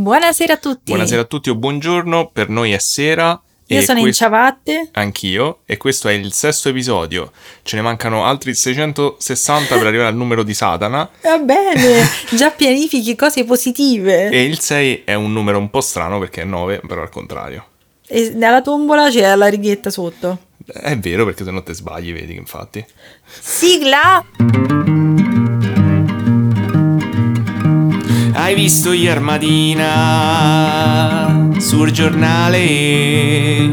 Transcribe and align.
Buonasera 0.00 0.54
a 0.54 0.56
tutti. 0.56 0.92
Buonasera 0.92 1.20
a 1.20 1.24
tutti 1.24 1.50
o 1.50 1.54
buongiorno, 1.54 2.30
per 2.32 2.48
noi 2.48 2.72
è 2.72 2.78
sera. 2.78 3.38
Io 3.66 3.82
sono 3.82 3.98
in 3.98 4.04
quest- 4.04 4.18
ciabatte. 4.18 4.88
Anch'io, 4.92 5.58
e 5.66 5.76
questo 5.76 6.08
è 6.08 6.12
il 6.12 6.32
sesto 6.32 6.70
episodio. 6.70 7.32
Ce 7.62 7.76
ne 7.76 7.82
mancano 7.82 8.24
altri 8.24 8.54
660 8.54 9.76
per 9.76 9.86
arrivare 9.86 10.08
al 10.08 10.16
numero 10.16 10.42
di 10.42 10.54
Satana. 10.54 11.06
Va 11.22 11.38
bene, 11.38 12.02
già 12.34 12.50
pianifichi 12.50 13.14
cose 13.14 13.44
positive. 13.44 14.30
E 14.30 14.42
il 14.42 14.58
6 14.58 15.02
è 15.04 15.12
un 15.12 15.34
numero 15.34 15.58
un 15.58 15.68
po' 15.68 15.82
strano 15.82 16.18
perché 16.18 16.40
è 16.40 16.46
9, 16.46 16.80
però 16.86 17.02
al 17.02 17.10
contrario. 17.10 17.66
E 18.06 18.30
nella 18.34 18.62
tombola 18.62 19.10
c'è 19.10 19.34
la 19.34 19.48
righetta 19.48 19.90
sotto. 19.90 20.46
È 20.64 20.96
vero 20.96 21.26
perché 21.26 21.44
se 21.44 21.50
no 21.50 21.62
te 21.62 21.74
sbagli, 21.74 22.14
vedi 22.14 22.32
che 22.32 22.38
infatti. 22.38 22.82
Sigla! 23.38 24.24
Hai 28.32 28.54
visto 28.54 28.92
ieri 28.92 29.08
Armadina 29.08 29.88
sul 31.58 31.90
giornale? 31.90 33.68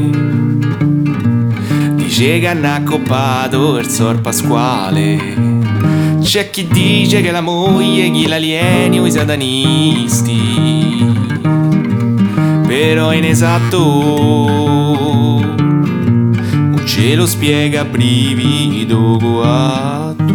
Dice 1.95 2.40
che 2.40 2.48
hanno 2.48 2.73
accoppato 2.73 3.77
il 3.77 3.88
sor 3.88 4.20
Pasquale. 4.22 5.35
C'è 6.22 6.49
chi 6.49 6.68
dice 6.68 7.22
che 7.22 7.32
la 7.32 7.41
moglie 7.41 8.09
chi 8.12 8.27
l'alieni 8.27 8.99
o 8.99 9.05
i 9.05 9.12
satanisti. 9.12 10.40
Però 12.66 13.13
inesatto 13.13 13.77
non 16.54 16.84
ce 16.85 17.16
lo 17.16 17.26
spiega 17.26 17.85
brivido 17.85 19.18
guatto. 19.18 20.34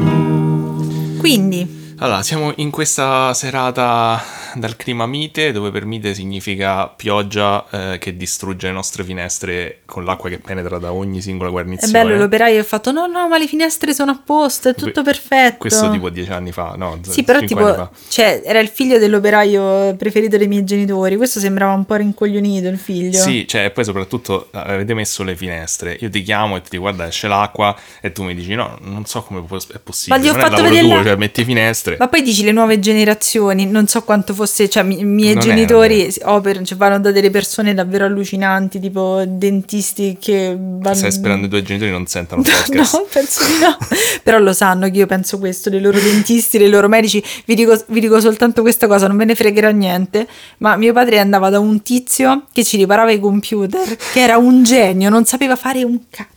Quindi, 1.18 1.71
Allora, 2.02 2.24
siamo 2.24 2.52
in 2.56 2.70
questa 2.70 3.32
serata 3.32 4.20
dal 4.54 4.76
clima 4.76 5.06
mite, 5.06 5.52
dove 5.52 5.70
per 5.70 5.84
mite 5.84 6.14
significa 6.14 6.88
pioggia 6.88 7.64
eh, 7.70 7.98
che 7.98 8.16
distrugge 8.16 8.66
le 8.68 8.72
nostre 8.72 9.04
finestre 9.04 9.80
con 9.84 10.04
l'acqua 10.04 10.28
che 10.28 10.38
penetra 10.38 10.78
da 10.78 10.92
ogni 10.92 11.20
singola 11.20 11.48
è 11.48 11.52
guarnizione. 11.52 11.92
bello 11.92 12.16
l'operaio 12.16 12.60
ha 12.60 12.64
fatto 12.64 12.92
no 12.92 13.06
no 13.06 13.28
ma 13.28 13.38
le 13.38 13.46
finestre 13.46 13.94
sono 13.94 14.10
a 14.12 14.20
posto, 14.24 14.68
è 14.70 14.74
tutto 14.74 15.02
perfetto. 15.02 15.58
Questo 15.58 15.90
tipo 15.90 16.10
dieci 16.10 16.30
anni 16.30 16.52
fa, 16.52 16.74
no? 16.76 16.98
Sì, 17.02 17.22
però 17.22 17.40
tipo, 17.40 17.90
cioè, 18.08 18.42
era 18.44 18.58
il 18.58 18.68
figlio 18.68 18.98
dell'operaio 18.98 19.94
preferito 19.96 20.36
dei 20.36 20.48
miei 20.48 20.64
genitori. 20.64 21.16
Questo 21.16 21.40
sembrava 21.40 21.72
un 21.72 21.84
po' 21.84 21.94
rincoglionito 21.94 22.68
il 22.68 22.78
figlio. 22.78 23.18
Sì, 23.18 23.46
cioè, 23.46 23.66
e 23.66 23.70
poi 23.70 23.84
soprattutto 23.84 24.48
eh, 24.52 24.58
avete 24.58 24.94
messo 24.94 25.22
le 25.22 25.36
finestre. 25.36 25.96
Io 26.00 26.10
ti 26.10 26.22
chiamo 26.22 26.56
e 26.56 26.62
ti 26.62 26.68
dico, 26.70 26.82
guarda, 26.82 27.06
esce 27.06 27.28
l'acqua, 27.28 27.76
e 28.00 28.12
tu 28.12 28.22
mi 28.22 28.34
dici, 28.34 28.54
no, 28.54 28.78
non 28.82 29.04
so 29.04 29.22
come 29.22 29.40
è 29.40 29.78
possibile. 29.78 30.18
Ma 30.18 30.24
gli 30.24 30.28
ho 30.28 30.32
non 30.32 30.40
è 30.40 30.44
il 30.44 30.50
fatto 30.50 30.62
lavoro 30.62 30.68
vedere 30.68 30.86
tuo, 30.86 30.96
la- 30.96 31.02
cioè, 31.04 31.16
metti 31.16 31.44
finestre. 31.44 31.96
Ma 31.98 32.08
poi 32.08 32.22
dici 32.22 32.44
le 32.44 32.52
nuove 32.52 32.78
generazioni, 32.78 33.66
non 33.66 33.86
so 33.86 34.02
quanto 34.02 34.34
fosse, 34.34 34.41
cioè 34.46 34.84
i 34.84 35.04
miei 35.04 35.34
Non 35.34 35.42
genitori 35.42 36.12
operano, 36.22 36.64
cioè, 36.64 36.76
vanno 36.78 37.00
da 37.00 37.10
delle 37.10 37.30
persone 37.30 37.74
davvero 37.74 38.04
allucinanti, 38.04 38.80
tipo 38.80 39.22
dentisti 39.26 40.16
che 40.20 40.56
vanno... 40.58 40.94
Stai 40.94 41.12
sperando 41.12 41.46
i 41.46 41.48
tuoi 41.48 41.62
genitori 41.62 41.90
non 41.90 42.06
sentano 42.06 42.42
podcast. 42.44 42.94
No, 42.94 43.06
penso 43.10 43.44
di 43.44 43.58
no. 43.60 43.76
Però 44.22 44.38
lo 44.38 44.52
sanno 44.52 44.90
che 44.90 44.98
io 44.98 45.06
penso 45.06 45.38
questo, 45.38 45.70
dei 45.70 45.80
loro 45.80 45.98
dentisti, 45.98 46.58
dei 46.58 46.70
loro 46.70 46.88
medici. 46.88 47.22
Vi 47.44 47.54
dico, 47.54 47.80
vi 47.88 48.00
dico 48.00 48.20
soltanto 48.20 48.62
questa 48.62 48.86
cosa, 48.86 49.06
non 49.06 49.16
me 49.16 49.24
ne 49.24 49.34
fregherà 49.34 49.70
niente. 49.70 50.26
Ma 50.58 50.76
mio 50.76 50.92
padre 50.92 51.18
andava 51.18 51.50
da 51.50 51.58
un 51.58 51.82
tizio 51.82 52.46
che 52.52 52.64
ci 52.64 52.76
riparava 52.76 53.10
i 53.10 53.20
computer, 53.20 53.96
che 53.96 54.20
era 54.20 54.36
un 54.38 54.62
genio, 54.62 55.10
non 55.10 55.24
sapeva 55.24 55.56
fare 55.56 55.82
un 55.82 55.98
cazzo. 56.10 56.31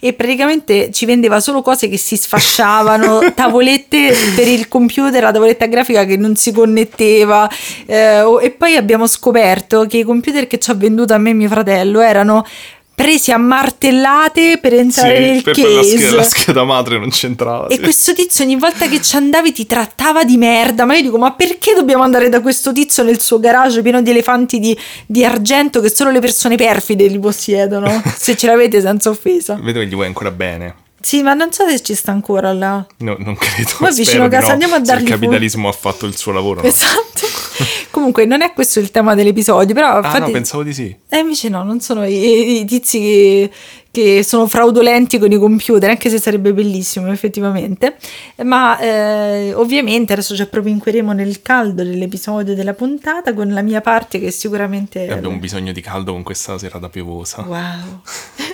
E 0.00 0.12
praticamente 0.12 0.90
ci 0.90 1.06
vendeva 1.06 1.40
solo 1.40 1.62
cose 1.62 1.88
che 1.88 1.96
si 1.96 2.16
sfasciavano, 2.16 3.32
tavolette 3.34 4.12
per 4.34 4.46
il 4.46 4.68
computer, 4.68 5.22
la 5.22 5.32
tavoletta 5.32 5.66
grafica 5.66 6.04
che 6.04 6.16
non 6.16 6.36
si 6.36 6.52
connetteva. 6.52 7.48
eh, 7.86 8.24
e 8.42 8.50
poi 8.50 8.76
abbiamo 8.76 9.06
scoperto 9.06 9.86
che 9.86 9.98
i 9.98 10.02
computer 10.02 10.46
che 10.46 10.58
ci 10.58 10.70
ha 10.70 10.74
venduto 10.74 11.14
a 11.14 11.18
me 11.18 11.30
e 11.30 11.34
mio 11.34 11.48
fratello 11.48 12.00
erano 12.00 12.44
presi 13.02 13.32
a 13.32 13.38
martellate 13.38 14.58
per 14.60 14.74
entrare 14.74 15.16
Sì, 15.16 15.22
nel 15.30 15.42
per 15.42 15.54
case. 15.54 15.98
scheda, 15.98 16.16
la 16.16 16.22
scheda 16.22 16.64
madre 16.64 16.98
non 16.98 17.10
c'entrava. 17.10 17.66
E 17.68 17.74
sì. 17.76 17.80
questo 17.80 18.12
tizio 18.14 18.44
ogni 18.44 18.56
volta 18.56 18.86
che 18.88 19.00
ci 19.00 19.16
andavi 19.16 19.52
ti 19.52 19.66
trattava 19.66 20.24
di 20.24 20.36
merda. 20.36 20.84
Ma 20.84 20.94
io 20.96 21.02
dico: 21.02 21.18
ma 21.18 21.32
perché 21.32 21.74
dobbiamo 21.74 22.02
andare 22.02 22.28
da 22.28 22.40
questo 22.40 22.72
tizio 22.72 23.02
nel 23.02 23.20
suo 23.20 23.38
garage 23.40 23.82
pieno 23.82 24.02
di 24.02 24.10
elefanti 24.10 24.58
di, 24.58 24.76
di 25.06 25.24
argento 25.24 25.80
che 25.80 25.90
solo 25.90 26.10
le 26.10 26.20
persone 26.20 26.56
perfide 26.56 27.06
li 27.06 27.18
possiedono? 27.18 28.02
Se 28.16 28.36
ce 28.36 28.46
l'avete 28.46 28.80
senza 28.80 29.10
offesa. 29.10 29.58
Vedo 29.60 29.80
che 29.80 29.86
gli 29.86 29.94
vuoi 29.94 30.06
ancora 30.06 30.30
bene. 30.30 30.74
Sì, 31.02 31.22
ma 31.22 31.32
non 31.32 31.50
so 31.50 31.66
se 31.66 31.80
ci 31.80 31.94
sta 31.94 32.10
ancora 32.10 32.52
là. 32.52 32.84
No, 32.98 33.16
non 33.20 33.34
credo. 33.34 33.70
Ma 33.78 33.90
vicino 33.90 34.24
di 34.24 34.34
casa, 34.34 34.48
no. 34.48 34.52
andiamo 34.52 34.74
a 34.74 34.78
Se 34.78 34.84
dargli 34.84 35.00
il 35.04 35.06
fu- 35.08 35.14
capitalismo 35.14 35.68
ha 35.68 35.72
fatto 35.72 36.04
il 36.04 36.14
suo 36.14 36.30
lavoro. 36.32 36.60
no? 36.60 36.68
Comunque, 37.90 38.24
non 38.24 38.42
è 38.42 38.52
questo 38.52 38.80
il 38.80 38.90
tema 38.90 39.14
dell'episodio, 39.14 39.74
però. 39.74 39.94
Ah, 39.94 39.96
infatti... 39.98 40.20
no, 40.20 40.30
pensavo 40.30 40.62
di 40.62 40.72
sì. 40.72 40.94
Eh, 41.08 41.18
invece 41.18 41.48
no, 41.48 41.62
non 41.62 41.80
sono 41.80 42.04
i, 42.06 42.60
i 42.60 42.64
tizi 42.64 42.98
che, 42.98 43.50
che 43.90 44.22
sono 44.22 44.46
fraudolenti 44.46 45.18
con 45.18 45.32
i 45.32 45.38
computer, 45.38 45.90
anche 45.90 46.10
se 46.10 46.18
sarebbe 46.18 46.52
bellissimo 46.52 47.10
effettivamente. 47.10 47.96
Ma 48.44 48.78
eh, 48.78 49.52
ovviamente 49.54 50.12
adesso 50.12 50.34
ci 50.34 50.42
appropinqueremo 50.42 51.12
nel 51.12 51.42
caldo 51.42 51.82
dell'episodio 51.82 52.54
della 52.54 52.74
puntata 52.74 53.34
con 53.34 53.52
la 53.52 53.62
mia 53.62 53.80
parte 53.80 54.18
che 54.20 54.30
sicuramente... 54.30 55.06
E 55.06 55.12
abbiamo 55.12 55.36
bisogno 55.38 55.72
di 55.72 55.80
caldo 55.80 56.12
con 56.12 56.22
questa 56.22 56.58
serata 56.58 56.88
piovosa. 56.88 57.42
Wow. 57.42 58.02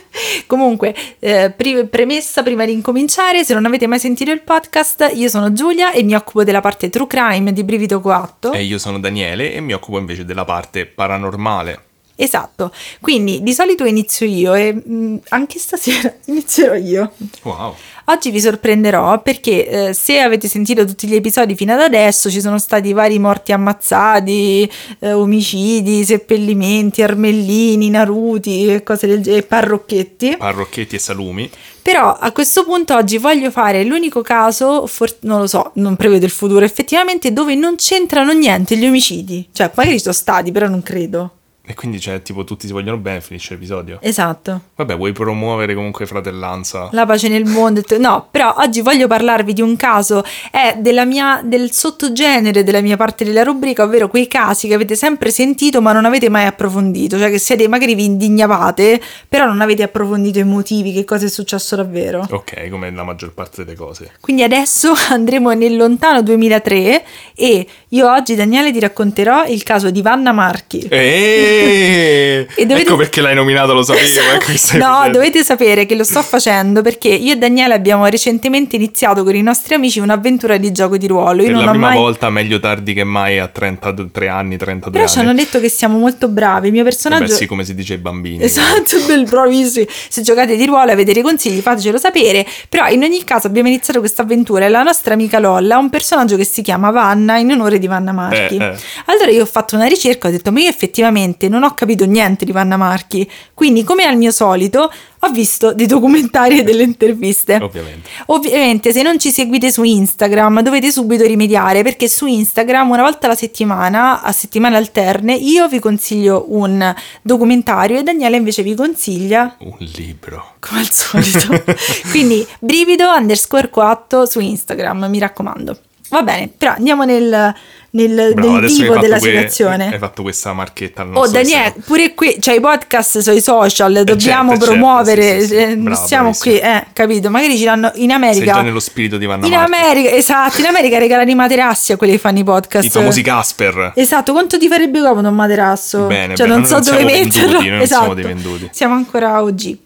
Comunque, 0.46 0.94
eh, 1.18 1.52
pri- 1.54 1.86
premessa 1.86 2.42
prima 2.42 2.64
di 2.64 2.72
incominciare, 2.72 3.44
se 3.44 3.54
non 3.54 3.64
avete 3.66 3.86
mai 3.86 3.98
sentito 3.98 4.30
il 4.30 4.42
podcast, 4.42 5.10
io 5.14 5.28
sono 5.28 5.52
Giulia 5.52 5.92
e 5.92 6.02
mi 6.02 6.14
occupo 6.14 6.44
della 6.44 6.60
parte 6.60 6.88
true 6.90 7.06
crime 7.06 7.52
di 7.52 7.64
Brivido 7.64 8.00
Coatto. 8.00 8.52
E 8.52 8.62
io 8.62 8.78
sono 8.78 8.98
Daniele 8.98 9.52
e 9.52 9.60
mi 9.60 9.72
occupo 9.72 9.98
invece 9.98 10.24
della 10.24 10.44
parte 10.44 10.86
paranormale. 10.86 11.85
Esatto, 12.18 12.72
quindi 13.00 13.42
di 13.42 13.52
solito 13.52 13.84
inizio 13.84 14.26
io 14.26 14.54
e 14.54 14.72
mh, 14.72 15.20
anche 15.28 15.58
stasera 15.58 16.12
inizierò 16.26 16.74
io. 16.74 17.12
Wow. 17.42 17.74
Oggi 18.06 18.30
vi 18.30 18.40
sorprenderò 18.40 19.20
perché 19.20 19.68
eh, 19.88 19.92
se 19.92 20.20
avete 20.20 20.48
sentito 20.48 20.86
tutti 20.86 21.06
gli 21.08 21.14
episodi 21.14 21.54
fino 21.54 21.74
ad 21.74 21.80
adesso 21.80 22.30
ci 22.30 22.40
sono 22.40 22.58
stati 22.58 22.92
vari 22.92 23.18
morti 23.18 23.52
ammazzati, 23.52 24.70
eh, 25.00 25.12
omicidi, 25.12 26.04
seppellimenti, 26.04 27.02
armellini, 27.02 27.90
naruti 27.90 28.66
e 28.68 28.82
cose 28.82 29.06
del 29.06 29.20
genere, 29.22 29.42
parrocchetti. 29.42 30.36
Parrocchetti 30.38 30.94
e 30.94 30.98
salumi. 30.98 31.50
Però 31.82 32.12
a 32.14 32.32
questo 32.32 32.64
punto 32.64 32.94
oggi 32.94 33.18
voglio 33.18 33.50
fare 33.50 33.84
l'unico 33.84 34.22
caso, 34.22 34.86
for- 34.86 35.16
non 35.20 35.40
lo 35.40 35.46
so, 35.46 35.72
non 35.74 35.96
prevedo 35.96 36.24
il 36.24 36.30
futuro, 36.30 36.64
effettivamente 36.64 37.32
dove 37.32 37.54
non 37.56 37.74
c'entrano 37.76 38.32
niente 38.32 38.76
gli 38.76 38.86
omicidi. 38.86 39.48
Cioè, 39.52 39.70
magari 39.74 39.96
ci 39.96 40.02
sono 40.02 40.14
stati, 40.14 40.50
però 40.50 40.68
non 40.68 40.82
credo. 40.82 41.32
E 41.68 41.74
quindi 41.74 41.98
c'è 41.98 42.22
tipo 42.22 42.44
tutti 42.44 42.68
si 42.68 42.72
vogliono 42.72 42.96
bene, 42.96 43.20
finisce 43.20 43.54
l'episodio. 43.54 43.98
Esatto. 44.00 44.60
Vabbè, 44.76 44.96
vuoi 44.96 45.10
promuovere 45.10 45.74
comunque 45.74 46.06
fratellanza? 46.06 46.88
La 46.92 47.04
pace 47.04 47.26
nel 47.28 47.44
mondo. 47.44 47.82
No, 47.98 48.28
però 48.30 48.54
oggi 48.58 48.80
voglio 48.82 49.08
parlarvi 49.08 49.52
di 49.52 49.62
un 49.62 49.74
caso, 49.74 50.22
è 50.52 50.76
della 50.78 51.04
mia, 51.04 51.40
del 51.44 51.72
sottogenere 51.72 52.62
della 52.62 52.80
mia 52.80 52.96
parte 52.96 53.24
della 53.24 53.42
rubrica, 53.42 53.82
ovvero 53.82 54.06
quei 54.06 54.28
casi 54.28 54.68
che 54.68 54.74
avete 54.74 54.94
sempre 54.94 55.30
sentito 55.30 55.82
ma 55.82 55.90
non 55.92 56.04
avete 56.04 56.28
mai 56.28 56.46
approfondito, 56.46 57.18
cioè 57.18 57.30
che 57.30 57.38
siete, 57.38 57.66
magari 57.66 57.96
vi 57.96 58.04
indignavate, 58.04 59.00
però 59.28 59.44
non 59.44 59.60
avete 59.60 59.82
approfondito 59.82 60.38
i 60.38 60.44
motivi, 60.44 60.92
che 60.92 61.04
cosa 61.04 61.26
è 61.26 61.28
successo 61.28 61.74
davvero. 61.74 62.24
Ok, 62.30 62.68
come 62.70 62.92
la 62.92 63.02
maggior 63.02 63.34
parte 63.34 63.64
delle 63.64 63.76
cose. 63.76 64.12
Quindi 64.20 64.44
adesso 64.44 64.92
andremo 65.10 65.50
nel 65.52 65.76
lontano 65.76 66.22
2003 66.22 67.04
e 67.34 67.66
io 67.88 68.08
oggi 68.08 68.36
Daniele 68.36 68.70
ti 68.70 68.78
racconterò 68.78 69.46
il 69.46 69.64
caso 69.64 69.90
di 69.90 70.00
Vanna 70.00 70.30
Marchi. 70.30 70.86
Eeeh! 70.88 71.55
E 71.56 72.46
dovete- 72.66 72.80
Ecco 72.82 72.96
perché 72.96 73.20
l'hai 73.20 73.34
nominato, 73.34 73.72
lo 73.72 73.82
sapevo. 73.82 74.04
Esatto. 74.06 74.34
ecco 74.34 74.50
no, 74.52 74.56
facendo. 74.56 75.10
dovete 75.12 75.42
sapere 75.42 75.86
che 75.86 75.94
lo 75.94 76.04
sto 76.04 76.22
facendo 76.22 76.82
perché 76.82 77.08
io 77.08 77.32
e 77.32 77.36
Daniele 77.36 77.74
abbiamo 77.74 78.06
recentemente 78.06 78.76
iniziato 78.76 79.24
con 79.24 79.34
i 79.34 79.42
nostri 79.42 79.74
amici 79.74 79.98
un'avventura 79.98 80.56
di 80.56 80.72
gioco 80.72 80.96
di 80.96 81.06
ruolo. 81.06 81.40
Io 81.42 81.46
Per 81.48 81.54
non 81.56 81.64
la 81.64 81.70
prima 81.70 81.88
mai... 81.88 81.98
volta 81.98 82.30
meglio 82.30 82.60
tardi 82.60 82.94
che 82.94 83.04
mai 83.04 83.38
a 83.38 83.48
33 83.48 84.28
anni, 84.28 84.56
32 84.56 84.90
Però 84.98 85.10
ci 85.10 85.18
hanno 85.18 85.30
anni. 85.30 85.38
detto 85.40 85.60
che 85.60 85.68
siamo 85.68 85.98
molto 85.98 86.28
bravi. 86.28 86.66
Il 86.68 86.72
mio 86.72 86.84
personaggio. 86.84 87.24
Vabbè, 87.24 87.34
sì, 87.34 87.46
come 87.46 87.64
si 87.64 87.74
dice 87.74 87.94
ai 87.94 87.98
bambini. 87.98 88.42
Esatto, 88.42 88.98
bel 89.06 89.24
bravissimi. 89.24 89.86
Se 90.08 90.22
giocate 90.22 90.56
di 90.56 90.66
ruolo 90.66 90.90
e 90.90 90.92
avete 90.92 91.12
dei 91.12 91.22
consigli, 91.22 91.60
fatecelo 91.60 91.98
sapere. 91.98 92.46
Però 92.68 92.86
in 92.88 93.02
ogni 93.02 93.22
caso 93.24 93.46
abbiamo 93.46 93.68
iniziato 93.68 94.00
questa 94.00 94.22
avventura 94.22 94.64
e 94.66 94.68
la 94.68 94.82
nostra 94.82 95.14
amica 95.14 95.38
Lolla 95.38 95.76
ha 95.76 95.78
un 95.78 95.90
personaggio 95.90 96.36
che 96.36 96.44
si 96.44 96.62
chiama 96.62 96.90
Vanna 96.90 97.38
in 97.38 97.50
onore 97.50 97.78
di 97.78 97.86
Vanna 97.86 98.12
Marchi. 98.12 98.56
Eh, 98.56 98.64
eh. 98.64 98.76
Allora 99.06 99.30
io 99.30 99.42
ho 99.42 99.46
fatto 99.46 99.76
una 99.76 99.86
ricerca, 99.86 100.28
ho 100.28 100.30
detto, 100.30 100.52
ma 100.52 100.60
io 100.60 100.68
effettivamente 100.68 101.45
non 101.48 101.62
ho 101.62 101.74
capito 101.74 102.04
niente 102.04 102.44
di 102.44 102.52
Vanna 102.52 102.76
Marchi. 102.76 103.28
Quindi, 103.54 103.84
come 103.84 104.04
al 104.04 104.16
mio 104.16 104.30
solito, 104.30 104.90
ho 105.18 105.28
visto 105.30 105.72
dei 105.72 105.86
documentari 105.86 106.60
e 106.60 106.62
delle 106.62 106.82
interviste. 106.82 107.56
Ovviamente. 107.60 108.08
Ovviamente, 108.26 108.92
se 108.92 109.02
non 109.02 109.18
ci 109.18 109.30
seguite 109.30 109.70
su 109.70 109.82
Instagram, 109.82 110.60
dovete 110.62 110.90
subito 110.90 111.24
rimediare 111.24 111.82
perché 111.82 112.08
su 112.08 112.26
Instagram, 112.26 112.90
una 112.90 113.02
volta 113.02 113.26
alla 113.26 113.34
settimana, 113.34 114.22
a 114.22 114.32
settimane 114.32 114.76
alterne, 114.76 115.34
io 115.34 115.68
vi 115.68 115.78
consiglio 115.78 116.44
un 116.48 116.94
documentario 117.22 117.98
e 117.98 118.02
Daniele 118.02 118.36
invece 118.36 118.62
vi 118.62 118.74
consiglia, 118.74 119.56
Un 119.60 119.76
libro. 119.78 120.54
come 120.60 120.80
al 120.80 120.90
solito. 120.90 121.62
Quindi, 122.10 122.46
brivido 122.60 123.08
underscore 123.10 123.70
4 123.70 124.26
su 124.26 124.40
Instagram, 124.40 125.06
mi 125.08 125.18
raccomando. 125.18 125.78
Va 126.08 126.22
bene, 126.22 126.48
però 126.56 126.72
andiamo 126.72 127.04
nel, 127.04 127.52
nel, 127.96 128.34
Bravo, 128.34 128.58
nel 128.58 128.70
vivo 128.70 128.86
fatto 128.92 129.00
della 129.00 129.18
que- 129.18 129.28
situazione. 129.30 129.92
Hai 129.92 129.98
fatto 129.98 130.22
questa 130.22 130.52
marchetta 130.52 131.02
al 131.02 131.08
Oh 131.08 131.12
nostro 131.12 131.32
Daniele, 131.32 131.56
Instagram. 131.64 131.84
pure 131.86 132.14
qui, 132.14 132.36
cioè 132.40 132.54
i 132.56 132.60
podcast 132.60 133.18
sui 133.18 133.40
social, 133.40 134.04
dobbiamo 134.04 134.50
certo, 134.50 134.64
certo, 134.64 134.64
promuovere, 134.80 135.40
sì, 135.40 135.46
sì, 135.46 135.46
sì. 135.48 135.54
eh, 135.56 135.76
Bravo, 135.76 136.06
siamo 136.06 136.30
bravissimo. 136.30 136.54
qui, 136.58 136.68
eh, 136.68 136.86
capito? 136.92 137.30
Magari 137.30 137.56
ci 137.56 137.64
danno 137.64 137.86
in 137.94 138.08
Sei 138.08 138.10
America. 138.10 138.52
già 138.52 138.60
nello 138.62 138.80
spirito 138.80 139.16
di 139.16 139.26
Vanna 139.26 139.46
in 139.46 139.52
Marchi. 139.52 139.74
America, 139.74 140.10
esatto, 140.14 140.60
in 140.60 140.66
America 140.66 140.98
regalano 140.98 141.30
i 141.30 141.34
materassi 141.34 141.92
a 141.92 141.96
quelli 141.96 142.12
che 142.12 142.18
fanno 142.18 142.38
i 142.38 142.44
podcast. 142.44 142.84
I 142.84 142.90
famosi 142.90 143.22
Casper. 143.22 143.92
Esatto, 143.94 144.32
quanto 144.32 144.58
ti 144.58 144.68
farebbe 144.68 145.00
comodo 145.00 145.28
un 145.28 145.34
materasso? 145.34 146.06
Bene, 146.06 146.34
cioè, 146.36 146.46
bene, 146.46 146.58
non 146.58 146.66
so 146.66 146.74
non 146.74 146.82
dove 146.84 147.04
metterlo. 147.04 147.58
venduti, 147.60 147.82
esatto. 147.82 148.00
siamo 148.00 148.14
dei 148.14 148.24
venduti. 148.24 148.68
Siamo 148.72 148.94
ancora 148.94 149.42
OG. 149.42 149.76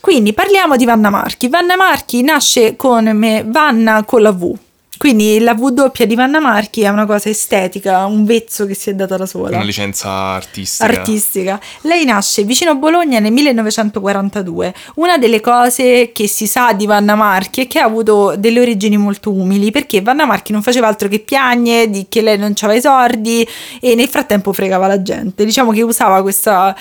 Quindi 0.00 0.32
parliamo 0.34 0.76
di 0.76 0.84
Vanna 0.84 1.08
Marchi. 1.08 1.48
Vanna 1.48 1.76
Marchi 1.76 2.22
nasce 2.22 2.76
con 2.76 3.04
me 3.16 3.42
Vanna 3.46 4.04
con 4.04 4.20
la 4.20 4.32
V. 4.32 4.54
Quindi 4.96 5.38
la 5.40 5.54
doppia 5.54 6.06
di 6.06 6.14
Vanna 6.14 6.40
Marchi 6.40 6.82
è 6.82 6.88
una 6.88 7.06
cosa 7.06 7.28
estetica, 7.28 8.04
un 8.06 8.24
vezzo 8.24 8.66
che 8.66 8.74
si 8.74 8.90
è 8.90 8.94
data 8.94 9.16
da 9.16 9.26
sola. 9.26 9.56
Una 9.56 9.64
licenza 9.64 10.08
artistica. 10.08 10.84
artistica. 10.84 11.60
Lei 11.82 12.04
nasce 12.04 12.44
vicino 12.44 12.70
a 12.70 12.74
Bologna 12.74 13.18
nel 13.18 13.32
1942. 13.32 14.74
Una 14.96 15.18
delle 15.18 15.40
cose 15.40 16.10
che 16.12 16.28
si 16.28 16.46
sa 16.46 16.72
di 16.72 16.86
Vanna 16.86 17.14
Marchi 17.14 17.62
è 17.62 17.66
che 17.66 17.78
ha 17.80 17.84
avuto 17.84 18.34
delle 18.36 18.60
origini 18.60 18.96
molto 18.96 19.30
umili, 19.32 19.70
perché 19.70 20.00
Vanna 20.00 20.24
Marchi 20.24 20.52
non 20.52 20.62
faceva 20.62 20.86
altro 20.86 21.08
che 21.08 21.18
piagne 21.20 21.90
di 21.90 22.06
che 22.08 22.22
lei 22.22 22.38
non 22.38 22.54
aveva 22.56 22.74
i 22.74 22.80
soldi 22.80 23.46
e 23.80 23.94
nel 23.94 24.08
frattempo 24.08 24.52
fregava 24.52 24.86
la 24.86 25.02
gente. 25.02 25.44
Diciamo 25.44 25.72
che 25.72 25.82
usava 25.82 26.22
questa 26.22 26.74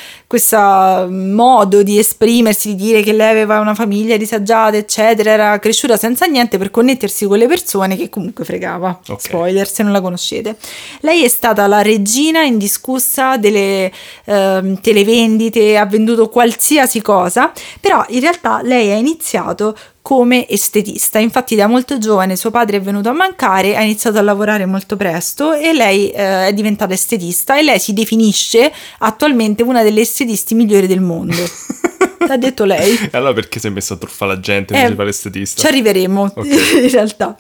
modo 1.10 1.84
di 1.84 1.98
esprimersi, 1.98 2.76
di 2.76 2.84
dire 2.84 3.02
che 3.02 3.14
lei 3.14 3.32
aveva 3.32 3.60
una 3.60 3.76
famiglia 3.76 4.18
disagiata, 4.18 4.78
eccetera, 4.78 5.32
era 5.32 5.60
cresciuta 5.60 5.98
senza 5.98 6.26
niente 6.26 6.58
per 6.58 6.72
connettersi 6.72 7.26
con 7.26 7.38
le 7.38 7.48
persone 7.48 7.96
che 7.96 8.03
comunque 8.10 8.46
fregava. 8.46 9.00
Ok. 9.08 9.20
Spoiler 9.22 9.68
se 9.68 9.84
non 9.84 9.92
la 9.92 10.02
conoscete. 10.02 10.56
Lei 11.02 11.24
è 11.24 11.28
stata 11.28 11.68
la 11.68 11.82
regina 11.82 12.44
indiscussa 12.44 13.38
delle 13.38 13.92
ehm, 14.26 14.82
televendite, 14.82 15.78
ha 15.78 15.86
venduto 15.86 16.30
qualsiasi 16.30 17.02
cosa, 17.02 17.52
però 17.80 18.04
in 18.10 18.20
realtà 18.20 18.62
lei 18.64 18.92
ha 18.92 18.96
iniziato 18.96 19.76
come 20.02 20.48
estetista. 20.50 21.18
Infatti 21.18 21.56
da 21.56 21.68
molto 21.68 21.98
giovane 21.98 22.36
suo 22.36 22.52
padre 22.52 22.78
è 22.78 22.82
venuto 22.82 23.10
a 23.10 23.14
mancare, 23.14 23.76
ha 23.78 23.82
iniziato 23.82 24.18
a 24.18 24.22
lavorare 24.22 24.66
molto 24.66 24.98
presto 24.98 25.54
e 25.54 25.74
lei 25.74 26.12
eh, 26.12 26.48
è 26.48 26.54
diventata 26.54 26.94
estetista 26.94 27.58
e 27.58 27.64
lei 27.64 27.80
si 27.80 27.94
definisce 27.94 28.72
attualmente 29.00 29.64
una 29.64 29.82
delle 29.82 30.02
estetisti 30.02 30.56
migliori 30.56 30.88
del 30.88 31.00
mondo. 31.02 31.36
L'ha 32.28 32.38
detto 32.38 32.64
lei. 32.66 32.98
Allora 33.12 33.34
perché 33.34 33.60
sei 33.60 33.72
messo 33.72 33.94
a 33.94 33.98
truffare 33.98 34.34
la 34.34 34.40
gente 34.40 34.74
Eh, 34.74 34.78
invece 34.78 34.90
di 34.90 34.96
fare 34.96 35.08
l'estetista? 35.08 35.62
Ci 35.62 35.68
arriveremo 35.68 36.32
Ok. 36.36 36.46
in 36.84 36.90
realtà. 36.90 37.38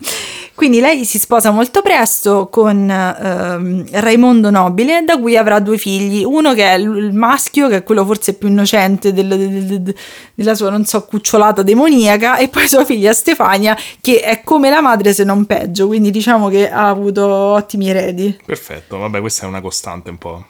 Quindi 0.56 0.80
lei 0.80 1.04
si 1.04 1.18
sposa 1.18 1.50
molto 1.52 1.82
presto 1.82 2.48
con 2.50 2.90
ehm, 2.90 3.86
Raimondo 3.92 4.50
Nobile, 4.52 5.04
da 5.04 5.18
cui 5.18 5.36
avrà 5.36 5.60
due 5.60 5.78
figli. 5.78 6.24
Uno 6.24 6.54
che 6.54 6.64
è 6.66 6.74
il 6.76 7.12
maschio, 7.14 7.68
che 7.68 7.78
è 7.78 7.84
quello 7.84 8.06
forse 8.06 8.36
più 8.36 8.48
innocente 8.50 9.14
del- 9.14 9.28
del- 9.28 9.82
del- 9.82 9.96
della 10.36 10.54
sua, 10.56 10.70
non 10.70 10.86
so, 10.86 11.06
cucciolata 11.06 11.64
demoniaca, 11.64 12.38
e 12.38 12.50
poi 12.50 12.68
sua 12.68 12.86
figlia 12.86 13.14
Stefania, 13.14 13.76
che 14.00 14.20
è 14.22 14.42
come 14.44 14.70
la 14.70 14.82
madre 14.82 15.12
se 15.14 15.24
non 15.24 15.46
peggio. 15.46 15.88
Quindi 15.88 16.12
diciamo 16.12 16.50
che 16.50 16.70
ha 16.70 16.88
avuto 16.88 17.26
ottimi 17.28 17.90
eredi. 17.90 18.38
Perfetto, 18.46 18.98
vabbè, 19.00 19.20
questa 19.22 19.46
è 19.46 19.50
una 19.50 19.62
costante 19.62 20.10
un 20.12 20.18
po' 20.18 20.46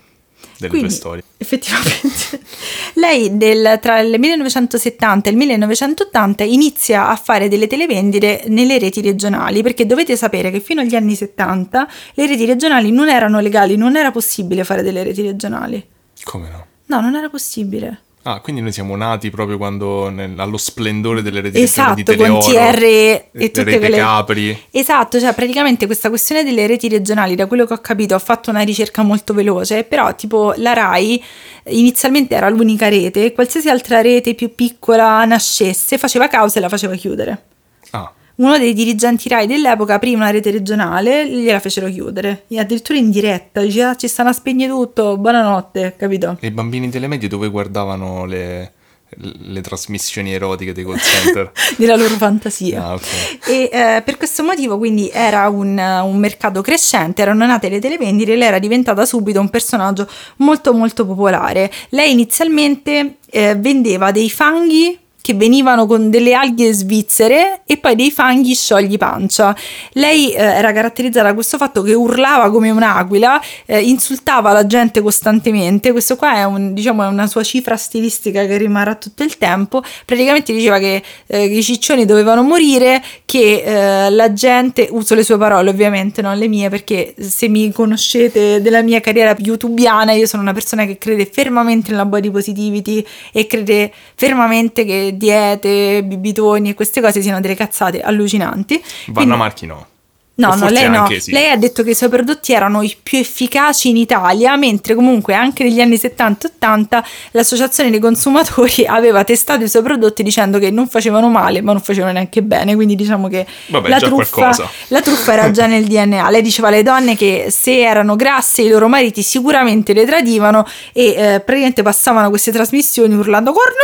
delle 0.68 0.80
Quindi, 0.80 0.88
tue 0.90 0.98
storie. 0.98 1.24
effettivamente, 1.38 2.40
lei 2.96 3.38
del- 3.38 3.80
tra 3.82 4.00
il 4.00 4.18
1970 4.20 5.30
e 5.30 5.32
il 5.32 5.38
1980 5.38 6.44
inizia 6.44 7.10
a 7.10 7.16
fare 7.16 7.48
delle 7.48 7.68
televendite 7.68 8.44
nelle 8.48 8.80
reti 8.80 9.02
regionali, 9.02 9.62
perché 9.62 9.86
dovete 9.86 10.16
sapere 10.16 10.52
che 10.52 10.60
fino 10.60 10.82
agli 10.82 10.96
anni 10.96 11.16
70 11.16 11.88
le 12.16 12.28
reti 12.28 12.46
regionali 12.46 12.92
non 12.92 13.10
erano 13.10 13.40
legali, 13.40 13.76
non 13.76 13.96
era 13.96 14.12
possibile 14.12 14.64
fare 14.64 14.82
delle 14.84 15.04
reti 15.04 15.22
regionali. 15.22 15.86
Come 16.24 16.50
no? 16.50 16.66
No, 16.86 17.02
non 17.02 17.16
era 17.16 17.30
possibile. 17.30 18.02
Ah, 18.26 18.40
quindi 18.40 18.62
noi 18.62 18.72
siamo 18.72 18.96
nati 18.96 19.30
proprio 19.30 19.58
quando 19.58 20.10
nel- 20.10 20.40
allo 20.40 20.58
splendore 20.58 21.22
delle 21.22 21.42
reti 21.42 21.62
Esatto, 21.62 21.94
di 21.96 22.04
con 22.04 22.16
Teleoro, 22.16 22.40
TR 22.40 22.84
e 22.84 23.30
le 23.32 23.46
tutte 23.48 23.64
rete 23.66 23.80
quelle... 23.80 23.98
Capri. 23.98 24.64
Esatto, 24.72 25.20
cioè 25.20 25.34
praticamente 25.34 25.86
questa 25.86 26.08
questione 26.08 26.46
delle 26.46 26.66
reti 26.66 26.88
regionali, 26.88 27.36
da 27.36 27.48
quello 27.48 27.66
che 27.66 27.74
ho 27.74 27.80
capito, 27.80 28.16
ho 28.16 28.20
fatto 28.20 28.50
una 28.50 28.62
ricerca 28.62 29.04
molto 29.04 29.34
veloce, 29.34 29.84
però 29.84 30.16
tipo 30.16 30.54
la 30.56 30.72
RAI 30.72 31.22
inizialmente 31.66 32.36
era 32.36 32.48
l'unica 32.50 32.88
rete, 32.88 33.26
e 33.26 33.34
qualsiasi 33.34 33.70
altra 33.70 34.02
rete 34.02 34.36
più 34.36 34.56
piccola 34.56 35.26
nascesse 35.26 35.98
faceva 35.98 36.30
causa 36.30 36.60
e 36.60 36.62
la 36.62 36.70
faceva 36.70 36.96
chiudere. 36.96 37.44
Ah, 37.92 38.10
Uno 38.36 38.58
dei 38.58 38.74
dirigenti 38.74 39.30
RAI 39.30 39.46
dell'epoca 39.46 39.94
aprì 39.96 40.16
una 40.16 40.32
rete 40.32 40.50
regionale, 40.50 41.28
gliela 41.30 41.60
fecero 41.60 41.88
chiudere, 41.88 42.46
e 42.48 42.60
addirittura 42.60 42.98
in 42.98 43.12
diretta, 43.12 43.62
diceva 43.62 43.90
"Ah, 43.92 43.96
ci 43.96 44.08
stanno 44.08 44.30
a 44.30 44.34
spegnere 44.34 44.72
tutto, 44.72 45.18
buonanotte, 45.18 45.94
capito? 45.98 46.38
e 46.40 46.48
i 46.48 46.52
bambini 46.52 46.90
delle 46.90 47.06
medie 47.08 47.28
dove 47.30 47.48
guardavano 47.50 48.26
le, 48.26 48.72
le 49.20 49.62
trasmissioni 49.62 50.34
erotiche 50.34 50.74
dei 50.74 50.84
call 50.84 50.98
center? 50.98 51.52
Nella 51.78 51.96
loro 51.96 52.16
fantasia. 52.16 52.84
ah, 52.84 52.94
ok. 52.96 53.04
E 53.46 53.70
eh, 53.72 54.02
per 54.04 54.18
questo 54.18 54.44
motivo 54.44 54.80
quindi 54.80 55.12
era 55.14 55.48
un, 55.50 55.78
un 55.78 56.18
mercato 56.18 56.62
crescente, 56.62 57.22
erano 57.22 57.46
nate 57.46 57.70
le 57.70 57.80
televendite 57.80 58.34
e 58.34 58.36
lei 58.36 58.48
era 58.48 58.58
diventata 58.58 59.06
subito 59.06 59.40
un 59.40 59.50
personaggio 59.52 60.10
molto 60.38 60.74
molto 60.74 61.06
popolare. 61.06 61.72
Lei 61.90 62.12
inizialmente 62.12 63.18
eh, 63.30 63.54
vendeva 63.56 64.10
dei 64.12 64.32
fanghi 64.32 64.98
che 65.24 65.34
venivano 65.36 65.86
con 65.86 66.10
delle 66.10 66.34
alghe 66.34 66.74
svizzere 66.74 67.62
e 67.66 67.78
poi 67.78 67.96
dei 67.96 68.12
fanghi 68.12 68.54
sciogli 68.56 68.98
pancia. 68.98 69.56
Lei 69.94 70.34
eh, 70.34 70.42
era 70.42 70.74
caratterizzata 70.74 71.30
da 71.30 71.34
questo 71.34 71.56
fatto 71.58 71.82
che 71.82 71.94
urlava 71.94 72.52
come 72.52 72.70
un'aquila, 72.70 73.42
eh, 73.66 73.80
insultava 73.80 74.52
la 74.52 74.68
gente 74.68 75.00
costantemente. 75.00 75.94
Questo 75.94 76.18
qua 76.18 76.34
è, 76.34 76.44
un, 76.44 76.74
diciamo, 76.74 77.08
una 77.08 77.26
sua 77.28 77.42
cifra 77.42 77.78
stilistica 77.78 78.46
che 78.46 78.58
rimarrà 78.58 78.96
tutto 78.96 79.24
il 79.24 79.38
tempo. 79.38 79.82
Praticamente 80.04 80.52
diceva 80.52 80.78
che 80.78 81.02
eh, 81.28 81.46
i 81.46 81.64
ciccioni 81.64 82.04
dovevano 82.04 82.44
morire, 82.44 83.02
che 83.24 83.64
eh, 83.66 84.10
la 84.10 84.34
gente, 84.34 84.90
uso 84.92 85.16
le 85.16 85.24
sue 85.24 85.38
parole 85.38 85.70
ovviamente, 85.70 86.22
non 86.22 86.38
le 86.38 86.50
mie, 86.50 86.68
perché 86.68 87.16
se 87.18 87.48
mi 87.48 87.72
conoscete 87.72 88.62
della 88.62 88.82
mia 88.82 89.00
carriera 89.00 89.34
youtubiana, 89.40 90.12
io 90.12 90.26
sono 90.26 90.42
una 90.42 90.52
persona 90.52 90.86
che 90.86 90.98
crede 90.98 91.26
fermamente 91.32 91.92
nella 91.92 92.04
body 92.04 92.30
positivity 92.30 93.06
e 93.32 93.48
crede 93.48 93.90
fermamente 94.16 94.84
che 94.84 95.12
diete, 95.18 96.04
bibitoni 96.04 96.70
e 96.70 96.74
queste 96.74 97.02
cose 97.02 97.22
siano 97.22 97.40
delle 97.40 97.56
cazzate 97.56 98.02
allucinanti. 98.02 98.76
Vanna 99.08 99.14
Quindi- 99.14 99.36
Marchi 99.38 99.66
no. 99.66 99.88
No, 100.36 100.56
no, 100.56 100.68
lei 100.68 100.90
no. 100.90 101.08
sì. 101.20 101.32
Lei 101.32 101.52
ha 101.52 101.58
detto 101.58 101.84
che 101.84 101.92
i 101.92 101.96
suoi 101.96 102.10
prodotti 102.10 102.54
erano 102.54 102.82
i 102.82 102.96
più 103.02 103.20
efficaci 103.20 103.90
in 103.90 103.98
Italia, 103.98 104.56
mentre 104.56 104.96
comunque 104.96 105.36
anche 105.36 105.64
negli 105.64 105.80
anni 105.80 105.96
70 105.96 106.48
e 106.48 106.52
80 106.56 107.06
l'associazione 107.32 107.92
dei 107.92 108.00
consumatori 108.00 108.86
aveva 108.90 109.24
testato 109.24 109.64
i 109.64 109.70
suoi 109.70 109.84
prodotti 109.84 110.24
dicendo 110.24 110.58
che 110.58 110.72
non 110.72 110.88
facevano 110.88 111.30
male, 111.30 111.62
ma 111.62 111.74
non 111.74 111.82
facevano 111.82 112.14
neanche 112.14 112.42
bene. 112.42 112.74
Quindi 112.74 112.96
diciamo 112.96 113.28
che 113.28 113.46
Vabbè, 113.68 113.88
la, 113.88 114.00
truffa, 114.00 114.70
la 114.88 115.02
truffa 115.02 115.34
era 115.34 115.52
già 115.52 115.68
nel 115.68 115.86
DNA. 115.86 116.28
Lei 116.32 116.42
diceva 116.42 116.70
alle 116.70 116.82
donne 116.82 117.16
che 117.16 117.48
se 117.52 117.82
erano 117.82 118.16
grasse 118.16 118.64
i 118.64 118.70
loro 118.70 118.88
mariti 118.88 119.22
sicuramente 119.22 119.94
le 119.94 120.06
tradivano 120.06 120.66
e 120.94 121.06
eh, 121.10 121.42
praticamente 121.42 121.84
passavano 121.84 122.30
queste 122.30 122.52
trasmissioni 122.52 123.14
urlando 123.14 123.52
cornuta, 123.52 123.78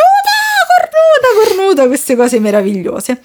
cornuta, 0.80 1.56
cornuta, 1.56 1.88
queste 1.88 2.16
cose 2.16 2.40
meravigliose. 2.40 3.22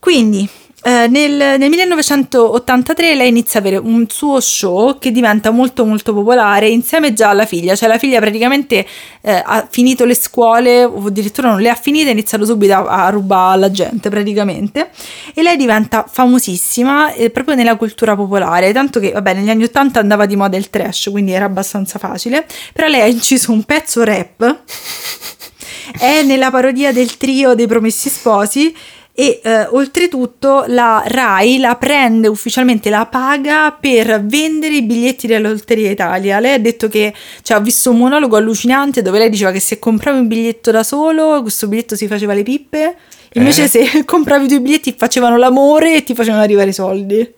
Quindi 0.00 0.48
eh, 0.86 1.08
nel, 1.08 1.58
nel 1.58 1.70
1983 1.70 3.14
lei 3.14 3.28
inizia 3.28 3.58
ad 3.58 3.64
avere 3.64 3.80
un 3.80 4.04
suo 4.10 4.38
show 4.38 4.98
che 4.98 5.10
diventa 5.12 5.50
molto 5.50 5.86
molto 5.86 6.12
popolare 6.12 6.68
insieme 6.68 7.14
già 7.14 7.30
alla 7.30 7.46
figlia, 7.46 7.74
cioè 7.74 7.88
la 7.88 7.96
figlia 7.96 8.20
praticamente 8.20 8.86
eh, 9.22 9.42
ha 9.42 9.66
finito 9.70 10.04
le 10.04 10.14
scuole 10.14 10.84
o 10.84 11.06
addirittura 11.06 11.48
non 11.48 11.62
le 11.62 11.70
ha 11.70 11.74
finite, 11.74 12.10
ha 12.10 12.12
iniziato 12.12 12.44
subito 12.44 12.74
a, 12.74 13.06
a 13.06 13.08
rubare 13.08 13.54
alla 13.54 13.70
gente 13.70 14.10
praticamente. 14.10 14.90
E 15.32 15.40
lei 15.40 15.56
diventa 15.56 16.04
famosissima 16.06 17.14
eh, 17.14 17.30
proprio 17.30 17.54
nella 17.54 17.76
cultura 17.76 18.14
popolare, 18.14 18.70
tanto 18.74 19.00
che 19.00 19.10
vabbè 19.12 19.32
negli 19.32 19.48
anni 19.48 19.64
80 19.64 19.98
andava 19.98 20.26
di 20.26 20.36
moda 20.36 20.58
il 20.58 20.68
trash, 20.68 21.08
quindi 21.10 21.32
era 21.32 21.46
abbastanza 21.46 21.98
facile, 21.98 22.46
però 22.74 22.88
lei 22.88 23.00
ha 23.00 23.06
inciso 23.06 23.52
un 23.52 23.62
pezzo 23.62 24.04
rap. 24.04 24.58
È 25.98 26.22
nella 26.22 26.50
parodia 26.50 26.92
del 26.92 27.16
trio 27.16 27.54
dei 27.54 27.66
Promessi 27.66 28.10
Sposi 28.10 28.74
e 29.16 29.40
eh, 29.44 29.66
oltretutto 29.66 30.64
la 30.66 31.04
RAI 31.06 31.58
la 31.58 31.76
prende 31.76 32.26
ufficialmente, 32.26 32.90
la 32.90 33.06
paga 33.06 33.70
per 33.70 34.24
vendere 34.24 34.74
i 34.74 34.82
biglietti 34.82 35.28
della 35.28 35.50
Lotteria 35.50 35.88
Italia. 35.88 36.40
Lei 36.40 36.54
ha 36.54 36.58
detto 36.58 36.88
che 36.88 37.14
cioè, 37.42 37.58
ha 37.58 37.60
visto 37.60 37.92
un 37.92 37.98
monologo 37.98 38.36
allucinante 38.36 39.02
dove 39.02 39.18
lei 39.18 39.30
diceva 39.30 39.52
che 39.52 39.60
se 39.60 39.78
compravi 39.78 40.18
un 40.18 40.26
biglietto 40.26 40.72
da 40.72 40.82
solo, 40.82 41.40
questo 41.42 41.68
biglietto 41.68 41.94
si 41.94 42.08
faceva 42.08 42.34
le 42.34 42.42
pippe. 42.42 42.96
Invece 43.34 43.64
Eh? 43.64 43.68
se 43.68 44.02
compravi 44.04 44.48
due 44.48 44.60
biglietti 44.60 44.94
facevano 44.96 45.36
l'amore 45.36 45.96
e 45.96 46.02
ti 46.02 46.14
facevano 46.14 46.42
arrivare 46.42 46.70
i 46.70 46.74
soldi. 46.74 47.32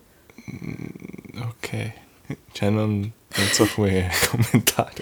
Ok. 1.42 1.92
Cioè 2.52 2.70
non, 2.70 3.10
non 3.36 3.48
so 3.52 3.68
come 3.74 4.08
commentare. 4.30 4.92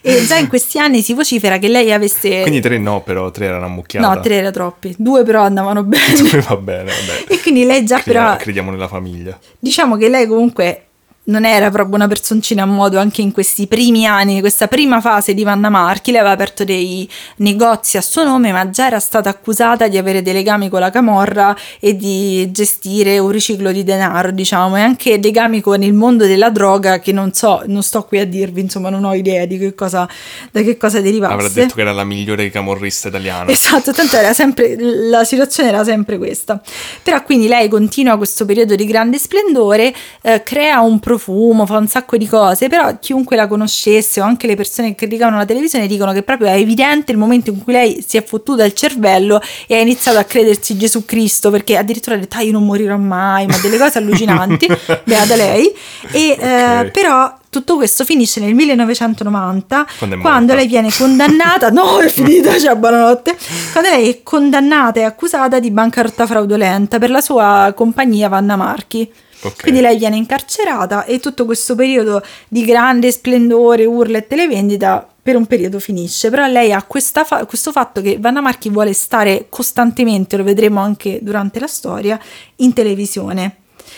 E 0.00 0.24
già 0.26 0.36
in 0.36 0.48
questi 0.48 0.78
anni 0.78 1.02
si 1.02 1.14
vocifera 1.14 1.58
che 1.58 1.68
lei 1.68 1.92
avesse... 1.92 2.42
Quindi 2.42 2.60
tre 2.60 2.78
no, 2.78 3.02
però 3.02 3.30
tre 3.30 3.46
erano 3.46 3.66
ammucchiate. 3.66 4.06
No, 4.06 4.20
tre 4.20 4.36
era 4.36 4.50
troppi. 4.50 4.94
Due 4.98 5.22
però 5.24 5.42
andavano 5.42 5.82
bene. 5.82 6.14
va 6.46 6.56
bene, 6.56 6.90
vabbè. 6.90 7.32
e 7.32 7.40
quindi 7.40 7.64
lei 7.64 7.84
già 7.84 8.00
Crediamo, 8.00 8.28
però... 8.28 8.42
crediamo 8.42 8.70
nella 8.70 8.88
famiglia. 8.88 9.38
Diciamo 9.58 9.96
che 9.96 10.08
lei 10.08 10.26
comunque 10.26 10.86
non 11.24 11.44
era 11.44 11.70
proprio 11.70 11.96
una 11.96 12.08
personcina 12.08 12.64
a 12.64 12.66
modo 12.66 12.98
anche 12.98 13.22
in 13.22 13.32
questi 13.32 13.66
primi 13.66 14.06
anni, 14.06 14.40
questa 14.40 14.68
prima 14.68 15.00
fase 15.00 15.32
di 15.32 15.42
Vanna 15.42 15.70
Marchi, 15.70 16.10
lei 16.10 16.20
aveva 16.20 16.34
aperto 16.34 16.64
dei 16.64 17.08
negozi 17.36 17.96
a 17.96 18.02
suo 18.02 18.24
nome, 18.24 18.52
ma 18.52 18.68
già 18.70 18.86
era 18.88 19.00
stata 19.00 19.30
accusata 19.30 19.88
di 19.88 19.96
avere 19.96 20.22
dei 20.22 20.32
legami 20.32 20.68
con 20.68 20.80
la 20.80 20.90
Camorra 20.90 21.56
e 21.80 21.96
di 21.96 22.50
gestire 22.50 23.18
un 23.18 23.30
riciclo 23.30 23.72
di 23.72 23.84
denaro, 23.84 24.30
diciamo, 24.30 24.76
e 24.76 24.80
anche 24.80 25.18
legami 25.18 25.60
con 25.60 25.82
il 25.82 25.94
mondo 25.94 26.26
della 26.26 26.50
droga 26.50 26.98
che 26.98 27.12
non 27.12 27.32
so, 27.32 27.62
non 27.66 27.82
sto 27.82 28.04
qui 28.04 28.18
a 28.18 28.26
dirvi, 28.26 28.60
insomma, 28.60 28.90
non 28.90 29.04
ho 29.04 29.14
idea 29.14 29.46
di 29.46 29.58
che 29.58 29.74
cosa, 29.74 30.08
da 30.50 30.62
che 30.62 30.76
cosa 30.76 31.00
derivasse. 31.00 31.32
Avrà 31.32 31.48
detto 31.48 31.74
che 31.74 31.80
era 31.80 31.92
la 31.92 32.04
migliore 32.04 32.50
camorrista 32.50 33.08
italiana. 33.08 33.50
Esatto, 33.50 33.92
tanto 33.92 34.16
era 34.16 34.32
sempre, 34.34 34.76
la 34.78 35.24
situazione 35.24 35.70
era 35.70 35.84
sempre 35.84 36.18
questa. 36.18 36.60
Però 37.02 37.22
quindi 37.22 37.46
lei 37.48 37.68
continua 37.68 38.16
questo 38.16 38.44
periodo 38.44 38.74
di 38.74 38.84
grande 38.84 39.18
splendore, 39.18 39.94
eh, 40.22 40.42
crea 40.42 40.80
un 40.80 41.00
profumo, 41.14 41.66
fa 41.66 41.78
un 41.78 41.86
sacco 41.86 42.16
di 42.16 42.26
cose, 42.26 42.68
però 42.68 42.96
chiunque 42.98 43.36
la 43.36 43.46
conoscesse 43.46 44.20
o 44.20 44.24
anche 44.24 44.46
le 44.46 44.56
persone 44.56 44.88
che 44.88 44.94
criticano 44.94 45.36
la 45.36 45.44
televisione 45.44 45.86
dicono 45.86 46.12
che 46.12 46.22
proprio 46.22 46.48
è 46.48 46.54
evidente 46.56 47.12
il 47.12 47.18
momento 47.18 47.50
in 47.50 47.62
cui 47.62 47.72
lei 47.72 48.04
si 48.06 48.16
è 48.16 48.24
fottuta 48.24 48.64
il 48.64 48.74
cervello 48.74 49.40
e 49.66 49.76
ha 49.76 49.80
iniziato 49.80 50.18
a 50.18 50.24
credersi 50.24 50.76
Gesù 50.76 51.04
Cristo, 51.04 51.50
perché 51.50 51.76
addirittura 51.76 52.16
ha 52.16 52.18
detto 52.18 52.36
ah, 52.36 52.42
io 52.42 52.52
non 52.52 52.64
morirò 52.64 52.96
mai, 52.96 53.46
ma 53.46 53.56
delle 53.58 53.78
cose 53.78 53.98
allucinanti, 53.98 54.66
beata 55.04 55.36
lei. 55.36 55.72
E, 56.12 56.32
Ok. 56.34 56.42
eh, 56.42 56.90
però 56.92 57.32
tutto 57.48 57.76
questo 57.76 58.04
finisce 58.04 58.40
nel 58.40 58.54
1990 58.54 59.86
Quando 59.98 60.18
quando 60.18 60.54
lei 60.54 60.66
viene 60.66 60.90
condannata, 60.90 61.70
no 61.70 61.98
è 61.98 62.08
finita, 62.08 62.58
cioè 62.58 62.74
buonanotte, 62.74 63.36
quando 63.72 63.90
lei 63.90 64.10
è 64.10 64.22
condannata 64.24 64.98
e 65.00 65.04
accusata 65.04 65.60
di 65.60 65.70
bancarotta 65.70 66.26
fraudolenta 66.26 66.98
per 66.98 67.10
la 67.10 67.20
sua 67.20 67.72
compagnia 67.76 68.28
Vanna 68.28 68.56
Marchi. 68.56 69.10
Ok. 69.44 69.62
Quindi 69.62 69.80
lei 69.80 69.98
viene 69.98 70.16
incarcerata 70.16 71.04
e 71.04 71.20
tutto 71.20 71.44
questo 71.44 71.74
periodo 71.74 72.24
di 72.48 72.64
grande 72.64 73.10
splendore, 73.12 73.84
urla 73.84 74.18
e 74.18 74.26
televendita 74.26 75.06
per 75.22 75.36
un 75.36 75.46
periodo 75.46 75.78
finisce. 75.78 76.30
Però 76.30 76.46
lei 76.46 76.72
ha 76.72 76.84
fa- 77.24 77.44
questo 77.44 77.70
fatto 77.70 78.00
che 78.00 78.18
Vanna 78.18 78.40
Marchi 78.40 78.70
vuole 78.70 78.92
stare 78.92 79.46
costantemente, 79.48 80.36
lo 80.36 80.44
vedremo 80.44 80.80
anche 80.80 81.18
durante 81.22 81.60
la 81.60 81.66
storia, 81.66 82.18
in 82.56 82.72
televisione. 82.72 83.56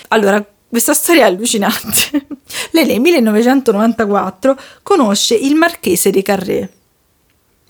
Allora, 0.08 0.44
questa 0.68 0.94
storia 0.94 1.24
è 1.24 1.28
allucinante. 1.28 2.26
lei 2.72 2.86
nel 2.86 3.00
1994 3.00 4.58
conosce 4.82 5.34
il 5.34 5.54
marchese 5.54 6.10
de 6.10 6.22
Carré. 6.22 6.70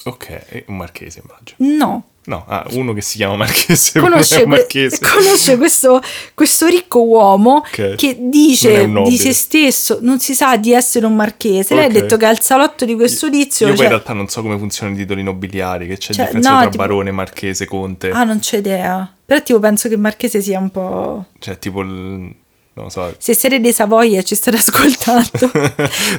Ok, 0.04 0.64
un 0.66 0.76
marchese 0.76 1.22
immagino. 1.22 1.76
No, 1.76 2.04
No, 2.26 2.44
ah, 2.48 2.66
uno 2.72 2.92
che 2.92 3.02
si 3.02 3.16
chiama 3.18 3.36
Marchese. 3.36 3.98
conosce, 4.00 4.46
marchese. 4.46 4.98
conosce 5.00 5.56
questo, 5.56 6.02
questo 6.34 6.66
ricco 6.66 7.02
uomo 7.04 7.58
Ok. 7.58 7.94
che 7.94 8.16
dice 8.18 8.90
di 9.04 9.16
se 9.16 9.32
stesso, 9.32 9.98
non 10.02 10.18
si 10.18 10.34
sa 10.34 10.56
di 10.56 10.72
essere 10.72 11.06
un 11.06 11.14
marchese. 11.14 11.74
Lei 11.76 11.84
ha 11.84 11.88
detto 11.88 12.16
che 12.16 12.26
al 12.26 12.40
salotto 12.40 12.84
di 12.84 12.94
questo 12.96 13.30
tizio... 13.30 13.66
Io 13.66 13.72
poi 13.74 13.76
cioè- 13.82 13.86
in 13.86 13.92
realtà 13.92 14.12
non 14.12 14.26
so 14.28 14.42
come 14.42 14.58
funzionano 14.58 14.96
i 14.96 15.00
titoli 15.00 15.22
nobiliari, 15.22 15.86
che 15.86 15.96
c'è 15.98 16.12
Cioè, 16.14 16.24
differenza 16.24 16.50
no, 16.50 16.60
tra 16.62 16.70
tipo- 16.70 16.82
barone, 16.82 17.10
marchese, 17.12 17.64
conte. 17.66 18.10
Ah, 18.10 18.24
non 18.24 18.40
c'ho 18.40 18.56
idea. 18.56 19.12
Però 19.24 19.40
tipo 19.42 19.58
penso 19.60 19.88
che 19.88 19.96
marchese 19.96 20.40
sia 20.40 20.58
un 20.58 20.70
po'... 20.70 21.26
Cioè, 21.38 21.58
tipo 21.58 21.80
il... 21.82 21.88
non 21.88 22.34
lo 22.74 22.88
so. 22.88 23.14
Se 23.18 23.34
siete 23.34 23.60
dei 23.60 23.72
Savoia 23.72 24.22
ci 24.22 24.34
state 24.34 24.56
ascoltando. 24.56 25.50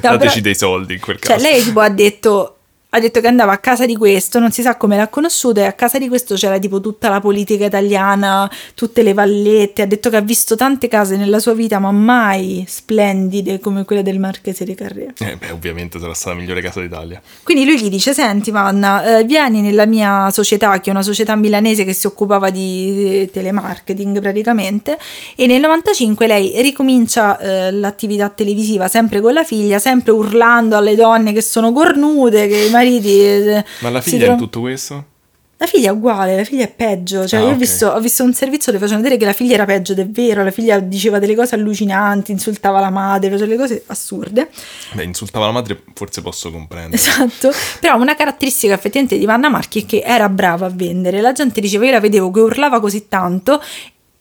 Dateci 0.00 0.28
però- 0.28 0.40
dei 0.40 0.54
soldi 0.54 0.94
in 0.94 1.00
quel 1.00 1.18
Cioè, 1.20 1.34
caso. 1.36 1.46
lei 1.48 1.62
tipo 1.62 1.80
ha 1.80 1.88
detto, 1.90 2.57
ha 2.90 3.00
detto 3.00 3.20
che 3.20 3.26
andava 3.26 3.52
a 3.52 3.58
casa 3.58 3.84
di 3.84 3.96
questo, 3.96 4.38
non 4.38 4.50
si 4.50 4.62
sa 4.62 4.76
come 4.76 4.96
l'ha 4.96 5.08
conosciuto, 5.08 5.60
e 5.60 5.64
a 5.64 5.72
casa 5.72 5.98
di 5.98 6.08
questo 6.08 6.36
c'era 6.36 6.58
tipo 6.58 6.80
tutta 6.80 7.10
la 7.10 7.20
politica 7.20 7.66
italiana, 7.66 8.50
tutte 8.74 9.02
le 9.02 9.12
vallette. 9.12 9.82
Ha 9.82 9.86
detto 9.86 10.08
che 10.08 10.16
ha 10.16 10.22
visto 10.22 10.56
tante 10.56 10.88
case 10.88 11.16
nella 11.16 11.38
sua 11.38 11.52
vita, 11.52 11.78
ma 11.78 11.90
mai 11.92 12.64
splendide 12.66 13.58
come 13.58 13.84
quella 13.84 14.00
del 14.00 14.18
Marchese 14.18 14.64
di 14.64 14.74
Carré. 14.74 15.12
Eh, 15.18 15.36
beh, 15.36 15.50
ovviamente 15.50 15.98
sarà 15.98 16.14
stata 16.14 16.34
la 16.34 16.40
migliore 16.40 16.62
casa 16.62 16.80
d'Italia. 16.80 17.20
Quindi 17.42 17.66
lui 17.66 17.78
gli 17.78 17.90
dice: 17.90 18.14
Senti, 18.14 18.50
Vanna, 18.50 19.18
eh, 19.18 19.24
vieni 19.24 19.60
nella 19.60 19.84
mia 19.84 20.30
società, 20.30 20.80
che 20.80 20.88
è 20.88 20.92
una 20.92 21.02
società 21.02 21.36
milanese 21.36 21.84
che 21.84 21.92
si 21.92 22.06
occupava 22.06 22.48
di 22.48 23.20
eh, 23.20 23.30
telemarketing 23.30 24.18
praticamente. 24.18 24.98
E 25.36 25.46
nel 25.46 25.60
95 25.60 26.26
lei 26.26 26.62
ricomincia 26.62 27.38
eh, 27.38 27.70
l'attività 27.70 28.30
televisiva 28.30 28.88
sempre 28.88 29.20
con 29.20 29.34
la 29.34 29.44
figlia, 29.44 29.78
sempre 29.78 30.12
urlando 30.12 30.74
alle 30.74 30.94
donne 30.94 31.34
che 31.34 31.42
sono 31.42 31.70
cornute, 31.72 32.46
che 32.48 32.70
mariti. 32.78 33.20
eh, 33.20 33.64
Ma 33.80 33.90
la 33.90 34.00
figlia 34.00 34.24
tro- 34.24 34.32
in 34.32 34.38
tutto 34.38 34.60
questo? 34.60 35.04
La 35.60 35.66
figlia 35.66 35.88
è 35.88 35.92
uguale, 35.92 36.36
la 36.36 36.44
figlia 36.44 36.62
è 36.66 36.68
peggio. 36.72 37.26
Cioè, 37.26 37.40
Ah, 37.40 37.42
io 37.42 37.48
ho, 37.48 37.52
ok. 37.54 37.58
visto, 37.58 37.88
ho 37.88 37.98
visto 37.98 38.22
un 38.22 38.32
servizio 38.32 38.70
dove 38.70 38.78
facevano 38.84 39.02
vedere 39.02 39.18
che 39.20 39.26
la 39.28 39.32
figlia 39.36 39.54
era 39.54 39.64
peggio 39.64 39.90
ed 39.90 39.98
è 39.98 40.06
vero. 40.06 40.44
La 40.44 40.52
figlia 40.52 40.78
diceva 40.78 41.18
delle 41.18 41.34
cose 41.34 41.56
allucinanti, 41.56 42.30
insultava 42.30 42.78
la 42.78 42.90
madre, 42.90 43.28
faceva 43.28 43.46
delle 43.48 43.58
cose 43.58 43.82
assurde. 43.86 44.50
Beh, 44.92 45.02
insultava 45.02 45.46
la 45.46 45.50
madre, 45.52 45.82
forse 45.94 46.22
posso 46.22 46.52
comprendere. 46.52 46.94
Esatto, 46.94 47.50
però 47.80 47.96
una 47.96 48.14
caratteristica 48.14 48.72
effettivamente 48.74 49.18
di 49.18 49.24
Vanna 49.24 49.48
Marchi 49.48 49.82
è 49.82 49.86
che 49.86 50.02
era 50.06 50.28
brava 50.28 50.66
a 50.66 50.70
vendere. 50.72 51.20
La 51.20 51.32
gente 51.32 51.60
diceva, 51.60 51.86
io 51.86 51.90
la 51.90 52.00
vedevo 52.00 52.30
che 52.30 52.38
urlava 52.38 52.78
così 52.78 53.08
tanto 53.08 53.60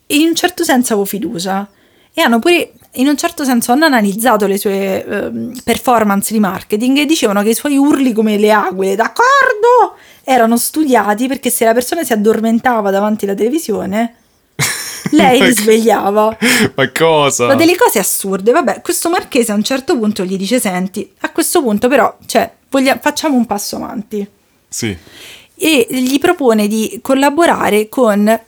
e 0.07 0.15
in 0.15 0.29
un 0.29 0.35
certo 0.35 0.63
senso 0.63 0.93
avevo 0.93 1.07
fiducia. 1.07 1.69
E 2.15 2.21
hanno 2.21 2.39
pure, 2.39 2.71
in 2.97 3.07
un 3.07 3.17
certo 3.17 3.43
senso, 3.43 3.71
hanno 3.71 3.85
analizzato 3.85 4.47
le 4.47 4.57
sue 4.57 5.05
ehm, 5.05 5.61
performance 5.63 6.33
di 6.33 6.39
marketing 6.39 6.97
e 6.97 7.05
dicevano 7.05 7.43
che 7.43 7.49
i 7.49 7.55
suoi 7.55 7.77
urli 7.77 8.13
come 8.13 8.37
le 8.37 8.51
ague, 8.51 8.95
d'accordo, 8.95 9.95
erano 10.23 10.57
studiati 10.57 11.27
perché 11.27 11.49
se 11.49 11.65
la 11.65 11.73
persona 11.73 12.03
si 12.03 12.13
addormentava 12.13 12.91
davanti 12.91 13.25
alla 13.25 13.35
televisione, 13.35 14.15
lei 15.11 15.41
risvegliava. 15.41 16.37
Ma 16.75 16.91
cosa? 16.91 17.47
Ma 17.47 17.55
delle 17.55 17.75
cose 17.75 17.99
assurde. 17.99 18.51
Vabbè, 18.51 18.81
questo 18.81 19.09
marchese 19.09 19.51
a 19.51 19.55
un 19.55 19.63
certo 19.63 19.97
punto 19.97 20.23
gli 20.23 20.37
dice: 20.37 20.59
Senti, 20.59 21.09
a 21.19 21.31
questo 21.31 21.61
punto, 21.61 21.87
però, 21.87 22.17
cioè, 22.25 22.51
voglia- 22.69 22.99
facciamo 22.99 23.35
un 23.35 23.45
passo 23.45 23.75
avanti. 23.77 24.27
Sì. 24.67 24.95
E 25.59 25.87
gli 25.89 26.19
propone 26.19 26.67
di 26.67 26.99
collaborare 27.01 27.89
con 27.89 28.39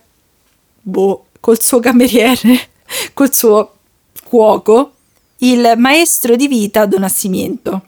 boh, 0.82 1.26
col 1.40 1.62
suo 1.62 1.80
cameriere, 1.80 2.60
col 3.14 3.34
suo 3.34 3.74
cuoco, 4.30 4.92
il 5.40 5.74
maestro 5.78 6.36
di 6.36 6.48
vita 6.48 6.86
Don 6.86 7.02
Nascimento. 7.02 7.82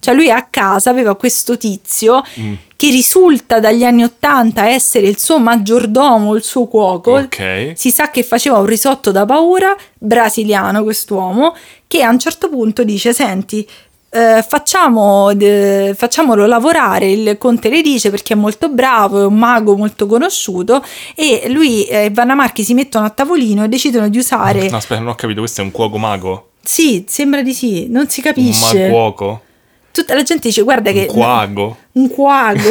Cioè 0.00 0.14
lui 0.14 0.30
a 0.30 0.44
casa 0.44 0.90
aveva 0.90 1.16
questo 1.16 1.56
tizio 1.56 2.22
Mm. 2.38 2.54
che 2.76 2.90
risulta 2.90 3.58
dagli 3.58 3.82
anni 3.82 4.04
Ottanta 4.04 4.68
essere 4.68 5.08
il 5.08 5.18
suo 5.18 5.40
maggiordomo, 5.40 6.36
il 6.36 6.44
suo 6.44 6.66
cuoco. 6.68 7.16
Ok. 7.16 7.72
Si 7.74 7.90
sa 7.90 8.10
che 8.10 8.22
faceva 8.22 8.58
un 8.58 8.66
risotto 8.66 9.10
da 9.10 9.26
paura, 9.26 9.74
brasiliano 9.98 10.84
quest'uomo, 10.84 11.56
che 11.88 12.02
a 12.02 12.10
un 12.10 12.18
certo 12.20 12.48
punto 12.48 12.84
dice, 12.84 13.12
senti, 13.12 13.68
eh, 14.10 14.44
facciamo, 14.46 15.34
de- 15.34 15.94
facciamolo 15.96 16.46
lavorare, 16.46 17.10
il 17.10 17.36
conte 17.38 17.68
le 17.68 17.82
dice 17.82 18.10
perché 18.10 18.32
è 18.32 18.36
molto 18.36 18.68
bravo, 18.68 19.22
è 19.22 19.26
un 19.26 19.36
mago 19.38 19.76
molto 19.76 20.06
conosciuto 20.06 20.82
e 21.14 21.46
lui 21.48 21.84
e 21.84 22.10
Vanna 22.10 22.34
Marchi 22.34 22.64
si 22.64 22.74
mettono 22.74 23.04
a 23.04 23.10
tavolino 23.10 23.64
e 23.64 23.68
decidono 23.68 24.08
di 24.08 24.18
usare... 24.18 24.68
No, 24.68 24.76
aspetta, 24.76 25.00
non 25.00 25.10
ho 25.10 25.14
capito, 25.14 25.40
questo 25.40 25.60
è 25.60 25.64
un 25.64 25.70
cuoco 25.70 25.98
mago? 25.98 26.50
Sì, 26.62 27.04
sembra 27.08 27.42
di 27.42 27.52
sì, 27.52 27.86
non 27.88 28.08
si 28.08 28.20
Un 28.20 28.26
capisce. 28.26 28.82
maguoco? 28.82 29.42
Tutta 29.90 30.14
la 30.14 30.22
gente 30.22 30.48
dice, 30.48 30.62
guarda 30.62 30.92
che... 30.92 31.06
Un 31.08 31.14
quago? 31.14 31.76
un 31.92 32.08
quago, 32.10 32.70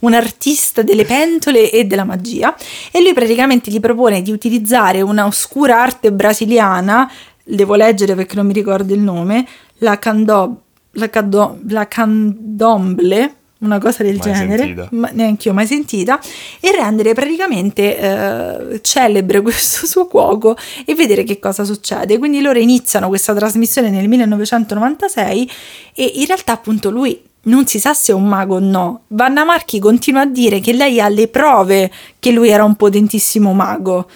un 0.00 0.14
artista 0.14 0.82
delle 0.82 1.04
pentole 1.04 1.70
e 1.70 1.84
della 1.84 2.04
magia 2.04 2.54
e 2.90 3.02
lui 3.02 3.12
praticamente 3.12 3.70
gli 3.70 3.80
propone 3.80 4.22
di 4.22 4.32
utilizzare 4.32 5.02
una 5.02 5.26
oscura 5.26 5.82
arte 5.82 6.10
brasiliana, 6.10 7.10
devo 7.44 7.74
leggere 7.74 8.14
perché 8.14 8.36
non 8.36 8.46
mi 8.46 8.52
ricordo 8.54 8.94
il 8.94 9.00
nome, 9.00 9.46
la, 9.78 9.98
cando, 9.98 10.60
la, 10.92 11.08
cado- 11.08 11.58
la 11.68 11.86
candomble, 11.86 13.34
una 13.58 13.78
cosa 13.78 14.02
del 14.02 14.16
Mai 14.16 14.32
genere, 14.32 14.88
ma 14.90 15.10
neanche 15.12 15.48
io 15.48 15.54
mai 15.54 15.66
sentita, 15.66 16.20
e 16.60 16.72
rendere 16.72 17.14
praticamente 17.14 17.98
eh, 17.98 18.80
celebre 18.82 19.40
questo 19.42 19.86
suo 19.86 20.06
cuoco 20.06 20.56
e 20.84 20.94
vedere 20.94 21.24
che 21.24 21.38
cosa 21.38 21.64
succede. 21.64 22.18
Quindi 22.18 22.40
loro 22.40 22.58
iniziano 22.58 23.08
questa 23.08 23.34
trasmissione 23.34 23.90
nel 23.90 24.08
1996 24.08 25.50
e 25.94 26.12
in 26.16 26.26
realtà 26.26 26.52
appunto 26.52 26.90
lui 26.90 27.20
non 27.44 27.66
si 27.66 27.80
sa 27.80 27.92
se 27.94 28.12
è 28.12 28.14
un 28.14 28.26
mago 28.26 28.56
o 28.56 28.60
no. 28.60 29.02
Vanna 29.08 29.44
Marchi 29.44 29.78
continua 29.80 30.22
a 30.22 30.26
dire 30.26 30.60
che 30.60 30.72
lei 30.72 31.00
ha 31.00 31.08
le 31.08 31.28
prove 31.28 31.90
che 32.18 32.30
lui 32.30 32.50
era 32.50 32.64
un 32.64 32.76
potentissimo 32.76 33.52
mago. 33.52 34.08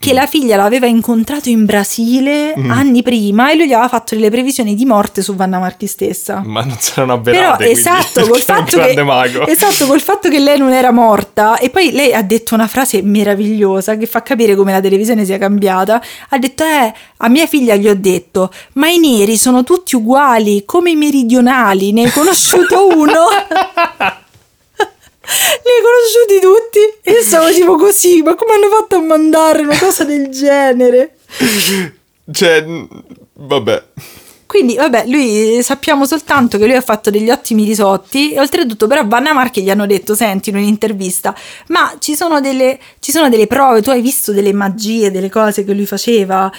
Che 0.00 0.14
la 0.14 0.26
figlia 0.26 0.56
l'aveva 0.56 0.86
incontrato 0.86 1.50
in 1.50 1.66
Brasile 1.66 2.54
anni 2.54 3.02
prima 3.02 3.50
e 3.50 3.54
lui 3.54 3.66
gli 3.66 3.74
aveva 3.74 3.88
fatto 3.88 4.14
delle 4.14 4.30
previsioni 4.30 4.74
di 4.74 4.86
morte 4.86 5.20
su 5.20 5.34
Vanna 5.34 5.58
Marchi 5.58 5.86
stessa. 5.86 6.40
Ma 6.42 6.62
non 6.62 6.78
Però 6.94 7.12
avverate, 7.12 7.64
quindi, 7.64 7.78
esatto 7.78 8.22
col, 8.22 8.30
è 8.32 8.36
un 8.36 8.40
fatto 8.40 8.80
che, 8.80 9.02
mago. 9.02 9.46
esatto, 9.46 9.86
col 9.86 10.00
fatto 10.00 10.30
che 10.30 10.38
lei 10.38 10.56
non 10.56 10.72
era 10.72 10.90
morta 10.90 11.58
e 11.58 11.68
poi 11.68 11.92
lei 11.92 12.14
ha 12.14 12.22
detto 12.22 12.54
una 12.54 12.66
frase 12.66 13.02
meravigliosa 13.02 13.98
che 13.98 14.06
fa 14.06 14.22
capire 14.22 14.54
come 14.56 14.72
la 14.72 14.80
televisione 14.80 15.26
sia 15.26 15.36
cambiata. 15.36 16.02
Ha 16.30 16.38
detto, 16.38 16.64
eh, 16.64 16.94
a 17.18 17.28
mia 17.28 17.46
figlia 17.46 17.76
gli 17.76 17.86
ho 17.86 17.94
detto, 17.94 18.50
ma 18.74 18.88
i 18.88 18.98
neri 18.98 19.36
sono 19.36 19.64
tutti 19.64 19.96
uguali, 19.96 20.64
come 20.64 20.92
i 20.92 20.96
meridionali, 20.96 21.92
ne 21.92 22.04
hai 22.04 22.10
conosciuto 22.10 22.86
uno? 22.96 23.26
Li 25.62 25.70
hai 25.70 25.82
conosciuti 25.82 26.40
tutti? 26.40 27.00
E 27.02 27.12
io 27.12 27.22
stavo 27.22 27.50
tipo 27.52 27.76
così, 27.76 28.22
ma 28.22 28.34
come 28.34 28.54
hanno 28.54 28.68
fatto 28.68 28.96
a 28.96 29.00
mandare 29.00 29.62
una 29.62 29.78
cosa 29.78 30.04
del 30.04 30.28
genere? 30.28 31.16
Cioè, 32.32 32.64
Vabbè. 33.40 33.82
Quindi, 34.44 34.74
vabbè, 34.74 35.04
lui 35.06 35.62
sappiamo 35.62 36.04
soltanto 36.04 36.58
che 36.58 36.66
lui 36.66 36.74
ha 36.74 36.80
fatto 36.80 37.08
degli 37.08 37.30
ottimi 37.30 37.64
risotti 37.64 38.32
e 38.32 38.40
oltretutto 38.40 38.88
però 38.88 39.06
Vanna 39.06 39.32
Marchi 39.32 39.62
gli 39.62 39.70
hanno 39.70 39.86
detto, 39.86 40.16
senti, 40.16 40.50
in 40.50 40.56
un'intervista, 40.56 41.34
ma 41.68 41.94
ci 42.00 42.16
sono, 42.16 42.40
delle, 42.40 42.78
ci 42.98 43.12
sono 43.12 43.28
delle 43.28 43.46
prove, 43.46 43.80
tu 43.80 43.90
hai 43.90 44.02
visto 44.02 44.32
delle 44.32 44.52
magie, 44.52 45.12
delle 45.12 45.30
cose 45.30 45.62
che 45.62 45.72
lui 45.72 45.86
faceva? 45.86 46.50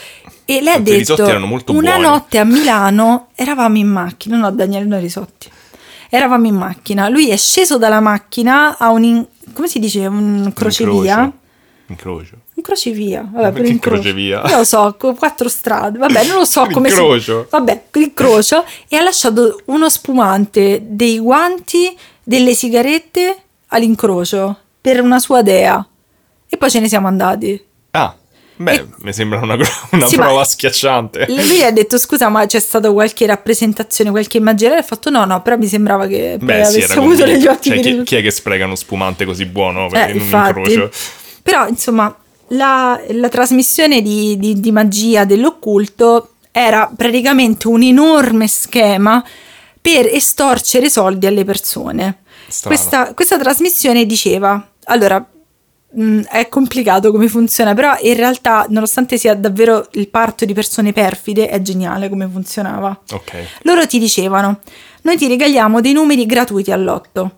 E 0.45 0.61
lei 0.61 0.75
ha 0.75 0.79
detto, 0.79 1.21
una 1.21 1.97
buoni." 1.97 2.01
notte 2.01 2.37
a 2.37 2.45
Milano 2.45 3.27
eravamo 3.35 3.77
in 3.77 3.89
macchina, 3.89 4.37
no 4.37 4.51
Daniele, 4.51 4.85
noi 4.85 5.01
risotti, 5.01 5.49
eravamo 6.13 6.45
in 6.45 6.55
macchina, 6.55 7.07
lui 7.07 7.29
è 7.29 7.37
sceso 7.37 7.77
dalla 7.77 8.01
macchina 8.01 8.77
a 8.77 8.89
un, 8.89 9.03
in- 9.03 9.25
come 9.53 9.67
si 9.67 9.79
dice, 9.79 10.05
un 10.05 10.51
crocevia? 10.53 11.31
Incrocio. 11.87 12.35
Un 12.53 12.63
crocevia, 12.63 13.27
vabbè, 13.31 13.51
per 13.53 13.65
incrocio. 13.65 14.01
crocevia? 14.01 14.41
Non 14.41 14.57
lo 14.57 14.63
so, 14.65 14.97
quattro 15.17 15.47
strade, 15.47 15.97
vabbè, 15.97 16.25
non 16.27 16.39
lo 16.39 16.45
so 16.45 16.67
come 16.71 16.89
si... 16.89 16.95
L'incrocio. 16.95 17.47
Vabbè, 17.49 17.83
l'incrocio 17.91 18.65
e 18.89 18.97
ha 18.97 19.01
lasciato 19.01 19.61
uno 19.65 19.89
spumante, 19.89 20.81
dei 20.85 21.17
guanti, 21.17 21.97
delle 22.23 22.53
sigarette 22.53 23.37
all'incrocio 23.67 24.57
per 24.81 25.01
una 25.01 25.19
sua 25.19 25.41
dea. 25.41 25.85
E 26.47 26.57
poi 26.57 26.69
ce 26.69 26.81
ne 26.81 26.89
siamo 26.89 27.07
andati. 27.07 27.61
Beh, 28.61 28.73
E- 28.75 28.87
mi 28.99 29.13
sembra 29.13 29.39
una, 29.39 29.55
una 29.91 30.05
Sì, 30.07 30.15
prova 30.15 30.43
schiacciante. 30.43 31.25
Lui 31.29 31.63
ha 31.63 31.71
detto 31.71 31.97
scusa 31.97 32.29
ma 32.29 32.45
c'è 32.45 32.59
stata 32.59 32.91
qualche 32.91 33.25
rappresentazione, 33.25 34.09
qualche 34.11 34.39
magia? 34.39 34.69
Lei 34.69 34.79
ha 34.79 34.83
fatto 34.83 35.09
no 35.09 35.25
no, 35.25 35.41
però 35.41 35.57
mi 35.57 35.67
sembrava 35.67 36.07
che 36.07 36.37
Beh, 36.41 36.63
sì, 36.65 36.77
avesse 36.77 36.97
avuto 36.99 37.25
negli 37.25 37.47
occhi 37.47 37.69
Cioè, 37.69 37.79
chi, 37.79 38.03
chi 38.03 38.15
è 38.17 38.21
che 38.21 38.31
spreca 38.31 38.65
uno 38.65 38.75
spumante 38.75 39.25
così 39.25 39.45
buono 39.45 39.87
per- 39.87 40.09
Eh, 40.09 40.13
un 40.13 40.19
infatti. 40.19 40.59
incrocio? 40.59 40.89
Però, 41.43 41.67
insomma, 41.67 42.15
la, 42.49 42.99
la 43.09 43.29
trasmissione 43.29 44.01
di, 44.01 44.37
di- 44.37 44.59
di 44.59 44.71
magia 44.71 45.25
dell'occulto 45.25 46.33
era 46.51 46.91
praticamente 46.95 47.67
un 47.67 47.81
enorme 47.81 48.47
schema 48.47 49.23
per 49.81 50.05
estorcere 50.05 50.89
soldi 50.89 51.25
alle 51.25 51.43
persone. 51.45 52.23
Questa, 52.63 53.13
questa 53.13 53.39
trasmissione 53.39 54.05
diceva, 54.05 54.69
allora, 54.85 55.25
mh, 55.93 56.21
è 56.29 56.47
complicato 56.49 57.11
come 57.11 57.27
funziona, 57.27 57.73
però 57.73 57.95
in 58.01 58.15
realtà, 58.15 58.65
nonostante 58.69 59.17
sia 59.17 59.33
davvero 59.35 59.87
il 59.93 60.07
parto 60.09 60.45
di 60.45 60.53
persone 60.53 60.93
perfide, 60.93 61.47
è 61.49 61.61
geniale 61.61 62.09
come 62.09 62.27
funzionava. 62.31 62.99
Ok. 63.11 63.33
Loro 63.63 63.85
ti 63.87 63.99
dicevano, 63.99 64.59
noi 65.03 65.17
ti 65.17 65.27
regaliamo 65.27 65.81
dei 65.81 65.93
numeri 65.93 66.25
gratuiti 66.25 66.71
all'otto. 66.71 67.31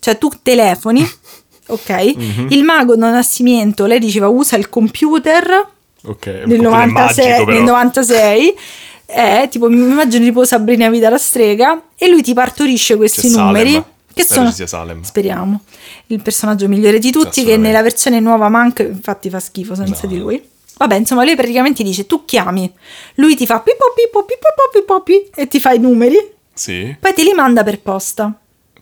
Cioè 0.00 0.16
tu 0.18 0.30
telefoni, 0.42 1.02
ok? 1.66 2.14
Mhm. 2.16 2.46
Il 2.50 2.62
mago 2.64 2.94
non 2.94 3.12
Nascimento, 3.12 3.86
lei 3.86 3.98
diceva 3.98 4.28
usa 4.28 4.56
il 4.56 4.68
computer 4.68 5.66
Ok. 6.04 6.26
nel 6.26 6.44
quello 6.46 6.62
è 6.68 6.86
96, 6.86 7.30
magico, 7.30 7.50
nel 7.50 7.62
96 7.64 8.54
eh, 9.10 9.48
tipo 9.50 9.68
mi 9.68 9.76
immagino 9.78 10.22
tipo 10.24 10.44
Sabrina 10.44 10.88
Vita 10.90 11.08
la 11.08 11.16
strega 11.18 11.80
e 11.96 12.08
lui 12.08 12.22
ti 12.22 12.34
partorisce 12.34 12.96
questi 12.96 13.22
C'è 13.22 13.28
Salem. 13.28 13.84
Che 14.18 14.24
Spero 14.24 14.40
sono 14.40 14.52
sia 14.52 14.66
Salem. 14.66 15.02
speriamo 15.02 15.60
il 16.08 16.20
personaggio 16.22 16.68
migliore 16.68 16.98
di 16.98 17.10
tutti 17.10 17.44
che 17.44 17.56
nella 17.56 17.82
versione 17.82 18.18
nuova 18.20 18.48
manca 18.48 18.82
infatti 18.82 19.30
fa 19.30 19.38
schifo 19.40 19.74
senza 19.74 20.02
No. 20.02 20.08
di 20.08 20.18
lui 20.18 20.48
vabbè 20.76 20.94
insomma 20.96 21.24
lui 21.24 21.34
praticamente 21.36 21.82
dice 21.82 22.06
tu 22.06 22.24
chiami 22.24 22.72
lui 23.14 23.34
ti 23.36 23.46
fa 23.46 23.60
pipo 23.60 23.92
pipo 23.94 24.24
pipo 24.24 24.48
pipo 24.72 25.00
pipo 25.02 25.40
e 25.40 25.46
ti 25.48 25.60
fa 25.60 25.72
i 25.72 25.78
numeri 25.78 26.16
Sì. 26.52 26.96
poi 26.98 27.12
te 27.14 27.22
li 27.22 27.32
manda 27.32 27.62
per 27.62 27.80
posta 27.80 28.32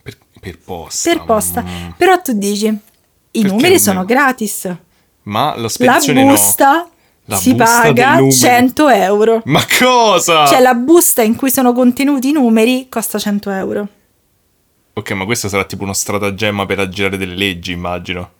Per, 0.01 0.17
per 0.39 0.57
posta. 0.59 1.09
per 1.11 1.23
posta 1.25 1.61
mm. 1.63 1.89
però 1.97 2.19
tu 2.21 2.33
dici 2.33 2.65
i 2.67 2.77
Perché 3.41 3.47
numeri 3.47 3.69
non 3.73 3.79
sono 3.81 4.05
gratis 4.05 4.75
Ma 5.23 5.53
la 5.55 5.61
la 5.61 5.69
spedizione 5.69 6.23
busta 6.23 6.89
La 7.25 7.35
si 7.35 7.53
paga 7.55 8.15
numeri. 8.15 8.31
100 8.33 8.87
euro 8.89 9.33
no. 9.35 9.41
Ma 9.45 9.61
cosa? 9.79 10.45
Cioè 10.47 10.61
la 10.61 10.73
busta 10.75 11.21
in 11.23 11.35
cui 11.35 11.51
sono 11.51 11.73
contenuti 11.73 12.29
i 12.29 12.31
numeri 12.31 12.87
costa 12.89 13.19
100 13.19 13.49
euro. 13.51 13.87
Ok, 14.97 15.11
ma 15.11 15.25
questo 15.25 15.47
sarà 15.47 15.63
tipo 15.63 15.83
uno 15.83 15.93
stratagemma 15.93 16.65
per 16.65 16.79
aggirare 16.79 17.17
delle 17.17 17.35
leggi, 17.35 17.71
immagino. 17.71 18.31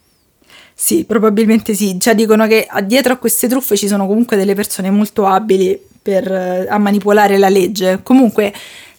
Sì, 0.74 1.06
probabilmente 1.06 1.76
sì. 1.76 2.00
Cioè 2.00 2.16
dicono 2.16 2.48
che 2.48 2.68
dietro 2.86 3.14
a 3.14 3.18
queste 3.18 3.48
truffe 3.48 3.78
ci 3.78 3.88
sono 3.88 4.08
comunque 4.08 4.38
delle 4.38 4.56
persone 4.56 4.90
molto 4.90 5.28
abili 5.28 5.80
per, 6.02 6.32
eh, 6.32 6.66
a 6.68 6.80
manipolare 6.80 7.38
la 7.38 7.50
legge. 7.50 8.00
Comunque 8.02 8.52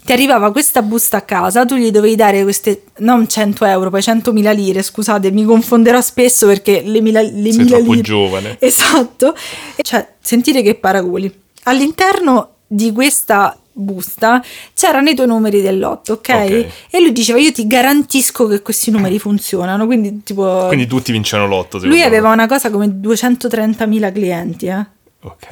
ti 0.05 0.13
arrivava 0.13 0.53
questa 0.53 0.83
busta 0.83 1.17
a 1.17 1.23
casa, 1.23 1.65
tu 1.65 1.75
gli 1.75 1.91
dovevi 1.91 2.15
dare 2.15 2.45
queste, 2.45 2.85
non 2.99 3.29
100 3.29 3.65
euro, 3.65 3.91
poi 3.91 4.03
100.000 4.03 4.55
lire, 4.55 4.81
scusate, 4.81 5.33
mi 5.33 5.45
confonderò 5.45 6.01
spesso 6.01 6.47
perché 6.47 6.83
le, 6.85 7.01
mila, 7.01 7.23
le 7.23 7.53
Sei 7.53 7.65
mila 7.65 7.77
troppo 7.77 7.91
lire... 7.91 8.03
giovane. 8.05 8.57
Esatto. 8.63 9.35
E 9.75 9.83
Cioè, 9.83 10.07
sentite 10.21 10.63
che 10.63 10.77
paragoli. 10.77 11.33
All'interno 11.65 12.51
di 12.69 12.93
questa 12.93 13.59
busta 13.79 14.43
c'erano 14.75 15.09
i 15.11 15.15
tuoi 15.15 15.27
numeri 15.27 15.61
dell'otto, 15.63 16.15
ok? 16.15 16.29
Ok. 16.29 16.67
E 16.91 17.01
lui 17.01 17.13
diceva 17.13 17.39
io 17.39 17.53
ti 17.53 17.67
garantisco 17.67 18.47
che 18.47 18.61
questi 18.63 18.91
numeri 18.91 19.19
funzionano, 19.19 19.87
quindi 19.87 20.23
tipo... 20.23 20.67
Quindi 20.67 20.87
tutti 20.87 21.13
vincono 21.13 21.47
l'otto, 21.47 21.79
lui 21.79 22.03
aveva 22.03 22.31
una 22.33 22.47
cosa 22.47 22.71
come 22.71 22.87
230.000 22.87 24.13
clienti, 24.13 24.67
eh. 24.67 24.87
Ok. 25.23 25.47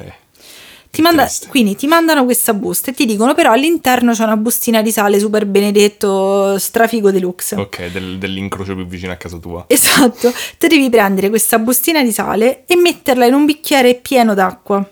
Ti 0.89 1.01
manda- 1.03 1.29
quindi 1.49 1.75
ti 1.75 1.85
mandano 1.85 2.23
questa 2.25 2.53
busta 2.55 2.89
e 2.89 2.93
ti 2.93 3.05
dicono 3.05 3.35
però 3.35 3.51
all'interno 3.51 4.13
c'è 4.13 4.23
una 4.23 4.37
bustina 4.37 4.81
di 4.81 4.91
sale 4.91 5.19
super 5.19 5.45
benedetto 5.45 6.57
strafigo 6.57 7.11
deluxe. 7.11 7.55
Ok, 7.55 7.91
del- 7.91 8.17
dell'incrocio 8.17 8.73
più 8.73 8.87
vicino 8.87 9.11
a 9.11 9.15
casa 9.15 9.37
tua. 9.37 9.65
Esatto, 9.67 10.31
tu 10.57 10.65
devi 10.67 10.89
prendere 10.89 11.29
questa 11.29 11.59
bustina 11.59 12.01
di 12.03 12.11
sale 12.11 12.63
e 12.65 12.75
metterla 12.77 13.25
in 13.25 13.33
un 13.35 13.45
bicchiere 13.45 13.95
pieno 13.95 14.33
d'acqua 14.33 14.89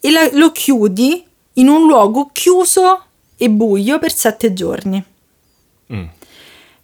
e 0.00 0.10
la- 0.10 0.28
lo 0.32 0.52
chiudi 0.52 1.24
in 1.54 1.68
un 1.68 1.86
luogo 1.86 2.30
chiuso 2.32 3.02
e 3.36 3.50
buio 3.50 3.98
per 3.98 4.12
sette 4.12 4.52
giorni. 4.52 5.02
Mm. 5.92 6.04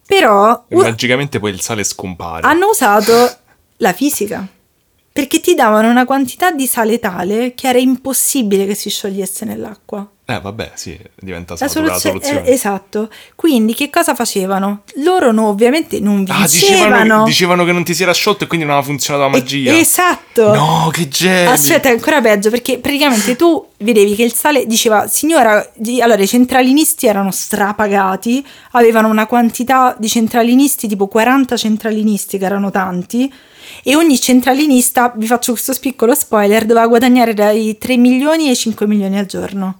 Però 0.07 0.65
E 0.69 0.75
u- 0.77 0.81
magicamente 0.81 1.39
poi 1.39 1.51
il 1.53 1.61
sale 1.61 1.85
scompare. 1.85 2.47
hanno 2.47 2.69
usato 2.71 3.13
la 3.79 3.93
fisica 3.93 4.47
perché 5.13 5.41
ti 5.41 5.55
davano 5.55 5.89
una 5.91 6.05
quantità 6.05 6.51
di 6.51 6.67
sale 6.67 6.99
tale 6.99 7.55
che 7.55 7.69
era 7.69 7.79
impossibile 7.79 8.67
che 8.67 8.75
si 8.75 8.91
sciogliesse 8.91 9.45
nell'acqua. 9.45 10.09
Eh, 10.37 10.41
vabbè, 10.41 10.73
sì, 10.75 10.99
diventa 11.17 11.55
La 11.59 11.69
soluzione, 11.69 11.99
soluzione. 11.99 12.45
eh, 12.47 12.53
esatto. 12.53 13.11
Quindi 13.35 13.75
che 13.75 13.91
cosa 13.91 14.15
facevano? 14.15 14.83
Loro 14.97 15.33
no, 15.33 15.49
ovviamente 15.49 15.99
non 16.01 16.25
Ah, 16.29 16.39
vincevano. 16.47 16.47
dicevano, 16.99 17.25
dicevano 17.25 17.65
che 17.65 17.73
non 17.73 17.85
ti 17.85 17.95
si 17.95 18.03
era 18.03 18.13
sciolto 18.13 18.45
e 18.45 18.47
quindi 18.47 18.65
non 18.67 18.75
aveva 18.75 18.89
funzionato 18.91 19.25
la 19.25 19.31
magia. 19.37 19.73
E- 19.73 19.79
esatto. 19.79 20.55
No, 20.55 20.89
che 20.93 21.09
geni. 21.09 21.47
Aspetta, 21.51 21.89
è 21.89 21.93
ancora 21.93 22.21
peggio 22.21 22.51
perché 22.51 22.79
praticamente 22.79 23.37
tu 23.37 23.67
vedevi 23.79 24.15
che 24.15 24.23
il 24.23 24.33
sale 24.35 24.67
diceva, 24.67 25.07
signora, 25.09 25.73
allora 26.03 26.23
i 26.23 26.27
centralinisti 26.29 27.07
erano 27.07 27.31
strapagati, 27.31 28.45
avevano 28.73 29.09
una 29.09 29.27
quantità 29.27 29.95
di 29.99 30.09
centralinisti, 30.09 30.87
tipo 30.89 31.07
40 31.09 31.57
centralinisti 31.57 32.39
che 32.39 32.45
erano 32.45 32.71
tanti, 32.71 33.33
e 33.83 33.97
ogni 33.97 34.19
centralinista, 34.21 35.13
vi 35.17 35.27
faccio 35.27 35.53
questo 35.53 35.75
piccolo 35.81 36.15
spoiler, 36.15 36.65
doveva 36.67 36.87
guadagnare 36.87 37.35
dai 37.35 37.77
3 37.79 37.97
milioni 37.97 38.49
ai 38.49 38.57
5 38.57 38.87
milioni 38.87 39.19
al 39.19 39.27
giorno. 39.27 39.79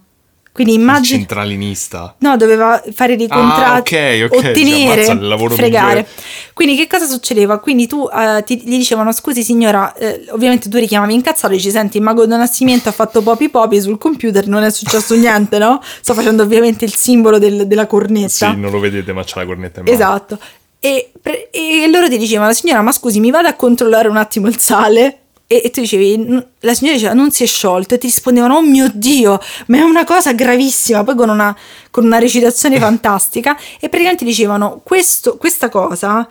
Quindi 0.53 0.73
immagini... 0.73 1.19
centralinista. 1.19 2.15
No, 2.19 2.35
doveva 2.35 2.81
fare 2.93 3.15
dei 3.15 3.27
Ah, 3.29 3.35
contratti, 3.37 3.95
ok, 3.95 4.31
ok, 4.31 4.41
cioè, 4.41 4.49
ottenere, 4.51 4.93
ammazza 4.93 5.11
il 5.13 5.27
lavoro 5.27 5.55
fregare. 5.55 5.87
migliore. 5.87 6.07
Quindi 6.53 6.75
che 6.75 6.87
cosa 6.87 7.05
succedeva? 7.07 7.59
Quindi 7.59 7.87
tu 7.87 8.07
eh, 8.13 8.43
ti- 8.43 8.61
gli 8.63 8.75
dicevano 8.77 9.13
scusi 9.13 9.43
signora, 9.43 9.93
eh, 9.95 10.25
ovviamente 10.31 10.67
tu 10.67 10.77
richiamavi 10.77 11.13
incazzato 11.13 11.53
e 11.53 11.55
dici 11.55 11.71
senti 11.71 11.97
il 11.97 12.03
mago 12.03 12.25
del 12.25 12.37
nascimento 12.37 12.89
ha 12.89 12.91
fatto 12.91 13.21
popi 13.21 13.47
popi 13.49 13.79
sul 13.79 13.97
computer, 13.97 14.45
non 14.47 14.63
è 14.63 14.69
successo 14.71 15.15
niente, 15.15 15.57
no? 15.57 15.81
Sto 16.01 16.13
facendo 16.13 16.43
ovviamente 16.43 16.83
il 16.83 16.93
simbolo 16.93 17.39
del- 17.39 17.65
della 17.65 17.87
cornetta. 17.87 18.51
Sì, 18.51 18.55
non 18.57 18.71
lo 18.71 18.79
vedete, 18.79 19.13
ma 19.13 19.23
c'ha 19.25 19.39
la 19.39 19.45
cornetta 19.45 19.79
in 19.79 19.85
mano. 19.85 19.97
Esatto. 19.97 20.37
E, 20.83 21.11
e 21.51 21.87
loro 21.89 22.09
ti 22.09 22.17
dicevano, 22.17 22.51
signora, 22.53 22.81
ma 22.81 22.91
scusi, 22.91 23.19
mi 23.21 23.31
vada 23.31 23.49
a 23.49 23.55
controllare 23.55 24.09
un 24.09 24.17
attimo 24.17 24.47
il 24.47 24.57
sale? 24.59 25.20
E, 25.51 25.61
e 25.65 25.69
tu 25.69 25.81
dicevi, 25.81 26.17
"N- 26.17 26.45
la 26.61 26.73
signora 26.73 26.95
diceva, 26.95 27.13
non 27.13 27.29
si 27.31 27.43
è 27.43 27.45
sciolto. 27.45 27.95
E 27.95 27.97
ti 27.97 28.07
rispondevano, 28.07 28.55
oh 28.55 28.61
mio 28.61 28.89
Dio, 28.93 29.37
ma 29.67 29.77
è 29.77 29.81
una 29.81 30.05
cosa 30.05 30.31
gravissima. 30.31 31.03
Poi 31.03 31.15
con 31.15 31.27
una, 31.27 31.53
con 31.91 32.05
una 32.05 32.19
recitazione 32.19 32.77
fantastica. 32.79 33.57
E 33.79 33.89
praticamente 33.89 34.23
dicevano, 34.23 34.79
"Questo- 34.83 35.35
questa 35.35 35.67
cosa 35.69 36.25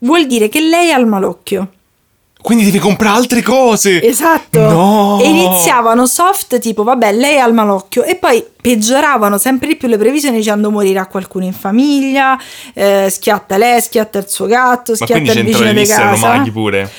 vuol 0.00 0.26
dire 0.26 0.50
che 0.50 0.60
lei 0.60 0.92
ha 0.92 0.98
il 0.98 1.06
malocchio. 1.06 1.70
Quindi 2.42 2.64
devi 2.66 2.78
comprare 2.78 3.16
altre 3.16 3.42
cose. 3.42 4.00
Esatto. 4.02 4.60
No. 4.60 5.20
E 5.22 5.26
iniziavano 5.28 6.06
soft 6.06 6.58
tipo, 6.60 6.84
vabbè, 6.84 7.12
lei 7.12 7.40
ha 7.40 7.46
il 7.46 7.54
malocchio. 7.54 8.04
E 8.04 8.14
poi 8.16 8.44
peggioravano 8.66 9.38
sempre 9.38 9.68
di 9.68 9.76
più 9.76 9.86
le 9.86 9.96
previsioni 9.96 10.38
dicendo 10.38 10.72
morirà 10.72 11.06
qualcuno 11.06 11.44
in 11.44 11.52
famiglia, 11.52 12.36
eh, 12.74 13.06
schiatta 13.08 13.56
lei, 13.56 13.80
schiatta 13.80 14.18
il 14.18 14.28
suo 14.28 14.46
gatto, 14.46 14.90
Ma 14.90 14.96
schiatta 14.96 15.32
il 15.34 15.44
vicino 15.44 15.72
di 15.72 15.86
casa. 15.86 16.42
pure? 16.50 16.90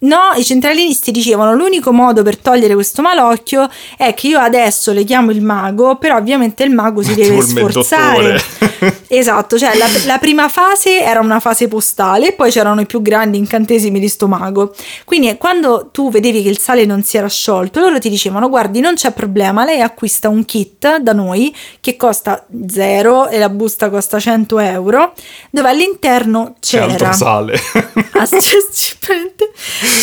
No, 0.00 0.18
i 0.36 0.44
centralinisti 0.44 1.10
dicevano 1.10 1.54
l'unico 1.54 1.92
modo 1.92 2.22
per 2.22 2.36
togliere 2.36 2.74
questo 2.74 3.00
malocchio 3.00 3.66
è 3.96 4.12
che 4.12 4.26
io 4.26 4.38
adesso 4.38 4.92
le 4.92 5.02
chiamo 5.04 5.30
il 5.30 5.40
mago, 5.40 5.96
però 5.96 6.16
ovviamente 6.16 6.62
il 6.62 6.72
mago 6.72 7.00
si 7.00 7.14
deve 7.14 7.38
Tipo 7.38 7.40
il 7.40 7.72
sforzare. 7.72 8.42
esatto, 9.08 9.56
cioè 9.56 9.74
la, 9.78 9.86
la 10.04 10.18
prima 10.18 10.50
fase 10.50 11.00
era 11.00 11.20
una 11.20 11.40
fase 11.40 11.68
postale 11.68 12.28
e 12.28 12.32
poi 12.32 12.50
c'erano 12.50 12.82
i 12.82 12.86
più 12.86 13.00
grandi 13.00 13.38
incantesimi 13.38 13.98
di 13.98 14.08
sto 14.08 14.28
mago. 14.28 14.74
Quindi 15.06 15.34
quando 15.38 15.88
tu 15.90 16.10
vedevi 16.10 16.42
che 16.42 16.50
il 16.50 16.58
sale 16.58 16.84
non 16.84 17.02
si 17.02 17.16
era 17.16 17.28
sciolto, 17.28 17.80
loro 17.80 17.98
ti 17.98 18.10
dicevano 18.10 18.50
guardi 18.50 18.80
non 18.80 18.96
c'è 18.96 19.10
problema, 19.12 19.64
lei 19.64 19.80
acquista 19.80 20.28
un 20.28 20.44
kit 20.44 20.98
da 20.98 21.13
noi 21.14 21.54
che 21.80 21.96
costa 21.96 22.44
zero 22.68 23.28
e 23.28 23.38
la 23.38 23.48
busta 23.48 23.88
costa 23.88 24.18
100 24.20 24.58
euro, 24.58 25.14
dove 25.50 25.68
all'interno 25.70 26.56
c'era... 26.60 27.12
sale. 27.12 27.58
Ah, 28.16 28.28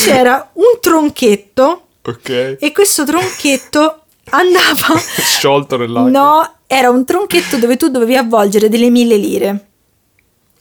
c'era 0.03 0.49
un 0.53 0.79
tronchetto 0.81 1.85
ok. 2.05 2.57
e 2.59 2.71
questo 2.73 3.05
tronchetto 3.05 4.01
andava 4.31 4.97
Sciolto 5.17 5.77
nell'acqua. 5.77 6.09
no 6.09 6.53
era 6.67 6.89
un 6.89 7.05
tronchetto 7.05 7.57
dove 7.57 7.77
tu 7.77 7.89
dovevi 7.89 8.15
avvolgere 8.17 8.69
delle 8.69 8.89
mille 8.89 9.15
lire 9.17 9.65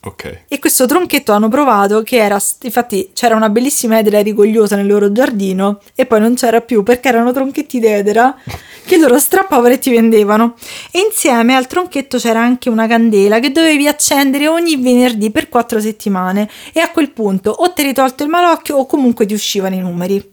Ok. 0.03 0.45
e 0.47 0.57
questo 0.59 0.87
tronchetto 0.87 1.31
hanno 1.31 1.47
provato 1.47 2.01
che 2.01 2.17
era 2.17 2.41
infatti 2.61 3.11
c'era 3.13 3.35
una 3.35 3.49
bellissima 3.49 3.99
edera 3.99 4.19
rigogliosa 4.21 4.75
nel 4.75 4.87
loro 4.87 5.11
giardino 5.11 5.79
e 5.93 6.07
poi 6.07 6.19
non 6.19 6.33
c'era 6.33 6.61
più 6.61 6.81
perché 6.81 7.09
erano 7.09 7.31
tronchetti 7.31 7.79
d'edera 7.79 8.35
che 8.85 8.97
loro 8.97 9.17
strappavano 9.19 9.73
e 9.73 9.79
ti 9.79 9.89
vendevano 9.89 10.55
e 10.91 10.99
insieme 10.99 11.55
al 11.55 11.67
tronchetto 11.67 12.17
c'era 12.17 12.39
anche 12.39 12.69
una 12.69 12.87
candela 12.87 13.39
che 13.39 13.51
dovevi 13.51 13.87
accendere 13.87 14.47
ogni 14.47 14.75
venerdì 14.77 15.31
per 15.31 15.49
quattro 15.49 15.79
settimane 15.79 16.49
e 16.73 16.79
a 16.79 16.89
quel 16.89 17.11
punto 17.11 17.51
o 17.51 17.71
ti 17.73 17.81
eri 17.81 17.93
tolto 17.93 18.23
il 18.23 18.29
malocchio 18.29 18.77
o 18.77 18.85
comunque 18.85 19.25
ti 19.25 19.33
uscivano 19.33 19.75
i 19.75 19.79
numeri 19.79 20.31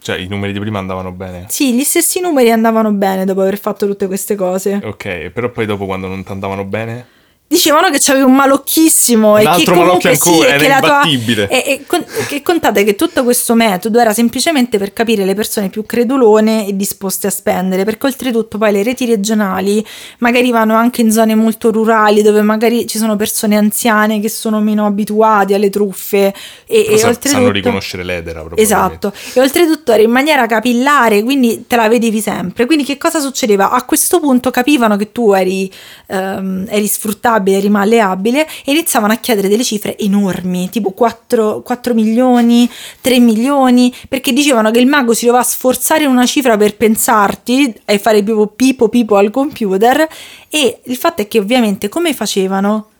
Cioè, 0.00 0.18
i 0.18 0.26
numeri 0.26 0.52
di 0.52 0.58
prima 0.58 0.78
andavano 0.78 1.12
bene. 1.12 1.46
Sì, 1.48 1.74
gli 1.74 1.84
stessi 1.84 2.20
numeri 2.20 2.50
andavano 2.50 2.90
bene 2.92 3.24
dopo 3.24 3.40
aver 3.42 3.58
fatto 3.58 3.86
tutte 3.86 4.08
queste 4.08 4.34
cose. 4.34 4.80
Ok, 4.82 5.30
però 5.30 5.50
poi 5.50 5.64
dopo 5.66 5.86
quando 5.86 6.08
non 6.08 6.24
ti 6.24 6.32
andavano 6.32 6.64
bene... 6.64 7.20
Dicevano 7.52 7.90
che 7.90 7.98
c'avevi 8.00 8.24
un 8.24 8.34
malocchissimo 8.34 9.32
Un 9.32 9.38
e 9.38 9.42
che 9.42 9.48
altro 9.48 9.74
comunque 9.74 10.10
malocchio 10.10 10.14
sì, 10.14 10.28
ancora, 10.30 10.48
e 10.48 10.52
era 10.52 10.62
che 10.62 10.68
la 10.68 10.78
tua 10.78 10.88
imbattibile. 11.04 11.48
e, 11.48 11.64
e 11.66 11.84
che 12.26 12.40
contate 12.40 12.82
che 12.82 12.94
tutto 12.94 13.24
questo 13.24 13.54
metodo 13.54 13.98
era 13.98 14.14
semplicemente 14.14 14.78
per 14.78 14.94
capire 14.94 15.26
le 15.26 15.34
persone 15.34 15.68
più 15.68 15.84
credulone 15.84 16.66
e 16.66 16.74
disposte 16.74 17.26
a 17.26 17.30
spendere, 17.30 17.84
perché 17.84 18.06
oltretutto 18.06 18.56
poi 18.56 18.72
le 18.72 18.82
reti 18.82 19.04
regionali 19.04 19.84
magari 20.20 20.50
vanno 20.50 20.76
anche 20.76 21.02
in 21.02 21.12
zone 21.12 21.34
molto 21.34 21.70
rurali 21.70 22.22
dove 22.22 22.40
magari 22.40 22.86
ci 22.86 22.96
sono 22.96 23.16
persone 23.16 23.58
anziane 23.58 24.18
che 24.18 24.30
sono 24.30 24.60
meno 24.60 24.86
abituate 24.86 25.54
alle 25.54 25.68
truffe 25.68 26.32
e, 26.64 26.82
Però 26.84 26.94
e 26.94 26.98
sa- 26.98 27.08
oltretutto 27.08 27.40
sanno 27.40 27.50
riconoscere 27.50 28.02
l'edera 28.02 28.40
proprio. 28.40 28.64
Esatto, 28.64 29.12
e 29.34 29.40
oltretutto 29.40 29.92
era 29.92 30.02
in 30.02 30.10
maniera 30.10 30.46
capillare, 30.46 31.22
quindi 31.22 31.66
te 31.66 31.76
la 31.76 31.88
vedevi 31.88 32.22
sempre. 32.22 32.64
Quindi 32.64 32.84
che 32.84 32.96
cosa 32.96 33.20
succedeva? 33.20 33.72
A 33.72 33.84
questo 33.84 34.20
punto 34.20 34.50
capivano 34.50 34.96
che 34.96 35.12
tu 35.12 35.32
eri, 35.32 35.70
ehm, 36.06 36.66
eri 36.70 36.86
sfruttabile, 36.86 37.40
eri 37.50 37.68
malleabile 37.68 38.46
e 38.64 38.70
iniziavano 38.70 39.12
a 39.12 39.16
chiedere 39.16 39.48
delle 39.48 39.64
cifre 39.64 39.98
enormi, 39.98 40.70
tipo 40.70 40.92
4, 40.92 41.62
4 41.62 41.94
milioni, 41.94 42.70
3 43.00 43.18
milioni, 43.18 43.92
perché 44.08 44.32
dicevano 44.32 44.70
che 44.70 44.78
il 44.78 44.86
mago 44.86 45.14
si 45.14 45.26
doveva 45.26 45.42
sforzare 45.42 46.06
una 46.06 46.26
cifra 46.26 46.56
per 46.56 46.76
pensarti 46.76 47.74
e 47.84 47.98
fare 47.98 48.22
pipo 48.22 48.46
pipo 48.46 48.88
pipo 48.88 49.16
al 49.16 49.30
computer 49.30 50.06
e 50.48 50.80
il 50.84 50.96
fatto 50.96 51.22
è 51.22 51.28
che 51.28 51.38
ovviamente 51.38 51.88
come 51.88 52.14
facevano 52.14 52.90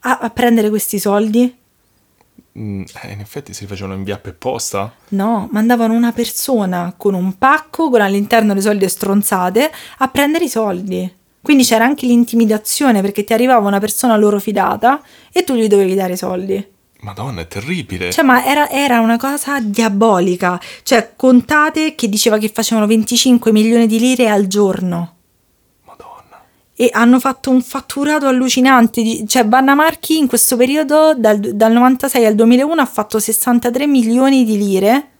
a, 0.00 0.18
a 0.18 0.30
prendere 0.30 0.68
questi 0.68 0.98
soldi? 0.98 1.64
Mm, 2.58 2.84
eh, 3.02 3.12
in 3.12 3.20
effetti 3.20 3.52
si 3.52 3.66
facevano 3.66 3.94
inviare 3.94 4.20
per 4.20 4.36
posta? 4.36 4.92
No, 5.08 5.48
mandavano 5.52 5.92
una 5.92 6.12
persona 6.12 6.94
con 6.96 7.14
un 7.14 7.36
pacco 7.36 7.90
con 7.90 8.00
all'interno 8.00 8.54
le 8.54 8.62
soldi 8.62 8.88
stronzate 8.88 9.70
a 9.98 10.08
prendere 10.08 10.44
i 10.44 10.48
soldi. 10.48 11.14
Quindi 11.46 11.62
c'era 11.62 11.84
anche 11.84 12.06
l'intimidazione 12.06 13.02
perché 13.02 13.22
ti 13.22 13.32
arrivava 13.32 13.68
una 13.68 13.78
persona 13.78 14.16
loro 14.16 14.40
fidata 14.40 15.00
e 15.30 15.44
tu 15.44 15.54
gli 15.54 15.68
dovevi 15.68 15.94
dare 15.94 16.16
soldi. 16.16 16.66
Madonna, 17.02 17.42
è 17.42 17.46
terribile. 17.46 18.10
Cioè, 18.10 18.24
ma 18.24 18.44
era, 18.44 18.68
era 18.68 18.98
una 18.98 19.16
cosa 19.16 19.60
diabolica. 19.60 20.60
Cioè, 20.82 21.12
contate 21.14 21.94
che 21.94 22.08
diceva 22.08 22.38
che 22.38 22.48
facevano 22.48 22.88
25 22.88 23.52
milioni 23.52 23.86
di 23.86 24.00
lire 24.00 24.28
al 24.28 24.48
giorno. 24.48 25.14
Madonna. 25.84 26.42
E 26.74 26.90
hanno 26.92 27.20
fatto 27.20 27.50
un 27.50 27.62
fatturato 27.62 28.26
allucinante. 28.26 29.24
Cioè, 29.24 29.44
Banna 29.44 29.76
Marchi 29.76 30.18
in 30.18 30.26
questo 30.26 30.56
periodo, 30.56 31.14
dal, 31.16 31.38
dal 31.38 31.70
96 31.70 32.26
al 32.26 32.34
2001, 32.34 32.80
ha 32.80 32.86
fatto 32.86 33.20
63 33.20 33.86
milioni 33.86 34.44
di 34.44 34.58
lire. 34.58 35.10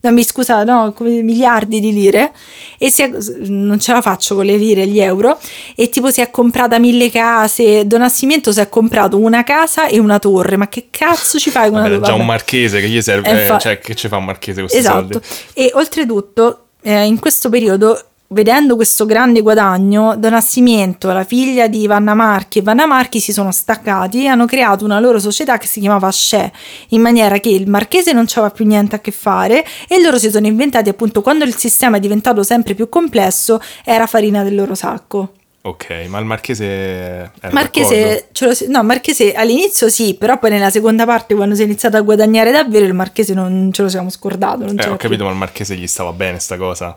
No, 0.00 0.12
mi 0.12 0.22
scusa, 0.24 0.62
no, 0.62 0.92
come 0.92 1.22
miliardi 1.22 1.80
di 1.80 1.92
lire. 1.92 2.32
E 2.78 2.90
si 2.90 3.02
è- 3.02 3.10
non 3.46 3.78
ce 3.80 3.92
la 3.92 4.00
faccio 4.02 4.34
con 4.36 4.44
le 4.44 4.56
lire 4.56 4.86
gli 4.86 5.00
euro. 5.00 5.38
E 5.74 5.88
tipo 5.88 6.10
si 6.10 6.20
è 6.20 6.30
comprata 6.30 6.78
mille 6.78 7.10
case. 7.10 7.86
Don 7.86 8.00
Nascimento 8.00 8.52
si 8.52 8.60
è 8.60 8.68
comprato 8.68 9.18
una 9.18 9.42
casa 9.42 9.86
e 9.88 9.98
una 9.98 10.18
torre. 10.18 10.56
Ma 10.56 10.68
che 10.68 10.88
cazzo 10.90 11.38
ci 11.38 11.50
fai 11.50 11.70
con 11.70 11.78
una 11.80 11.88
torre? 11.88 12.00
già 12.02 12.14
un 12.14 12.24
marchese 12.26 12.80
che 12.80 12.88
gli 12.88 13.00
serve. 13.02 13.28
Eh, 13.28 13.42
eh, 13.44 13.46
fa- 13.46 13.58
cioè, 13.58 13.78
che 13.78 13.94
ci 13.94 14.08
fa 14.08 14.16
un 14.18 14.24
marchese 14.26 14.60
questi 14.60 14.78
Esatto. 14.78 14.96
soldi? 15.12 15.20
E 15.54 15.70
oltretutto, 15.74 16.66
eh, 16.82 17.04
in 17.06 17.18
questo 17.18 17.48
periodo, 17.48 18.00
vedendo 18.28 18.76
questo 18.76 19.06
grande 19.06 19.40
guadagno, 19.40 20.16
Don 20.16 20.32
Nascimento, 20.32 21.12
la 21.12 21.24
figlia 21.24 21.66
di 21.68 21.86
Vanna 21.86 22.14
Marchi 22.14 22.58
e 22.58 22.62
Vanna 22.62 22.86
Marchi 22.86 23.20
si 23.20 23.32
sono 23.32 23.52
staccati 23.52 24.24
e 24.24 24.26
hanno 24.26 24.46
creato 24.46 24.84
una 24.84 24.98
loro 25.00 25.18
società 25.18 25.58
che 25.58 25.66
si 25.66 25.80
chiamava 25.80 26.10
Shè, 26.10 26.50
in 26.88 27.00
maniera 27.00 27.38
che 27.38 27.50
il 27.50 27.68
marchese 27.68 28.12
non 28.12 28.24
c'aveva 28.26 28.50
più 28.52 28.64
niente 28.66 28.96
a 28.96 29.00
che 29.00 29.10
fare 29.10 29.64
e 29.88 30.00
loro 30.00 30.18
si 30.18 30.30
sono 30.30 30.46
inventati 30.46 30.88
appunto 30.88 31.22
quando 31.22 31.44
il 31.44 31.54
sistema 31.56 31.96
è 31.96 32.00
diventato 32.00 32.42
sempre 32.42 32.74
più 32.74 32.88
complesso, 32.88 33.60
era 33.84 34.06
farina 34.06 34.42
del 34.42 34.54
loro 34.54 34.74
sacco. 34.74 35.32
Ok, 35.62 36.06
ma 36.08 36.20
il 36.20 36.24
marchese? 36.24 37.32
Marchese, 37.50 38.28
lo 38.38 38.52
no, 38.68 38.84
Marchese 38.84 39.32
all'inizio 39.34 39.88
sì, 39.88 40.14
però 40.14 40.38
poi 40.38 40.50
nella 40.50 40.70
seconda 40.70 41.04
parte 41.04 41.34
quando 41.34 41.56
si 41.56 41.62
è 41.62 41.64
iniziato 41.64 41.96
a 41.96 42.02
guadagnare 42.02 42.52
davvero 42.52 42.84
il 42.84 42.94
Marchese 42.94 43.34
non 43.34 43.70
ce 43.72 43.82
lo 43.82 43.88
siamo 43.88 44.08
scordato. 44.08 44.58
Non 44.64 44.78
Eh, 44.78 44.84
ho 44.84 44.90
più. 44.90 44.96
capito, 44.96 45.24
ma 45.24 45.30
il 45.30 45.36
marchese 45.36 45.74
gli 45.74 45.88
stava 45.88 46.12
bene 46.12 46.38
sta 46.38 46.56
cosa. 46.56 46.96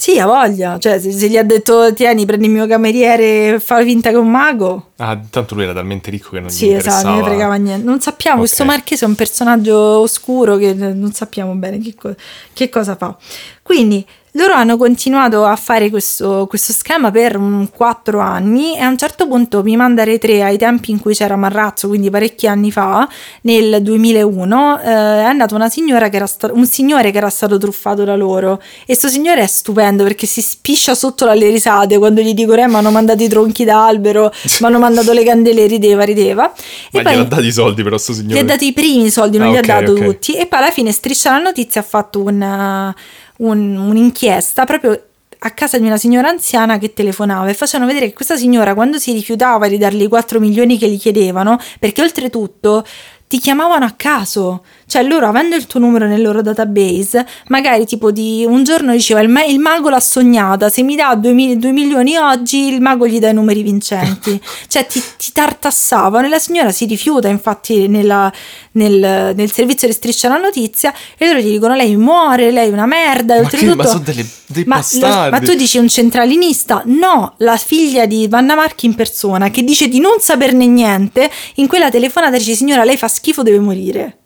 Sì, 0.00 0.18
ha 0.18 0.24
voglia. 0.24 0.78
Cioè, 0.78 0.98
se, 0.98 1.12
se 1.12 1.28
gli 1.28 1.36
ha 1.36 1.42
detto 1.44 1.92
tieni, 1.92 2.24
prendi 2.24 2.46
il 2.46 2.52
mio 2.52 2.66
cameriere 2.66 3.54
e 3.56 3.60
fa 3.60 3.82
finta 3.82 4.08
che 4.08 4.14
è 4.16 4.18
un 4.18 4.30
mago. 4.30 4.92
Ah, 4.96 5.20
tanto 5.28 5.54
lui 5.54 5.64
era 5.64 5.74
talmente 5.74 6.08
ricco 6.10 6.30
che 6.30 6.40
non 6.40 6.48
Sì, 6.48 6.68
gli 6.68 6.70
esatto, 6.70 6.86
interessava. 6.88 7.10
non 7.10 7.18
ne 7.20 7.26
fregava 7.26 7.54
niente. 7.56 7.84
Non 7.84 8.00
sappiamo, 8.00 8.36
Ok. 8.40 8.46
questo 8.46 8.64
Marchese 8.64 9.04
è 9.04 9.08
un 9.08 9.14
personaggio 9.14 9.76
oscuro 9.76 10.56
che 10.56 10.72
non 10.72 11.12
sappiamo 11.12 11.52
bene 11.54 11.78
che, 11.80 11.94
co- 11.94 12.14
che 12.54 12.70
cosa 12.70 12.96
fa. 12.96 13.14
Quindi 13.62 14.02
loro 14.34 14.52
hanno 14.54 14.76
continuato 14.76 15.44
a 15.44 15.56
fare 15.56 15.90
questo, 15.90 16.46
questo 16.48 16.72
schema 16.72 17.10
per 17.10 17.36
un 17.36 17.68
quattro 17.70 18.20
anni 18.20 18.76
e 18.76 18.80
a 18.80 18.88
un 18.88 18.96
certo 18.96 19.26
punto 19.26 19.62
mi 19.64 19.74
manda 19.76 20.04
Re3 20.04 20.42
ai 20.42 20.56
tempi 20.56 20.92
in 20.92 21.00
cui 21.00 21.14
c'era 21.14 21.34
Marrazzo, 21.36 21.88
quindi 21.88 22.10
parecchi 22.10 22.46
anni 22.46 22.70
fa, 22.70 23.08
nel 23.42 23.82
2001, 23.82 24.80
eh, 24.80 24.84
è 24.84 25.22
andata 25.24 25.54
una 25.56 25.68
signora 25.68 26.08
che 26.08 26.16
era 26.16 26.26
sta- 26.26 26.50
un 26.52 26.66
signore 26.66 27.10
che 27.10 27.18
era 27.18 27.28
stato 27.28 27.58
truffato 27.58 28.04
da 28.04 28.14
loro 28.14 28.62
e 28.86 28.94
sto 28.94 29.08
signore 29.08 29.42
è 29.42 29.46
stupendo 29.46 30.04
perché 30.04 30.26
si 30.26 30.40
spiscia 30.42 30.94
sotto 30.94 31.26
alle 31.28 31.48
risate 31.50 31.98
quando 31.98 32.20
gli 32.20 32.32
dicono 32.34 32.62
eh 32.62 32.68
mi 32.68 32.76
hanno 32.76 32.90
mandato 32.90 33.22
i 33.24 33.28
tronchi 33.28 33.64
d'albero, 33.64 34.32
mi 34.60 34.66
hanno 34.66 34.78
mandato 34.78 35.12
le 35.12 35.24
candele, 35.24 35.66
rideva, 35.66 36.04
rideva. 36.04 36.52
Ma 36.92 37.02
gliel'ha 37.02 37.24
dati 37.24 37.46
i 37.46 37.52
soldi 37.52 37.82
però 37.82 37.98
sto 37.98 38.12
Gli 38.12 38.16
signore. 38.16 38.40
ha 38.40 38.44
dato 38.44 38.64
i 38.64 38.72
primi 38.72 39.10
soldi, 39.10 39.38
non 39.38 39.48
Ah, 39.48 39.50
li 39.52 39.58
ok, 39.58 39.68
ha 39.68 39.80
dato 39.80 39.92
ok. 39.92 40.04
tutti. 40.04 40.34
E 40.36 40.46
poi 40.46 40.58
alla 40.60 40.70
fine 40.70 40.92
Striscia 40.92 41.30
la 41.32 41.38
Notizia 41.38 41.80
ha 41.80 41.84
fatto 41.84 42.22
una- 42.22 42.94
un- 43.40 43.76
un'inchiesta 43.76 44.64
proprio 44.64 45.04
a 45.42 45.50
casa 45.52 45.78
di 45.78 45.86
una 45.86 45.96
signora 45.96 46.28
anziana 46.28 46.78
che 46.78 46.92
telefonava 46.92 47.48
e 47.48 47.54
facevano 47.54 47.88
vedere 47.88 48.08
che 48.08 48.12
questa 48.14 48.36
signora 48.36 48.74
quando 48.74 48.98
si 48.98 49.12
rifiutava 49.12 49.68
di 49.68 49.78
dargli 49.78 50.02
i 50.02 50.08
4 50.08 50.38
milioni 50.38 50.76
che 50.76 50.88
gli 50.88 50.98
chiedevano, 50.98 51.58
perché 51.78 52.02
oltretutto 52.02 52.84
ti 53.26 53.38
chiamavano 53.38 53.84
a 53.84 53.94
caso, 53.96 54.64
cioè 54.90 55.04
loro 55.04 55.28
avendo 55.28 55.54
il 55.54 55.66
tuo 55.66 55.78
numero 55.78 56.06
nel 56.08 56.20
loro 56.20 56.42
database, 56.42 57.24
magari 57.46 57.86
tipo 57.86 58.10
di 58.10 58.44
un 58.44 58.64
giorno 58.64 58.90
diceva 58.90 59.20
il, 59.20 59.28
ma- 59.28 59.44
il 59.44 59.60
mago 59.60 59.88
l'ha 59.88 60.00
sognata, 60.00 60.68
se 60.68 60.82
mi 60.82 60.96
dà 60.96 61.14
2 61.14 61.32
milioni 61.32 62.16
oggi 62.16 62.66
il 62.74 62.80
mago 62.80 63.06
gli 63.06 63.20
dà 63.20 63.28
i 63.28 63.34
numeri 63.34 63.62
vincenti, 63.62 64.40
cioè 64.66 64.84
ti, 64.86 65.00
ti 65.16 65.30
tartassavano 65.32 66.26
e 66.26 66.28
la 66.28 66.40
signora 66.40 66.72
si 66.72 66.86
rifiuta 66.86 67.28
infatti 67.28 67.86
nella- 67.86 68.32
nel, 68.72 69.32
nel 69.36 69.50
servizio 69.52 69.86
di 69.86 69.94
striscia 69.94 70.28
la 70.28 70.38
notizia 70.38 70.92
e 71.16 71.26
loro 71.26 71.38
gli 71.38 71.52
dicono 71.52 71.74
lei 71.76 71.94
muore, 71.96 72.50
lei 72.50 72.68
è 72.68 72.72
una 72.72 72.86
merda, 72.86 73.34
Ma 73.40 73.48
che- 73.48 73.56
oltretutto... 73.56 73.76
ma 73.76 73.86
sono 73.86 74.00
delle- 74.04 74.26
dei 74.46 74.64
ma, 74.66 74.76
bastardi. 74.76 75.30
ma 75.30 75.38
tu 75.38 75.54
dici 75.56 75.78
un 75.78 75.88
centralinista? 75.88 76.82
No, 76.86 77.34
la 77.38 77.56
figlia 77.56 78.06
di 78.06 78.26
Vanna 78.28 78.56
Marchi 78.56 78.86
in 78.86 78.96
persona 78.96 79.50
che 79.50 79.62
dice 79.62 79.86
di 79.88 80.00
non 80.00 80.16
saperne 80.18 80.66
niente, 80.66 81.30
in 81.56 81.68
quella 81.68 81.88
telefonata 81.90 82.36
dice 82.36 82.54
signora 82.54 82.82
lei 82.82 82.96
fa 82.96 83.06
schifo, 83.06 83.42
deve 83.44 83.60
morire. 83.60 84.16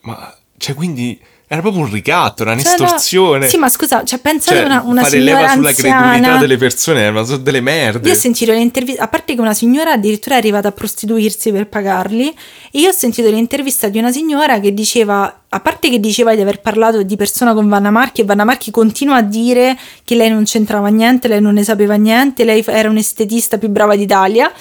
Ma, 0.00 0.34
cioè, 0.56 0.74
quindi 0.74 1.18
Era 1.52 1.62
proprio 1.62 1.82
un 1.82 1.90
ricatto, 1.90 2.42
era 2.42 2.56
Cioè, 2.56 2.74
un'estorsione. 2.78 3.48
Sì, 3.48 3.56
ma 3.56 3.68
scusa, 3.68 4.04
cioè, 4.04 4.20
pensate 4.20 4.58
Cioè, 4.58 4.66
una, 4.66 4.82
una 4.84 5.02
fare 5.02 5.18
signora 5.18 5.40
leva 5.40 5.52
sulla 5.52 5.72
credulità 5.72 6.10
anziana. 6.10 6.38
delle 6.38 6.56
persone, 6.56 7.10
ma 7.10 7.24
sono 7.24 7.38
delle 7.38 7.60
merde. 7.60 8.08
Io 8.08 8.14
ho 8.14 8.16
sentito 8.16 8.52
le 8.52 8.60
interviste, 8.60 9.00
a 9.00 9.08
parte 9.08 9.34
che 9.34 9.40
una 9.40 9.52
signora 9.52 9.90
addirittura 9.90 10.36
è 10.36 10.38
arrivata 10.38 10.68
a 10.68 10.70
prostituirsi 10.70 11.50
per 11.50 11.66
pagarli, 11.66 12.28
e 12.70 12.78
io 12.78 12.90
ho 12.90 12.92
sentito 12.92 13.28
l'intervista 13.30 13.88
di 13.88 13.98
una 13.98 14.12
signora 14.12 14.60
che 14.60 14.72
diceva, 14.72 15.40
a 15.48 15.58
parte 15.58 15.90
che 15.90 15.98
diceva 15.98 16.36
di 16.36 16.40
aver 16.40 16.60
parlato 16.60 17.02
di 17.02 17.16
persona 17.16 17.52
con 17.52 17.68
Vanna 17.68 17.90
Marchi, 17.90 18.20
e 18.20 18.24
Vanna 18.24 18.44
Marchi 18.44 18.70
continua 18.70 19.16
a 19.16 19.22
dire 19.22 19.76
che 20.04 20.14
lei 20.14 20.30
non 20.30 20.44
c'entrava 20.44 20.86
niente, 20.86 21.26
lei 21.26 21.40
non 21.40 21.54
ne 21.54 21.64
sapeva 21.64 21.96
niente, 21.96 22.44
lei 22.44 22.62
era 22.64 22.88
un'estetista 22.88 23.58
più 23.58 23.70
brava 23.70 23.96
d'Italia. 23.96 24.52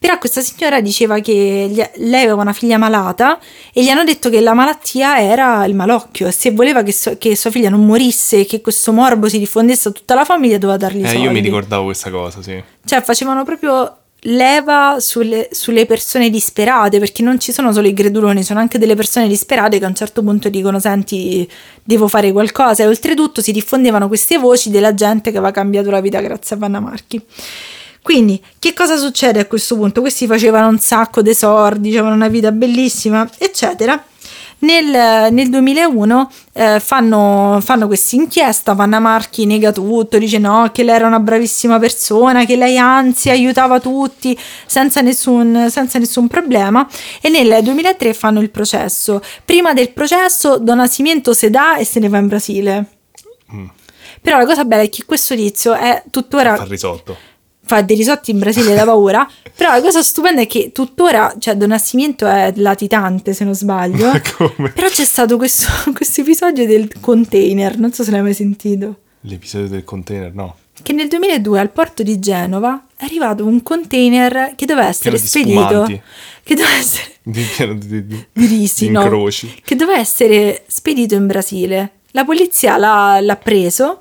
Però 0.00 0.16
questa 0.16 0.40
signora 0.40 0.80
diceva 0.80 1.18
che 1.18 1.68
gli- 1.70 2.06
lei 2.08 2.22
aveva 2.24 2.40
una 2.40 2.54
figlia 2.54 2.78
malata 2.78 3.38
e 3.70 3.84
gli 3.84 3.90
hanno 3.90 4.02
detto 4.02 4.30
che 4.30 4.40
la 4.40 4.54
malattia 4.54 5.20
era 5.20 5.62
il 5.66 5.74
malocchio 5.74 6.26
e 6.26 6.32
se 6.32 6.52
voleva 6.52 6.82
che, 6.82 6.90
so- 6.92 7.18
che 7.18 7.36
sua 7.36 7.50
figlia 7.50 7.68
non 7.68 7.84
morisse 7.84 8.40
e 8.40 8.46
che 8.46 8.62
questo 8.62 8.92
morbo 8.92 9.28
si 9.28 9.38
diffondesse 9.38 9.90
a 9.90 9.92
tutta 9.92 10.14
la 10.14 10.24
famiglia 10.24 10.56
doveva 10.56 10.78
dargli 10.78 11.02
Eh, 11.04 11.08
soldi. 11.08 11.22
io 11.24 11.30
mi 11.30 11.40
ricordavo 11.40 11.84
questa 11.84 12.10
cosa, 12.10 12.40
sì. 12.40 12.60
Cioè, 12.82 13.02
facevano 13.02 13.44
proprio 13.44 13.94
leva 14.24 14.96
sulle, 15.00 15.48
sulle 15.50 15.84
persone 15.84 16.30
disperate, 16.30 16.98
perché 16.98 17.22
non 17.22 17.38
ci 17.38 17.52
sono 17.52 17.70
solo 17.70 17.86
i 17.86 17.92
greduloni, 17.92 18.42
sono 18.42 18.58
anche 18.60 18.78
delle 18.78 18.94
persone 18.94 19.28
disperate 19.28 19.78
che 19.78 19.84
a 19.84 19.88
un 19.88 19.94
certo 19.94 20.22
punto 20.22 20.48
dicono: 20.48 20.78
Senti, 20.80 21.46
devo 21.82 22.08
fare 22.08 22.32
qualcosa. 22.32 22.82
E 22.82 22.86
oltretutto 22.86 23.42
si 23.42 23.52
diffondevano 23.52 24.08
queste 24.08 24.38
voci 24.38 24.70
della 24.70 24.94
gente 24.94 25.30
che 25.30 25.36
aveva 25.36 25.52
cambiato 25.52 25.90
la 25.90 26.00
vita 26.00 26.20
grazie 26.20 26.56
a 26.56 26.58
Vanna 26.58 26.80
Marchi. 26.80 27.22
Quindi, 28.02 28.42
che 28.58 28.72
cosa 28.72 28.96
succede 28.96 29.40
a 29.40 29.46
questo 29.46 29.76
punto? 29.76 30.00
Questi 30.00 30.26
facevano 30.26 30.68
un 30.68 30.78
sacco 30.78 31.22
di 31.22 31.34
sordi, 31.34 31.90
avevano 31.90 32.14
una 32.14 32.28
vita 32.28 32.50
bellissima, 32.50 33.28
eccetera. 33.38 34.02
Nel, 34.62 35.32
nel 35.32 35.48
2001 35.48 36.30
eh, 36.52 36.80
fanno, 36.80 37.60
fanno 37.62 37.86
questa 37.86 38.16
inchiesta, 38.16 38.74
Vanna 38.74 38.98
Marchi 38.98 39.46
nega 39.46 39.72
tutto, 39.72 40.18
dice 40.18 40.36
no, 40.36 40.68
che 40.70 40.82
lei 40.82 40.96
era 40.96 41.06
una 41.06 41.18
bravissima 41.18 41.78
persona, 41.78 42.44
che 42.44 42.56
lei 42.56 42.76
anzi 42.76 43.30
aiutava 43.30 43.80
tutti 43.80 44.38
senza 44.66 45.00
nessun, 45.00 45.68
senza 45.70 45.98
nessun 45.98 46.28
problema 46.28 46.86
e 47.22 47.30
nel 47.30 47.62
2003 47.62 48.12
fanno 48.12 48.40
il 48.40 48.50
processo. 48.50 49.22
Prima 49.46 49.72
del 49.72 49.92
processo 49.92 50.58
Don 50.58 50.76
Nascimento 50.76 51.32
se 51.32 51.48
dà 51.48 51.76
e 51.76 51.86
se 51.86 51.98
ne 51.98 52.08
va 52.08 52.18
in 52.18 52.26
Brasile. 52.26 52.86
Però 54.20 54.36
la 54.36 54.44
cosa 54.44 54.66
bella 54.66 54.82
è 54.82 54.90
che 54.90 55.04
questo 55.06 55.34
tizio 55.34 55.72
è 55.72 56.02
tuttora 56.10 56.56
Fa 56.56 56.64
il 56.64 56.68
risotto. 56.68 57.16
Fa 57.70 57.82
dei 57.82 57.94
risotti 57.94 58.32
in 58.32 58.40
Brasile 58.40 58.74
da 58.74 58.84
paura. 58.84 59.28
Però 59.54 59.70
la 59.70 59.80
cosa 59.80 60.02
stupenda 60.02 60.40
è 60.40 60.46
che 60.46 60.72
tuttora, 60.72 61.36
cioè 61.38 61.56
Don 61.56 61.68
Nascimento 61.68 62.26
è 62.26 62.52
latitante 62.56 63.32
se 63.32 63.44
non 63.44 63.54
sbaglio. 63.54 64.10
Però 64.74 64.88
c'è 64.88 65.04
stato 65.04 65.36
questo, 65.36 65.68
questo 65.94 66.22
episodio 66.22 66.66
del 66.66 66.90
container, 66.98 67.78
non 67.78 67.92
so 67.92 68.02
se 68.02 68.10
l'hai 68.10 68.22
mai 68.22 68.34
sentito. 68.34 68.96
L'episodio 69.22 69.68
del 69.68 69.84
container, 69.84 70.34
no. 70.34 70.56
Che 70.82 70.92
nel 70.94 71.08
2002 71.08 71.60
al 71.60 71.70
porto 71.70 72.02
di 72.02 72.18
Genova 72.18 72.86
è 72.96 73.04
arrivato 73.04 73.44
un 73.44 73.62
container 73.62 74.54
che 74.56 74.64
doveva 74.64 74.88
essere 74.88 75.18
spedito. 75.18 75.84
Che 76.42 76.54
doveva 76.54 76.74
essere. 76.74 77.08
Di, 77.22 77.44
pieno 77.54 77.74
di, 77.74 78.06
di, 78.06 78.26
di- 78.32 78.46
risi, 78.46 78.88
no? 78.88 79.02
incroci. 79.02 79.60
Che 79.62 79.76
doveva 79.76 79.98
essere 79.98 80.64
spedito 80.66 81.14
in 81.14 81.26
Brasile. 81.26 81.92
La 82.12 82.24
polizia 82.24 82.78
l'ha, 82.78 83.20
l'ha 83.20 83.36
preso 83.36 84.00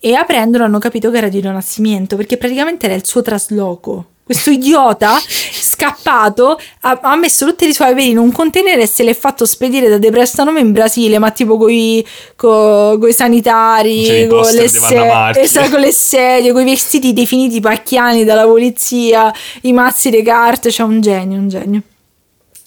e 0.00 0.14
aprendolo 0.14 0.64
hanno 0.64 0.78
capito 0.78 1.10
che 1.10 1.18
era 1.18 1.28
di 1.28 1.40
Don 1.40 1.54
Nascimento 1.54 2.16
perché 2.16 2.36
praticamente 2.36 2.86
era 2.86 2.94
il 2.94 3.06
suo 3.06 3.22
trasloco. 3.22 4.06
Questo 4.28 4.50
idiota 4.50 5.16
scappato 5.24 6.60
ha, 6.82 6.98
ha 7.02 7.16
messo 7.16 7.46
tutti 7.46 7.66
i 7.66 7.72
suoi 7.72 7.88
averi 7.88 8.10
in 8.10 8.18
un 8.18 8.30
container 8.30 8.78
e 8.78 8.86
se 8.86 9.02
l'è 9.02 9.14
fatto 9.14 9.46
spedire 9.46 9.88
da 9.88 9.96
De 9.96 10.10
Prestanome 10.10 10.60
in 10.60 10.70
Brasile, 10.72 11.18
ma 11.18 11.30
tipo 11.30 11.56
coi, 11.56 12.06
co- 12.36 12.98
coi 13.00 13.12
sanitari, 13.14 14.04
Cioè, 14.04 14.16
i 14.16 14.26
con, 14.26 14.40
poster 14.40 14.70
le 14.90 15.06
Marchi. 15.06 15.40
esatto, 15.40 15.70
con 15.70 15.80
le 15.80 15.92
sedie, 15.92 16.52
con 16.52 16.60
i 16.60 16.70
vestiti 16.70 17.14
definiti 17.14 17.58
pacchiani 17.60 18.24
dalla 18.24 18.44
polizia, 18.44 19.32
i 19.62 19.72
mazzi 19.72 20.10
di 20.10 20.22
carte, 20.22 20.68
c'è 20.68 20.82
un 20.82 21.00
genio, 21.00 21.38
un 21.38 21.48
genio. 21.48 21.82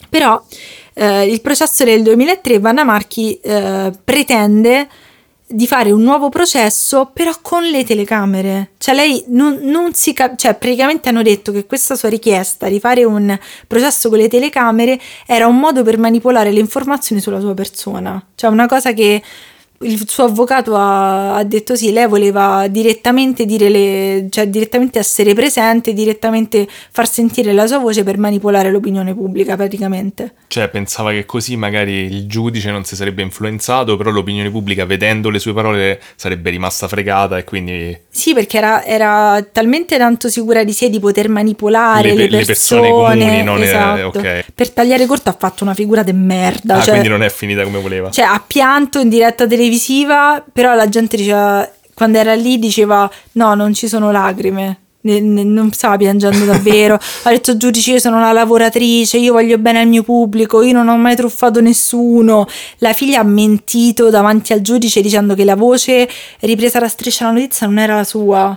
Però 0.08 0.42
eh, 0.94 1.26
il 1.26 1.40
processo 1.40 1.84
del 1.84 2.02
2003 2.02 2.58
Vanna 2.58 2.82
Marchi 2.82 3.38
eh, 3.40 3.92
pretende 4.02 4.88
di 5.52 5.66
fare 5.66 5.90
un 5.90 6.02
nuovo 6.02 6.28
processo 6.28 7.10
però 7.12 7.32
con 7.40 7.64
le 7.64 7.84
telecamere. 7.84 8.70
Cioè 8.78 8.94
lei 8.94 9.24
non, 9.28 9.60
non 9.62 9.94
si 9.94 10.12
cap- 10.12 10.36
cioè 10.36 10.54
praticamente 10.54 11.08
hanno 11.08 11.22
detto 11.22 11.52
che 11.52 11.66
questa 11.66 11.94
sua 11.94 12.08
richiesta 12.08 12.68
di 12.68 12.80
fare 12.80 13.04
un 13.04 13.38
processo 13.66 14.08
con 14.08 14.18
le 14.18 14.28
telecamere 14.28 15.00
era 15.26 15.46
un 15.46 15.58
modo 15.58 15.82
per 15.82 15.98
manipolare 15.98 16.50
le 16.52 16.60
informazioni 16.60 17.20
sulla 17.20 17.40
sua 17.40 17.54
persona. 17.54 18.24
Cioè 18.34 18.50
una 18.50 18.66
cosa 18.66 18.92
che 18.92 19.22
il 19.82 20.08
suo 20.08 20.24
avvocato 20.24 20.74
ha, 20.76 21.36
ha 21.36 21.44
detto 21.44 21.74
sì, 21.76 21.92
lei 21.92 22.06
voleva 22.06 22.66
direttamente 22.68 23.44
dire 23.44 23.68
le, 23.68 24.26
cioè 24.30 24.48
direttamente 24.48 24.98
essere 24.98 25.34
presente, 25.34 25.92
direttamente 25.92 26.66
far 26.90 27.08
sentire 27.08 27.52
la 27.52 27.66
sua 27.66 27.78
voce 27.78 28.02
per 28.04 28.18
manipolare 28.18 28.70
l'opinione 28.70 29.14
pubblica 29.14 29.56
praticamente. 29.56 30.34
Cioè, 30.48 30.68
pensava 30.68 31.10
che 31.12 31.24
così 31.26 31.56
magari 31.56 31.92
il 32.04 32.26
giudice 32.26 32.70
non 32.70 32.84
si 32.84 32.94
sarebbe 32.96 33.22
influenzato, 33.22 33.96
però 33.96 34.10
l'opinione 34.10 34.50
pubblica, 34.50 34.84
vedendo 34.84 35.30
le 35.30 35.38
sue 35.38 35.52
parole, 35.52 36.00
sarebbe 36.16 36.50
rimasta 36.50 36.88
fregata 36.88 37.38
e 37.38 37.44
quindi 37.44 37.96
Sì, 38.10 38.34
perché 38.34 38.56
era, 38.58 38.84
era 38.84 39.44
talmente 39.50 39.96
tanto 39.98 40.28
sicura 40.28 40.64
di 40.64 40.72
sé 40.72 40.90
di 40.90 41.00
poter 41.00 41.28
manipolare 41.28 42.08
Le 42.08 42.14
le, 42.14 42.28
le 42.28 42.44
persone 42.44 42.80
persone. 42.88 43.18
comuni, 43.18 43.42
non 43.42 43.62
è- 43.62 43.66
esatto. 43.66 44.06
ok. 44.18 44.44
Per 44.54 44.70
tagliare 44.70 45.06
corto 45.06 45.28
ha 45.30 45.36
fatto 45.38 45.64
una 45.64 45.74
figura 45.74 46.02
de 46.02 46.12
merda. 46.12 46.76
ah, 46.76 46.80
cioè, 46.80 46.90
quindi 46.90 47.08
non 47.08 47.22
è 47.22 47.30
finita 47.30 47.62
come 47.64 47.80
voleva. 47.80 48.10
cioè, 48.10 48.24
ha 48.24 48.42
pianto 48.46 48.98
in 49.00 49.08
diretta 49.08 49.46
televisiva, 49.46 49.70
però 50.52 50.74
la 50.74 50.88
gente 50.88 51.16
diceva, 51.16 51.68
quando 51.94 52.18
era 52.18 52.34
lì 52.34 52.58
diceva 52.58 53.10
no, 53.32 53.54
non 53.54 53.74
ci 53.74 53.88
sono 53.88 54.10
lacrime. 54.10 54.78
Ne- 55.04 55.18
ne- 55.20 55.42
non 55.42 55.72
stava 55.72 55.96
piangendo 55.96 56.44
davvero. 56.44 56.94
ha 57.24 57.30
detto 57.30 57.56
giudice, 57.56 57.92
io 57.92 57.98
sono 57.98 58.16
una 58.18 58.30
lavoratrice, 58.32 59.16
io 59.18 59.32
voglio 59.32 59.58
bene 59.58 59.80
al 59.80 59.88
mio 59.88 60.04
pubblico, 60.04 60.62
io 60.62 60.72
non 60.72 60.86
ho 60.88 60.96
mai 60.96 61.16
truffato 61.16 61.60
nessuno. 61.60 62.46
La 62.78 62.92
figlia 62.92 63.18
ha 63.20 63.24
mentito 63.24 64.10
davanti 64.10 64.52
al 64.52 64.60
giudice 64.60 65.00
dicendo 65.00 65.34
che 65.34 65.44
la 65.44 65.56
voce 65.56 66.08
ripresa 66.40 66.78
da 66.78 66.86
striscia 66.86 67.24
la 67.26 67.32
notizia 67.32 67.66
non 67.66 67.78
era 67.78 67.96
la 67.96 68.04
sua 68.04 68.56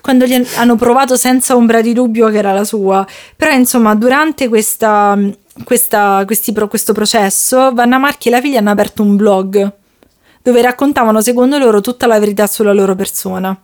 quando 0.00 0.24
gli 0.24 0.32
han- 0.32 0.46
hanno 0.56 0.76
provato 0.76 1.16
senza 1.16 1.54
ombra 1.54 1.82
di 1.82 1.92
dubbio 1.92 2.30
che 2.30 2.38
era 2.38 2.52
la 2.54 2.64
sua. 2.64 3.06
Però, 3.36 3.52
insomma, 3.52 3.94
durante 3.94 4.48
questa, 4.48 5.18
questa- 5.64 6.24
pro- 6.54 6.68
questo 6.68 6.94
processo, 6.94 7.72
Vanna 7.74 7.98
Marchi 7.98 8.28
e 8.28 8.30
la 8.30 8.40
figlia 8.40 8.60
hanno 8.60 8.70
aperto 8.70 9.02
un 9.02 9.16
blog 9.16 9.70
dove 10.48 10.62
raccontavano 10.62 11.20
secondo 11.20 11.58
loro 11.58 11.80
tutta 11.80 12.06
la 12.06 12.18
verità 12.18 12.46
sulla 12.46 12.72
loro 12.72 12.94
persona. 12.94 13.58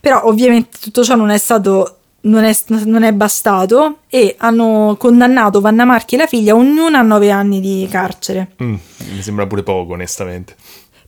Però, 0.00 0.22
ovviamente, 0.24 0.78
tutto 0.80 1.02
ciò 1.02 1.14
non 1.14 1.30
è 1.30 1.38
stato. 1.38 1.94
Non 2.20 2.42
è, 2.42 2.54
non 2.84 3.04
è 3.04 3.12
bastato 3.12 3.98
e 4.08 4.34
hanno 4.38 4.96
condannato 4.98 5.60
Vanna 5.60 5.84
Marchi 5.84 6.16
e 6.16 6.18
la 6.18 6.26
figlia 6.26 6.56
ognuna 6.56 6.98
a 6.98 7.02
nove 7.02 7.30
anni 7.30 7.60
di 7.60 7.86
carcere. 7.88 8.54
Mm, 8.60 8.74
mi 9.14 9.22
sembra 9.22 9.46
pure 9.46 9.62
poco, 9.62 9.92
onestamente. 9.92 10.56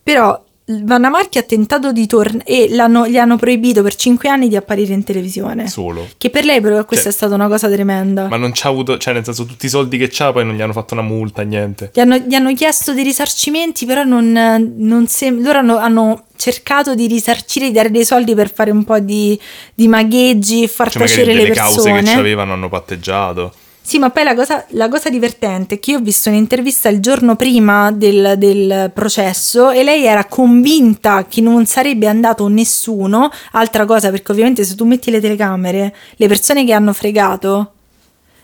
Però 0.02 0.40
Vanna 0.82 1.08
Marchi 1.08 1.38
ha 1.38 1.42
tentato 1.42 1.92
di 1.92 2.06
tornare 2.06 2.44
e 2.44 2.68
l'hanno- 2.70 3.08
gli 3.08 3.16
hanno 3.18 3.36
proibito 3.36 3.82
per 3.82 3.94
cinque 3.96 4.28
anni 4.28 4.48
di 4.48 4.56
apparire 4.56 4.92
in 4.94 5.02
televisione. 5.04 5.68
Solo. 5.68 6.08
Che 6.16 6.30
per 6.30 6.44
lei 6.44 6.60
però 6.60 6.84
questa 6.84 7.06
Cioè, 7.06 7.12
è 7.12 7.16
stata 7.16 7.34
una 7.34 7.48
cosa 7.48 7.68
tremenda. 7.68 8.28
Ma 8.28 8.36
non 8.36 8.52
c'ha 8.54 8.68
avuto, 8.68 8.96
cioè 8.98 9.14
nel 9.14 9.24
senso 9.24 9.44
tutti 9.44 9.66
i 9.66 9.68
soldi 9.68 9.98
che 9.98 10.08
c'ha 10.10 10.32
poi 10.32 10.44
non 10.44 10.54
gli 10.54 10.60
hanno 10.60 10.72
fatto 10.72 10.94
una 10.94 11.02
multa, 11.02 11.42
niente. 11.42 11.90
Gli 11.92 12.00
hanno, 12.00 12.16
gli 12.18 12.34
hanno 12.34 12.52
chiesto 12.54 12.92
dei 12.94 13.04
risarcimenti, 13.04 13.86
però 13.86 14.04
non, 14.04 14.30
non 14.76 15.06
sem- 15.08 15.42
loro 15.42 15.58
hanno, 15.58 15.78
hanno 15.78 16.24
cercato 16.36 16.94
di 16.94 17.06
risarcire, 17.06 17.66
di 17.66 17.72
dare 17.72 17.90
dei 17.90 18.04
soldi 18.04 18.34
per 18.34 18.52
fare 18.52 18.70
un 18.70 18.84
po' 18.84 18.98
di, 18.98 19.38
di 19.74 19.88
magheggi, 19.88 20.66
far 20.68 20.90
Cioè 20.90 21.02
tacere 21.02 21.32
le 21.34 21.42
delle 21.42 21.54
cause 21.54 21.92
che 21.92 22.02
c'avevano 22.02 22.52
hanno 22.52 22.68
patteggiato. 22.68 23.52
Sì, 23.90 23.98
ma 23.98 24.10
poi 24.10 24.22
la 24.22 24.36
cosa, 24.36 24.64
la 24.68 24.88
cosa 24.88 25.10
divertente 25.10 25.74
è 25.74 25.80
che 25.80 25.90
io 25.90 25.98
ho 25.98 26.00
visto 26.00 26.28
un'intervista 26.28 26.88
il 26.88 27.00
giorno 27.00 27.34
prima 27.34 27.90
del, 27.90 28.34
del 28.38 28.92
processo 28.94 29.70
e 29.70 29.82
lei 29.82 30.04
era 30.04 30.26
convinta 30.26 31.26
che 31.26 31.40
non 31.40 31.66
sarebbe 31.66 32.06
andato 32.06 32.46
nessuno. 32.46 33.28
Altra 33.50 33.86
cosa, 33.86 34.10
perché 34.10 34.30
ovviamente 34.30 34.62
se 34.62 34.76
tu 34.76 34.84
metti 34.84 35.10
le 35.10 35.20
telecamere, 35.20 35.92
le 36.14 36.28
persone 36.28 36.64
che 36.64 36.72
hanno 36.72 36.92
fregato 36.92 37.72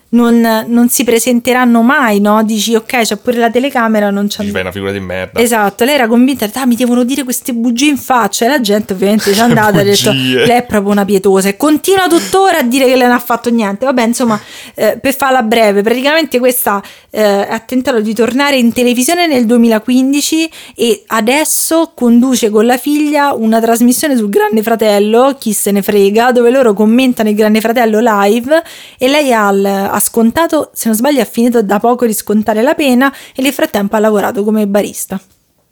non, 0.09 0.65
non 0.67 0.89
si 0.89 1.03
presenteranno 1.03 1.81
mai, 1.81 2.19
no? 2.19 2.41
Dici 2.43 2.75
ok, 2.75 3.01
c'è 3.01 3.15
pure 3.17 3.37
la 3.37 3.49
telecamera, 3.49 4.09
non 4.09 4.27
c'è... 4.27 4.43
Ci 4.43 4.51
fai 4.51 4.61
una 4.61 4.71
figura 4.71 4.91
di 4.91 4.99
merda. 4.99 5.39
Esatto, 5.39 5.83
lei 5.83 5.95
era 5.95 6.07
convinta, 6.07 6.49
ah, 6.53 6.65
mi 6.65 6.75
devono 6.75 7.03
dire 7.03 7.23
queste 7.23 7.53
bugie 7.53 7.87
in 7.89 7.97
faccia 7.97 8.45
e 8.45 8.47
la 8.47 8.61
gente 8.61 8.93
ovviamente 8.93 9.33
ci 9.33 9.39
è 9.39 9.43
andata 9.43 9.77
e 9.77 9.81
ha 9.81 9.83
detto, 9.83 10.11
lei 10.11 10.57
è 10.57 10.65
proprio 10.65 10.91
una 10.91 11.05
pietosa 11.05 11.49
e 11.49 11.57
continua 11.57 12.07
tuttora 12.07 12.59
a 12.59 12.63
dire 12.63 12.85
che 12.85 12.95
lei 12.95 13.05
non 13.07 13.15
ha 13.15 13.19
fatto 13.19 13.49
niente. 13.49 13.85
Vabbè, 13.85 14.03
insomma, 14.03 14.39
eh, 14.75 14.97
per 15.01 15.15
farla 15.15 15.43
breve, 15.43 15.81
praticamente 15.81 16.39
questa 16.39 16.81
eh, 17.09 17.21
ha 17.21 17.59
tentato 17.59 17.99
di 17.99 18.13
tornare 18.13 18.57
in 18.57 18.71
televisione 18.71 19.27
nel 19.27 19.45
2015 19.45 20.49
e 20.75 21.03
adesso 21.07 21.91
conduce 21.93 22.49
con 22.49 22.65
la 22.65 22.77
figlia 22.77 23.33
una 23.33 23.59
trasmissione 23.59 24.15
sul 24.15 24.29
Grande 24.29 24.63
Fratello, 24.63 25.35
chi 25.37 25.51
se 25.53 25.71
ne 25.71 25.81
frega, 25.81 26.31
dove 26.31 26.49
loro 26.49 26.73
commentano 26.73 27.29
il 27.29 27.35
Grande 27.35 27.59
Fratello 27.61 27.99
live 28.01 28.63
e 28.97 29.07
lei 29.07 29.33
ha, 29.33 29.49
il- 29.49 29.65
ha 29.97 29.99
scontato, 29.99 30.69
se 30.73 30.87
non 30.87 30.95
sbaglio, 30.95 31.21
ha 31.21 31.25
finito 31.25 31.61
da 31.61 31.79
poco 31.79 32.05
di 32.05 32.13
scontare 32.13 32.61
la 32.61 32.75
pena 32.75 33.13
e 33.35 33.41
nel 33.41 33.51
frattempo 33.51 33.95
ha 33.95 33.99
lavorato 33.99 34.43
come 34.43 34.67
barista. 34.67 35.19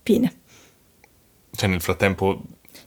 Fine. 0.03 0.33
Cioè 1.51 1.69
nel 1.69 1.81
frattempo... 1.81 2.41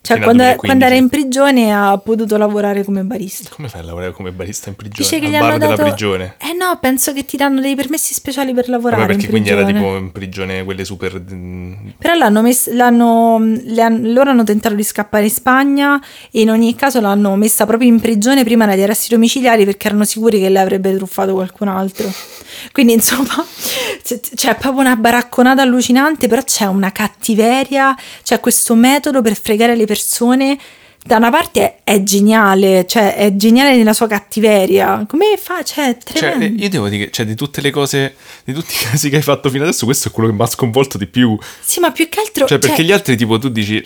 Cioè, 0.09 0.23
quando, 0.23 0.41
2015. 0.43 0.57
quando 0.57 0.85
era 0.85 0.95
in 0.95 1.09
prigione 1.09 1.71
ha 1.71 1.97
potuto 1.97 2.35
lavorare 2.37 2.83
come 2.83 3.03
barista. 3.03 3.49
Come 3.53 3.67
fai 3.69 3.81
a 3.81 3.83
lavorare 3.83 4.11
come 4.11 4.31
barista 4.31 4.69
in 4.69 4.75
prigione? 4.75 5.07
Dice 5.07 5.19
che 5.19 5.25
Al 5.27 5.31
gli 5.31 5.35
hanno 5.35 5.57
dato... 5.59 5.83
prigione? 5.83 6.35
Eh 6.39 6.53
no, 6.53 6.77
penso 6.81 7.13
che 7.13 7.25
ti 7.25 7.37
danno 7.37 7.61
dei 7.61 7.75
permessi 7.75 8.15
speciali 8.15 8.53
per 8.53 8.69
lavorare 8.69 9.01
Vabbè, 9.01 9.11
perché 9.13 9.25
in 9.25 9.31
quindi 9.31 9.49
era 9.49 9.63
tipo 9.63 9.95
in 9.97 10.11
prigione 10.11 10.63
quelle 10.63 10.83
super... 10.83 11.21
mm, 11.31 11.73
Però 11.99 12.15
l'hanno 12.15 12.41
messa, 12.41 12.73
l'hanno, 12.73 13.37
le 13.39 13.81
han- 13.83 14.11
loro 14.11 14.31
hanno 14.31 14.43
tentato 14.43 14.73
di 14.73 14.83
scappare 14.83 15.25
in 15.25 15.29
Spagna 15.29 16.01
e 16.31 16.41
in 16.41 16.49
ogni 16.49 16.73
caso 16.73 16.99
l'hanno 16.99 17.35
messa 17.35 17.67
proprio 17.67 17.87
in 17.87 17.99
prigione 17.99 18.43
prima 18.43 18.65
degli 18.65 18.81
arresti 18.81 19.09
domiciliari 19.13 19.63
perché 19.63 19.87
erano 19.87 20.05
sicuri 20.05 20.39
che 20.39 20.49
le 20.49 20.59
avrebbe 20.59 20.95
truffato 20.95 21.33
qualcun 21.33 21.67
altro. 21.67 22.11
Quindi 22.71 22.93
insomma 22.93 23.45
c'è 24.35 24.55
proprio 24.55 24.81
una 24.81 24.95
baracconata 24.95 25.61
allucinante, 25.61 26.27
però 26.27 26.41
c'è 26.41 26.65
una 26.65 26.91
cattiveria, 26.91 27.95
c'è 28.23 28.39
questo 28.39 28.73
metodo 28.73 29.21
per 29.21 29.39
fregare 29.39 29.75
le 29.75 29.85
persone. 29.85 29.97
Da 31.01 31.15
una 31.15 31.31
parte 31.31 31.79
è, 31.83 32.03
geniale, 32.03 32.85
cioè 32.85 33.15
è 33.15 33.33
geniale 33.35 33.75
nella 33.75 33.93
sua 33.93 34.05
cattiveria. 34.07 35.05
Come 35.07 35.37
fa? 35.37 35.63
Cioè, 35.63 35.97
Cioè, 36.03 36.17
tremendo. 36.17 36.61
io 36.61 36.69
devo 36.69 36.89
dire 36.89 37.05
che 37.05 37.11
cioè, 37.11 37.25
di 37.25 37.35
tutte 37.35 37.61
le 37.61 37.71
cose, 37.71 38.15
di 38.43 38.53
tutti 38.53 38.73
i 38.75 38.77
casi 38.85 39.09
che 39.09 39.15
hai 39.15 39.21
fatto 39.21 39.49
fino 39.49 39.63
adesso, 39.63 39.85
questo 39.85 40.09
è 40.09 40.11
quello 40.11 40.29
che 40.29 40.35
mi 40.35 40.41
ha 40.41 40.45
sconvolto 40.45 40.97
di 40.97 41.07
più. 41.07 41.37
Sì, 41.61 41.79
ma 41.79 41.91
più 41.91 42.09
che 42.09 42.19
altro... 42.19 42.45
Cioè, 42.45 42.59
perché 42.59 42.77
cioè- 42.77 42.85
gli 42.85 42.91
altri, 42.91 43.15
tipo, 43.15 43.39
tu 43.39 43.49
dici. 43.49 43.81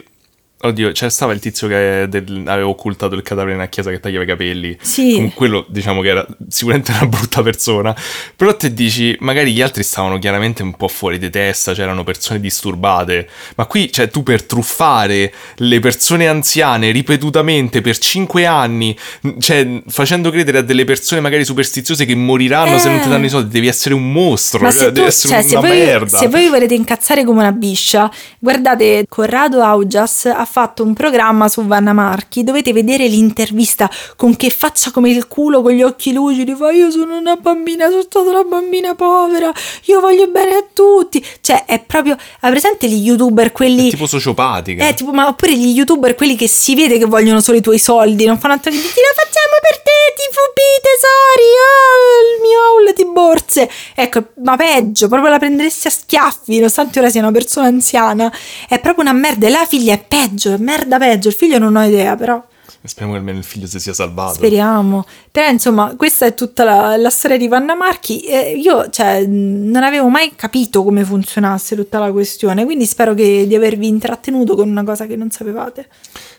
Oddio, 0.66 0.92
c'è 0.94 1.10
stava 1.10 1.34
il 1.34 1.40
tizio 1.40 1.68
che 1.68 2.06
del- 2.10 2.44
aveva 2.48 2.70
occultato 2.70 3.16
il 3.16 3.22
cadavere 3.22 3.56
nella 3.58 3.68
chiesa 3.68 3.90
che 3.90 4.00
tagliava 4.00 4.24
i 4.24 4.28
capelli. 4.28 4.78
Sì. 4.82 5.16
Con 5.16 5.34
quello, 5.34 5.66
diciamo 5.68 6.00
che 6.02 6.08
era 6.08 6.26
sicuramente 6.48 6.92
una 6.92 7.06
brutta 7.06 7.42
persona. 7.42 7.94
Però 8.36 8.56
te 8.56 8.74
dici, 8.74 9.14
magari 9.20 9.52
gli 9.52 9.62
altri 9.62 9.84
stavano 9.84 10.18
chiaramente 10.20 10.64
un 10.64 10.74
po' 10.76 10.88
fuori 10.88 11.20
di 11.20 11.30
testa, 11.30 11.74
c'erano 11.74 12.06
persone 12.06 12.40
disturbate. 12.40 13.28
Ma 13.56 13.66
qui, 13.66 13.92
cioè, 13.92 14.10
tu 14.10 14.24
per 14.24 14.44
truffare 14.44 15.34
le 15.56 15.80
persone 15.82 16.28
anziane 16.28 16.92
ripetutamente 16.92 17.82
per 17.82 17.98
cinque 17.98 18.46
anni, 18.46 18.98
cioè, 19.40 19.82
facendo 19.90 20.30
credere 20.32 20.60
a 20.60 20.62
delle 20.62 20.86
persone 20.86 21.20
magari 21.20 21.44
superstiziose 21.44 22.06
che 22.06 22.16
moriranno 22.16 22.78
se 22.78 22.88
non 22.88 23.00
ti 23.02 23.08
Eh. 23.08 23.10
danno 23.10 23.26
i 23.26 23.30
soldi, 23.30 23.50
devi 23.52 23.68
essere 23.68 23.96
un 23.96 24.10
mostro. 24.12 24.62
Ma 24.62 24.72
cioè, 24.72 24.80
se, 24.80 24.86
tu, 24.88 24.92
devi 24.94 25.08
essere 25.08 25.34
cioè, 25.34 25.44
se, 25.44 25.56
una 25.58 25.68
voi, 25.68 25.78
merda. 25.78 26.18
se 26.18 26.28
voi 26.30 26.42
vi 26.44 26.50
volete 26.50 26.74
incazzare 26.74 27.26
come 27.26 27.40
una 27.40 27.52
biscia, 27.52 28.10
guardate, 28.40 29.06
Corrado 29.10 29.62
Augias 29.62 30.26
ha 30.26 30.46
fatto 30.54 30.84
un 30.84 30.94
programma 30.94 31.48
su 31.48 31.66
Vanna 31.66 31.94
Marchi, 31.94 32.44
dovete 32.44 32.74
vedere 32.74 33.08
l'intervista 33.08 33.90
con 34.16 34.36
che 34.36 34.52
faccia 34.52 34.92
come 34.92 35.10
il 35.10 35.28
culo, 35.28 35.64
con 35.64 35.72
gli 35.72 35.82
occhi 35.82 36.14
lucidi, 36.14 36.54
fa 36.54 36.70
io 36.70 36.92
sono 36.92 37.18
una 37.18 37.36
bambina, 37.38 37.90
sono 37.90 38.04
stata 38.04 38.30
una 38.30 38.44
bambina 38.44 38.94
povera, 38.94 39.52
io 39.86 40.00
voglio 40.00 40.28
bene 40.28 40.54
a 40.54 40.64
tutti. 40.72 41.26
Cioè, 41.42 41.66
è 41.66 41.80
proprio, 41.80 42.16
ha 42.42 42.50
presente 42.52 42.88
gli 42.88 43.04
youtuber, 43.04 43.52
quelli... 43.52 43.88
È 43.88 43.90
tipo 43.90 44.06
sociopatica. 44.06 44.88
Eh, 44.88 44.94
tipo, 44.94 45.12
ma 45.12 45.28
oppure 45.28 45.58
gli 45.58 45.76
youtuber, 45.76 46.14
quelli 46.14 46.36
che 46.36 46.48
si 46.48 46.76
vede 46.76 47.00
che 47.00 47.06
vogliono 47.06 47.42
solo 47.42 47.58
i 47.58 47.62
tuoi 47.62 47.80
soldi, 47.80 48.26
non 48.26 48.38
fanno 48.38 48.54
altro 48.54 48.70
che 48.70 48.78
dire 48.78 48.90
ti 48.90 49.00
lo 49.00 49.14
facciamo 49.16 49.56
per 49.60 49.82
te, 49.82 49.92
TVP, 50.14 50.60
tesori, 50.84 51.50
oh, 51.64 52.36
il 52.36 52.42
mio 52.42 52.60
haul 52.60 52.94
di 52.94 53.06
borse. 53.12 53.70
Ecco, 53.96 54.24
ma 54.44 54.56
peggio, 54.56 55.08
proprio 55.08 55.32
la 55.32 55.40
prenderesti 55.40 55.88
a 55.88 55.90
schiaffi, 55.90 56.56
nonostante 56.58 57.00
ora 57.00 57.10
sia 57.10 57.22
una 57.22 57.32
persona 57.32 57.68
anziana. 57.68 58.32
È 58.68 58.80
proprio 58.80 59.04
una 59.04 59.14
merda, 59.14 59.48
e 59.48 59.50
la 59.50 59.66
figlia 59.66 59.94
è 59.94 60.04
peggio, 60.06 60.43
è 60.52 60.58
merda 60.58 60.98
peggio, 60.98 61.30
il 61.30 61.34
figlio 61.34 61.58
non 61.58 61.76
ho 61.76 61.84
idea, 61.84 62.16
però 62.16 62.44
Speriamo 62.86 63.14
che 63.14 63.20
almeno 63.20 63.38
il 63.38 63.44
figlio 63.44 63.68
si 63.68 63.80
sia 63.80 63.94
salvato. 63.94 64.36
speriamo. 64.36 65.06
Però 65.32 65.48
insomma, 65.50 65.96
questa 65.96 66.26
è 66.26 66.34
tutta 66.34 66.64
la, 66.64 66.98
la 66.98 67.10
storia 67.10 67.38
di 67.38 67.48
Vanna 67.48 67.76
Marchi. 67.76 68.22
Eh, 68.22 68.54
io, 68.58 68.90
cioè, 68.90 69.26
non 69.26 69.84
avevo 69.84 70.10
mai 70.10 70.34
capito 70.36 70.84
come 70.84 71.04
funzionasse 71.04 71.76
tutta 71.76 72.00
la 72.00 72.12
questione, 72.12 72.66
quindi 72.66 72.86
spero 72.86 73.14
che, 73.14 73.46
di 73.48 73.56
avervi 73.56 73.88
intrattenuto 73.88 74.56
con 74.56 74.70
una 74.70 74.84
cosa 74.84 75.06
che 75.06 75.16
non 75.16 75.32
sapevate. 75.32 75.88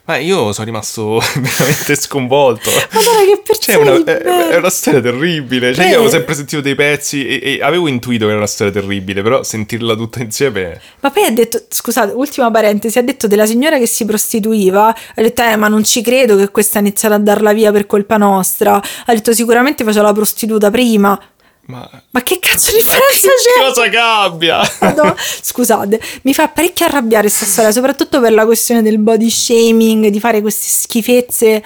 Ma 0.06 0.16
io 0.16 0.52
sono 0.52 0.66
rimasto 0.66 1.18
veramente 1.34 1.96
sconvolto. 1.96 2.70
Madonna, 2.92 3.20
che 3.20 3.42
Cioè, 3.58 3.76
è 3.76 3.78
persone 3.78 3.90
una, 3.90 4.50
è, 4.50 4.56
una 4.56 4.70
storia 4.70 5.00
terribile. 5.00 5.74
Cioè, 5.74 5.86
io 5.86 5.94
avevo 5.94 6.10
sempre 6.10 6.34
sentito 6.34 6.60
dei 6.60 6.74
pezzi 6.74 7.26
e, 7.26 7.40
e 7.42 7.62
avevo 7.62 7.88
intuito 7.88 8.24
che 8.24 8.30
era 8.30 8.38
una 8.38 8.46
storia 8.46 8.72
terribile, 8.72 9.22
però 9.22 9.42
sentirla 9.42 9.94
tutta 9.94 10.20
insieme. 10.20 10.80
Ma 11.00 11.10
poi 11.10 11.24
ha 11.24 11.30
detto, 11.30 11.62
scusate, 11.68 12.12
ultima 12.12 12.50
parentesi, 12.50 12.98
ha 12.98 13.02
detto 13.02 13.26
della 13.26 13.46
signora 13.46 13.78
che 13.78 13.86
si 13.86 14.04
prostituiva, 14.04 14.88
ha 14.88 15.22
detto, 15.22 15.42
eh, 15.42 15.56
ma 15.56 15.68
non 15.68 15.84
ci 15.84 16.02
credo 16.02 16.23
che 16.26 16.50
questa 16.50 16.78
ha 16.78 16.80
iniziato 16.80 17.14
a 17.14 17.18
darla 17.18 17.52
via 17.52 17.70
per 17.70 17.86
colpa 17.86 18.16
nostra. 18.16 18.74
Ha 18.76 19.12
detto, 19.12 19.32
sicuramente 19.32 19.84
faceva 19.84 20.06
la 20.06 20.12
prostituta 20.12 20.70
prima. 20.70 21.20
Ma 21.66 21.88
Ma 22.10 22.22
che 22.22 22.38
cazzo 22.40 22.70
di 22.70 22.76
differenza 22.82 23.28
c'è? 23.28 23.66
cosa 23.66 23.88
cambia? 23.88 24.60
No, 24.94 25.14
scusate, 25.42 26.00
mi 26.22 26.34
fa 26.34 26.48
parecchio 26.48 26.86
arrabbiare 26.86 27.28
questa 27.28 27.46
storia, 27.46 27.72
soprattutto 27.72 28.20
per 28.20 28.32
la 28.32 28.44
questione 28.44 28.82
del 28.82 28.98
body 28.98 29.30
shaming, 29.30 30.08
di 30.08 30.20
fare 30.20 30.40
queste 30.40 30.68
schifezze. 30.68 31.62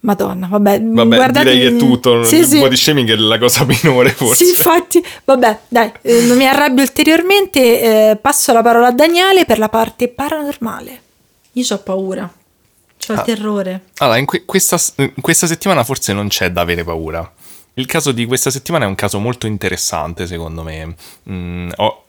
Madonna, 0.00 0.46
vabbè, 0.48 0.80
Vabbè, 0.80 1.16
guardate... 1.16 1.50
direi 1.50 1.70
che 1.70 1.74
è 1.74 1.76
tutto. 1.76 2.22
Sì, 2.22 2.36
il 2.36 2.46
sì. 2.46 2.60
body 2.60 2.76
shaming 2.76 3.10
è 3.10 3.16
la 3.16 3.36
cosa 3.38 3.64
minore, 3.64 4.10
forse. 4.10 4.44
Sì, 4.44 4.50
infatti, 4.50 5.04
vabbè, 5.24 5.58
dai, 5.66 5.90
eh, 6.02 6.20
non 6.20 6.36
mi 6.36 6.46
arrabbio 6.46 6.82
ulteriormente, 6.84 8.10
eh, 8.10 8.16
passo 8.16 8.52
la 8.52 8.62
parola 8.62 8.88
a 8.88 8.92
Daniele 8.92 9.44
per 9.44 9.58
la 9.58 9.68
parte 9.68 10.06
paranormale. 10.08 11.00
Io 11.52 11.64
ho 11.68 11.78
paura, 11.78 12.32
ho 13.12 13.14
il 13.14 13.20
Ah. 13.20 13.24
terrore. 13.24 13.82
Allora, 13.98 14.18
in 14.18 14.24
que- 14.26 14.44
questa, 14.44 14.78
in 14.96 15.12
questa 15.20 15.46
settimana 15.46 15.84
forse 15.84 16.12
non 16.12 16.28
c'è 16.28 16.50
da 16.50 16.60
avere 16.60 16.84
paura. 16.84 17.30
Il 17.74 17.86
caso 17.86 18.10
di 18.12 18.26
questa 18.26 18.50
settimana 18.50 18.84
è 18.84 18.88
un 18.88 18.94
caso 18.96 19.18
molto 19.20 19.46
interessante, 19.46 20.26
secondo 20.26 20.62
me. 20.64 20.94
Mm, 21.30 21.70
ho, 21.76 22.02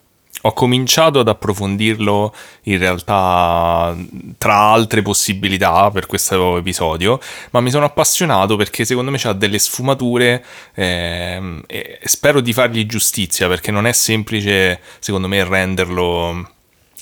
ho 0.44 0.54
cominciato 0.54 1.20
ad 1.20 1.28
approfondirlo 1.28 2.34
in 2.64 2.78
realtà 2.80 3.96
tra 4.38 4.56
altre 4.56 5.02
possibilità 5.02 5.92
per 5.92 6.06
questo 6.08 6.58
episodio, 6.58 7.20
ma 7.52 7.60
mi 7.60 7.70
sono 7.70 7.86
appassionato 7.86 8.56
perché 8.56 8.86
secondo 8.86 9.12
me 9.12 9.20
ha 9.22 9.34
delle 9.34 9.60
sfumature 9.60 10.44
ehm, 10.76 11.64
e 11.68 12.00
spero 12.04 12.40
di 12.42 12.54
fargli 12.54 12.86
giustizia 12.86 13.48
perché 13.48 13.70
non 13.72 13.86
è 13.86 13.92
semplice, 13.92 14.80
secondo 15.00 15.28
me, 15.28 15.44
renderlo 15.44 16.50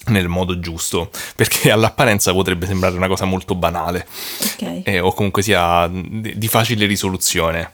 nel 0.07 0.27
modo 0.27 0.59
giusto, 0.59 1.09
perché 1.35 1.69
all'apparenza 1.71 2.33
potrebbe 2.33 2.65
sembrare 2.65 2.95
una 2.95 3.07
cosa 3.07 3.25
molto 3.25 3.55
banale 3.55 4.07
Ok. 4.53 4.81
eh, 4.83 4.99
o 4.99 5.13
comunque 5.13 5.41
sia 5.41 5.87
di, 5.91 6.37
di 6.37 6.47
facile 6.47 6.85
risoluzione. 6.85 7.71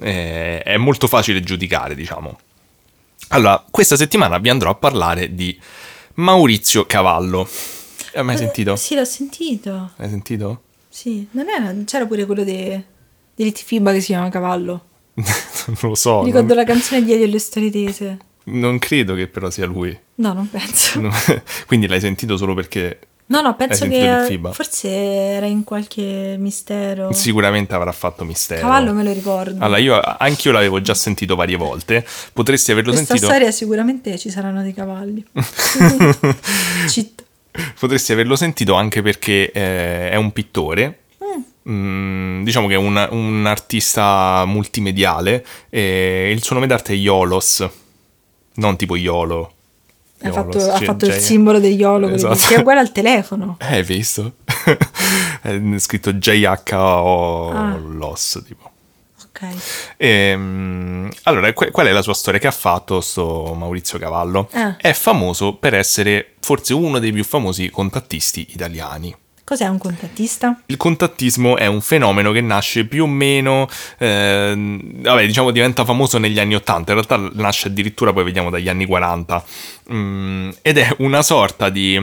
Eh, 0.00 0.62
è 0.62 0.76
molto 0.76 1.06
facile 1.06 1.40
giudicare, 1.40 1.94
diciamo. 1.94 2.38
Allora, 3.28 3.64
questa 3.70 3.96
settimana 3.96 4.38
vi 4.38 4.48
andrò 4.48 4.70
a 4.70 4.74
parlare 4.74 5.34
di 5.34 5.58
Maurizio 6.14 6.84
Cavallo. 6.86 7.48
Hai 8.14 8.22
mai 8.24 8.36
sentito? 8.36 8.74
Eh, 8.74 8.76
Sì, 8.76 8.94
l'ho 8.94 9.04
sentito. 9.04 9.92
Hai 9.96 10.08
sentito? 10.08 10.62
Sì, 10.88 11.26
non 11.32 11.48
era, 11.48 11.74
c'era 11.84 12.06
pure 12.06 12.24
quello 12.26 12.44
de, 12.44 12.84
di 13.34 13.44
Litfiba 13.44 13.92
che 13.92 14.00
si 14.00 14.06
chiama 14.06 14.28
Cavallo. 14.28 14.84
non 15.14 15.76
lo 15.80 15.94
so. 15.94 16.22
Ricordo 16.24 16.54
non, 16.54 16.56
la 16.56 16.64
canzone 16.64 17.02
di 17.02 17.12
Elio 17.12 17.24
e 17.24 17.28
le 17.28 17.38
storie 17.38 17.70
tese. 17.70 18.18
Non 18.44 18.78
credo 18.78 19.14
che 19.14 19.26
però 19.26 19.50
sia 19.50 19.66
lui. 19.66 19.96
No, 20.16 20.32
non 20.32 20.48
penso. 20.48 21.00
No, 21.00 21.10
Quindi 21.66 21.86
l'hai 21.86 22.00
sentito 22.00 22.36
solo 22.36 22.54
perché 22.54 22.98
No, 23.26 23.40
no, 23.40 23.56
penso 23.56 23.88
che 23.88 24.38
forse 24.52 24.88
era 24.90 25.46
in 25.46 25.64
qualche 25.64 26.36
mistero. 26.38 27.10
sicuramente 27.12 27.74
avrà 27.74 27.90
fatto 27.90 28.22
mistero. 28.24 28.60
Cavallo 28.60 28.92
me 28.92 29.02
lo 29.02 29.12
ricordo. 29.12 29.64
Allora, 29.64 29.78
io 29.78 29.98
anch'io 29.98 30.52
l'avevo 30.52 30.82
già 30.82 30.92
sentito 30.92 31.34
varie 31.34 31.56
volte. 31.56 32.04
Potresti 32.34 32.72
averlo 32.72 32.92
Questa 32.92 33.14
sentito. 33.14 33.30
storia 33.32 33.50
sicuramente 33.50 34.18
ci 34.18 34.28
saranno 34.28 34.62
dei 34.62 34.74
cavalli. 34.74 35.24
Potresti 37.78 38.12
averlo 38.12 38.36
sentito 38.36 38.74
anche 38.74 39.00
perché 39.00 39.50
eh, 39.52 40.10
è 40.10 40.16
un 40.16 40.30
pittore. 40.32 40.98
Mm. 41.24 41.72
Mm, 41.72 42.44
diciamo 42.44 42.66
che 42.66 42.74
è 42.74 42.78
un, 42.78 43.08
un 43.10 43.46
artista 43.46 44.44
multimediale. 44.44 45.44
E 45.70 46.30
il 46.30 46.42
suo 46.42 46.56
nome 46.56 46.66
d'arte 46.66 46.92
è 46.92 46.96
Yolos, 46.96 47.66
non 48.54 48.76
tipo 48.76 48.96
Yolo. 48.96 49.52
Ha 50.22 50.28
Yolos, 50.28 50.34
fatto, 50.64 50.72
ha 50.72 50.80
fatto 50.80 51.04
il 51.06 51.12
simbolo 51.12 51.58
degli 51.58 51.80
iolo, 51.80 52.08
quello 52.08 52.30
Esatto. 52.32 52.48
che 52.48 52.54
è 52.54 52.58
uguale 52.60 52.80
al 52.80 52.92
telefono. 52.92 53.56
Eh, 53.60 53.74
hai 53.76 53.82
visto? 53.82 54.36
è 55.42 55.60
scritto 55.78 56.12
JHO 56.14 57.50
Ah. 57.50 57.76
Los, 57.76 58.42
tipo. 58.46 58.70
Ok. 59.26 59.48
Ehm, 59.96 61.10
allora, 61.24 61.52
que- 61.52 61.70
qual 61.72 61.86
è 61.88 61.92
la 61.92 62.02
sua 62.02 62.14
storia 62.14 62.38
che 62.40 62.46
ha 62.46 62.52
fatto 62.52 63.00
sto 63.00 63.54
Maurizio 63.58 63.98
Cavallo? 63.98 64.48
Eh. 64.52 64.76
È 64.76 64.92
famoso 64.92 65.54
per 65.56 65.74
essere 65.74 66.34
forse 66.40 66.72
uno 66.72 66.98
dei 67.00 67.12
più 67.12 67.24
famosi 67.24 67.68
contattisti 67.68 68.46
italiani. 68.52 69.14
Cos'è 69.44 69.66
un 69.66 69.76
contattista? 69.78 70.62
Il 70.66 70.78
contattismo 70.78 71.58
è 71.58 71.66
un 71.66 71.82
fenomeno 71.82 72.32
che 72.32 72.40
nasce 72.40 72.86
più 72.86 73.04
o 73.04 73.06
meno, 73.06 73.68
ehm, 73.98 75.02
vabbè, 75.02 75.26
diciamo 75.26 75.50
diventa 75.50 75.84
famoso 75.84 76.16
negli 76.16 76.38
anni 76.38 76.54
80, 76.54 76.92
in 76.92 77.02
realtà 77.04 77.30
nasce 77.40 77.68
addirittura 77.68 78.14
poi 78.14 78.24
vediamo 78.24 78.48
dagli 78.50 78.68
anni 78.68 78.86
40, 78.86 79.44
Mm, 79.92 80.48
ed 80.62 80.78
è 80.78 80.94
una 81.00 81.20
sorta 81.22 81.68
di... 81.68 82.02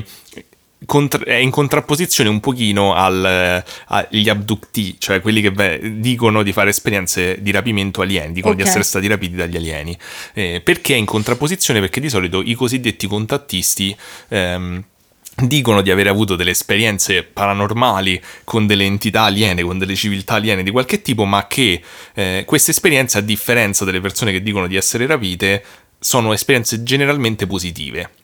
contra- 0.86 1.24
è 1.24 1.34
in 1.34 1.50
contrapposizione 1.50 2.30
un 2.30 2.40
pochino 2.40 2.94
al, 2.94 3.26
eh, 3.26 3.64
agli 3.88 4.30
abductee, 4.30 4.96
cioè 5.00 5.20
quelli 5.20 5.42
che 5.42 5.50
ve- 5.50 5.96
dicono 6.00 6.44
di 6.44 6.52
fare 6.54 6.70
esperienze 6.70 7.42
di 7.42 7.50
rapimento 7.50 8.02
alieni, 8.02 8.34
dicono 8.34 8.54
di 8.54 8.62
Ok. 8.62 8.68
essere 8.68 8.84
stati 8.84 9.08
rapiti 9.08 9.36
dagli 9.36 9.56
alieni. 9.56 9.98
Eh, 10.34 10.62
perché 10.64 10.94
è 10.94 10.98
in 10.98 11.06
contrapposizione? 11.06 11.80
Perché 11.80 12.00
di 12.00 12.10
solito 12.10 12.40
i 12.44 12.54
cosiddetti 12.54 13.08
contattisti 13.08 13.96
ehm, 14.28 14.84
dicono 15.42 15.82
di 15.82 15.92
aver 15.92 16.08
avuto 16.08 16.36
delle 16.36 16.52
esperienze 16.52 17.24
paranormali 17.24 18.22
con 18.44 18.68
delle 18.68 18.86
entità 18.86 19.24
aliene, 19.24 19.64
con 19.64 19.78
delle 19.78 19.96
civiltà 19.96 20.36
aliene 20.36 20.64
di 20.64 20.72
qualche 20.72 21.02
tipo, 21.02 21.26
ma 21.26 21.48
che 21.48 21.82
eh, 22.14 22.44
queste 22.46 22.72
esperienze, 22.72 23.18
a 23.18 23.22
differenza 23.22 23.86
delle 23.86 24.02
persone 24.02 24.32
che 24.32 24.42
dicono 24.42 24.68
di 24.68 24.76
essere 24.76 25.06
rapite, 25.06 25.64
sono 26.00 26.34
esperienze 26.34 26.84
generalmente 26.84 27.46
positive. 27.46 28.21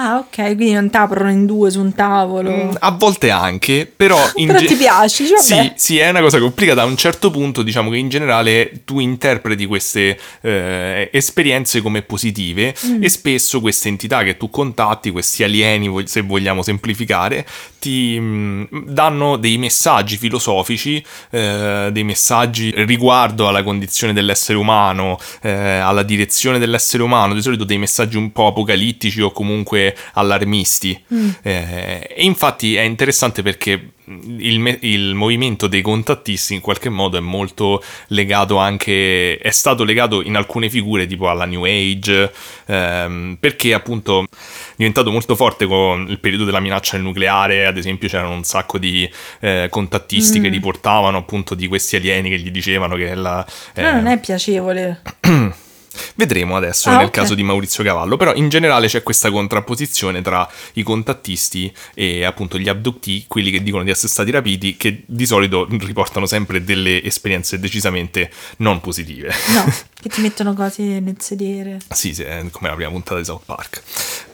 Ah, 0.00 0.18
ok, 0.18 0.34
quindi 0.54 0.72
non 0.72 0.90
t'aprono 0.90 1.28
in 1.30 1.44
due 1.44 1.70
su 1.72 1.80
un 1.80 1.92
tavolo. 1.92 2.50
Mm, 2.50 2.70
a 2.78 2.90
volte 2.92 3.30
anche, 3.30 3.90
però... 3.94 4.16
In 4.36 4.46
Però 4.46 4.60
ge- 4.60 4.66
ti 4.66 4.74
piaci, 4.76 5.24
vabbè. 5.24 5.40
Sì, 5.40 5.72
sì, 5.74 5.98
è 5.98 6.08
una 6.08 6.20
cosa 6.20 6.38
complicata. 6.38 6.82
A 6.82 6.84
un 6.84 6.96
certo 6.96 7.30
punto, 7.32 7.62
diciamo 7.62 7.90
che 7.90 7.96
in 7.96 8.08
generale 8.08 8.82
tu 8.84 9.00
interpreti 9.00 9.66
queste 9.66 10.16
eh, 10.42 11.10
esperienze 11.12 11.80
come 11.80 12.02
positive 12.02 12.74
Mm. 12.86 13.02
e 13.02 13.08
spesso 13.08 13.60
queste 13.60 13.88
entità 13.88 14.22
che 14.22 14.36
tu 14.36 14.50
contatti, 14.50 15.10
questi 15.10 15.42
alieni, 15.42 15.90
se 16.06 16.20
vogliamo 16.20 16.62
semplificare, 16.62 17.44
ti 17.80 18.16
mm, 18.20 18.64
danno 18.86 19.36
dei 19.36 19.58
messaggi 19.58 20.16
filosofici, 20.16 21.04
eh, 21.30 21.88
dei 21.90 22.04
messaggi 22.04 22.72
riguardo 22.76 23.48
alla 23.48 23.62
condizione 23.64 24.12
dell'essere 24.12 24.58
umano, 24.58 25.18
eh, 25.42 25.50
alla 25.50 26.02
direzione 26.04 26.58
dell'essere 26.60 27.02
umano, 27.02 27.34
di 27.34 27.42
solito 27.42 27.64
dei 27.64 27.78
messaggi 27.78 28.16
un 28.16 28.30
po' 28.30 28.46
apocalittici 28.48 29.20
o 29.20 29.32
comunque 29.32 29.87
allarmisti. 30.14 31.00
Eh, 31.42 32.14
e 32.16 32.24
infatti 32.24 32.76
è 32.76 32.82
interessante 32.82 33.42
perché 33.42 33.92
il, 34.38 34.58
me- 34.58 34.78
il 34.80 35.14
movimento 35.14 35.66
dei 35.66 35.82
contattisti 35.82 36.54
in 36.54 36.60
qualche 36.60 36.88
modo 36.88 37.18
è 37.18 37.20
molto 37.20 37.82
legato 38.08 38.56
anche, 38.56 39.36
è 39.38 39.50
stato 39.50 39.84
legato 39.84 40.22
in 40.22 40.36
alcune 40.36 40.70
figure 40.70 41.06
tipo 41.06 41.28
alla 41.28 41.44
New 41.44 41.64
Age, 41.64 42.32
ehm, 42.66 43.36
perché 43.38 43.74
appunto 43.74 44.22
è 44.22 44.74
diventato 44.76 45.10
molto 45.10 45.36
forte 45.36 45.66
con 45.66 46.06
il 46.08 46.18
periodo 46.20 46.44
della 46.44 46.60
minaccia 46.60 46.96
del 46.96 47.04
nucleare, 47.04 47.66
ad 47.66 47.76
esempio 47.76 48.08
c'erano 48.08 48.34
un 48.34 48.44
sacco 48.44 48.78
di 48.78 49.08
eh, 49.40 49.68
contattisti 49.70 50.40
che 50.40 50.48
riportavano 50.48 51.18
appunto 51.18 51.54
di 51.54 51.68
questi 51.68 51.96
alieni 51.96 52.30
che 52.30 52.38
gli 52.38 52.50
dicevano 52.50 52.96
che 52.96 53.14
la... 53.14 53.46
Eh, 53.74 53.82
non 53.82 54.06
è 54.06 54.18
piacevole. 54.18 55.02
Vedremo 56.14 56.56
adesso 56.56 56.88
Ah, 56.90 56.96
nel 56.98 57.06
ok. 57.06 57.10
caso 57.12 57.34
di 57.34 57.42
Maurizio 57.42 57.82
Cavallo, 57.84 58.16
però 58.16 58.34
in 58.34 58.48
generale 58.48 58.88
c'è 58.88 59.02
questa 59.02 59.30
contrapposizione 59.30 60.22
tra 60.22 60.48
i 60.74 60.82
contattisti 60.82 61.72
e 61.94 62.24
appunto 62.24 62.58
gli 62.58 62.68
abductee, 62.68 63.24
quelli 63.26 63.50
che 63.50 63.62
dicono 63.62 63.82
di 63.84 63.90
essere 63.90 64.08
stati 64.08 64.30
rapiti, 64.30 64.76
che 64.76 65.02
di 65.06 65.26
solito 65.26 65.66
riportano 65.70 66.26
sempre 66.26 66.62
delle 66.64 67.02
esperienze 67.02 67.58
decisamente 67.58 68.30
non 68.58 68.80
positive. 68.80 69.32
No, 69.54 69.64
che 70.00 70.08
ti 70.08 70.20
mettono 70.20 70.54
cose 70.54 70.82
nel 71.00 71.16
sedere. 71.20 71.78
sì, 71.90 72.14
sì, 72.14 72.24
come 72.50 72.68
la 72.68 72.74
prima 72.74 72.90
puntata 72.90 73.18
di 73.18 73.24
South 73.24 73.44
Park. 73.44 73.82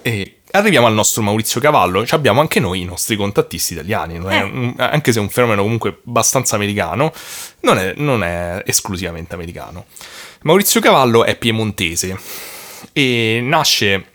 E 0.03 0.39
arriviamo 0.53 0.87
al 0.87 0.95
nostro 0.95 1.23
Maurizio 1.23 1.61
Cavallo, 1.61 2.05
abbiamo 2.11 2.41
anche 2.41 2.61
noi 2.61 2.81
i 2.81 2.85
nostri 2.85 3.17
contattisti 3.17 3.73
italiani, 3.73 4.15
Eh. 4.17 4.43
un- 4.43 4.75
anche 4.77 5.13
se 5.13 5.19
è 5.19 5.23
un 5.23 5.31
fenomeno 5.31 5.63
comunque 5.63 6.01
abbastanza 6.07 6.57
americano, 6.57 7.13
non 7.61 7.79
è, 7.79 7.95
non 7.97 8.23
è 8.23 8.63
esclusivamente 8.67 9.35
americano. 9.35 9.87
Maurizio 10.45 10.79
Cavallo 10.81 11.25
è 11.25 11.37
piemontese 11.37 12.19
e 12.93 13.41
nasce 13.43 14.09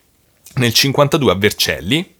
nel 0.55 0.71
52 0.71 1.31
a 1.31 1.35
Vercelli 1.35 2.17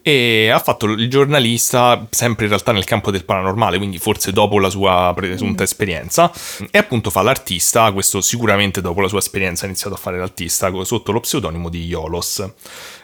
e 0.00 0.48
ha 0.48 0.58
fatto 0.58 0.86
il 0.86 1.10
giornalista 1.10 2.06
sempre 2.08 2.44
in 2.44 2.50
realtà 2.50 2.72
nel 2.72 2.84
campo 2.84 3.10
del 3.10 3.26
paranormale, 3.26 3.76
quindi 3.76 3.98
forse 3.98 4.32
dopo 4.32 4.58
la 4.58 4.70
sua 4.70 5.12
presunta 5.14 5.62
esperienza 5.62 6.32
e 6.70 6.78
appunto 6.78 7.10
fa 7.10 7.20
l'artista, 7.20 7.92
questo 7.92 8.22
sicuramente 8.22 8.80
dopo 8.80 9.02
la 9.02 9.08
sua 9.08 9.18
esperienza 9.18 9.64
ha 9.64 9.68
iniziato 9.68 9.94
a 9.94 9.98
fare 9.98 10.16
l'artista 10.16 10.72
sotto 10.82 11.12
lo 11.12 11.20
pseudonimo 11.20 11.68
di 11.68 11.84
Iolos. 11.84 12.42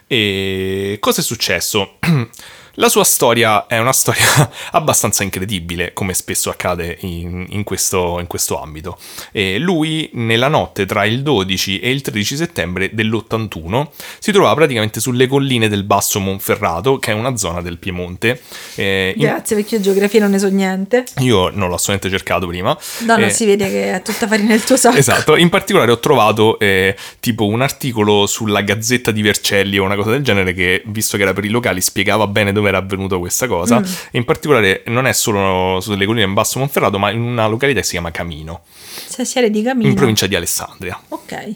E 0.07 0.97
cosa 1.01 1.21
è 1.21 1.25
successo? 1.25 1.99
La 2.79 2.91
sua 2.91 3.05
storia 3.05 3.67
è 3.67 3.79
una 3.79 3.93
storia 3.93 4.51
abbastanza 4.73 5.23
incredibile, 5.23 5.93
come 5.95 6.13
spesso 6.13 6.51
accade 6.51 6.99
in, 7.01 7.47
in 7.49 7.65
questo, 7.65 8.19
in 8.21 8.27
questo 8.27 8.61
ambito. 8.61 8.99
E 9.33 9.57
lui, 9.59 10.11
nella 10.13 10.49
notte 10.49 10.85
tra 10.85 11.07
il 11.07 11.23
12 11.23 11.81
e 11.81 11.91
il 11.91 12.03
13 12.03 12.37
settembre 12.37 12.91
dell'81, 12.93 13.87
si 14.19 14.31
trovava 14.31 14.55
praticamente 14.55 15.01
sulle 15.01 15.27
colline 15.27 15.69
del 15.69 15.85
Basso 15.85 16.21
Monferrato, 16.21 16.99
che 16.99 17.13
è 17.13 17.15
una 17.15 17.35
zona 17.37 17.63
del 17.63 17.79
Piemonte. 17.79 18.43
Eh, 18.75 19.15
in- 19.17 19.23
Grazie 19.23 19.57
perché 19.57 19.77
io 19.77 19.81
geografia 19.81 20.21
non 20.21 20.31
ne 20.33 20.39
so 20.39 20.49
niente. 20.49 21.05
io 21.21 21.49
non 21.49 21.69
l'ho 21.69 21.77
assolutamente 21.77 22.11
cercato 22.11 22.47
prima. 22.47 22.77
No, 23.07 23.17
Eh, 23.17 23.31
si 23.31 23.47
vede 23.47 23.71
che 23.71 23.95
è 23.95 24.03
tutta 24.03 24.27
farina 24.27 24.49
nel 24.51 24.63
tuo 24.65 24.77
sacco. 24.77 24.97
Esatto, 24.99 25.37
in 25.37 25.49
particolare 25.49 25.91
ho 25.93 25.99
trovato 25.99 26.59
eh, 26.59 26.95
tipo 27.21 27.47
un 27.47 27.63
articolo 27.63 28.27
sulla 28.27 28.61
Gazzetta 28.61 29.11
di 29.13 29.23
Vercelli 29.23 29.79
o 29.79 29.85
una 29.85 29.97
cosa 29.97 30.11
del 30.11 30.23
genere 30.23 30.53
che, 30.53 30.83
visto 30.85 31.17
che 31.17 31.23
era 31.23 31.33
per 31.33 31.47
i 31.47 31.49
locali, 31.49 31.81
spiegava 31.81 32.27
bene 32.27 32.53
dove 32.53 32.65
era 32.69 32.79
avvenuta 32.79 33.19
questa 33.19 33.47
cosa. 33.47 33.81
E 34.11 34.19
in 34.19 34.25
particolare 34.25 34.83
non 34.87 35.07
è 35.07 35.13
solo 35.13 35.81
sulle 35.81 36.07
colline 36.07 36.25
in 36.25 36.35
Basso 36.35 36.59
Monferrato, 36.59 36.99
ma 36.99 37.11
in 37.11 37.21
una 37.21 37.47
località 37.47 37.81
che 37.81 37.85
si 37.87 37.93
chiama 37.93 38.11
Camino, 38.11 38.63
Sassiere 39.07 39.51
di 39.51 39.63
camino. 39.63 39.89
in 39.89 39.95
provincia 39.95 40.27
di 40.27 40.35
Alessandria. 40.35 41.01
Ok. 41.09 41.55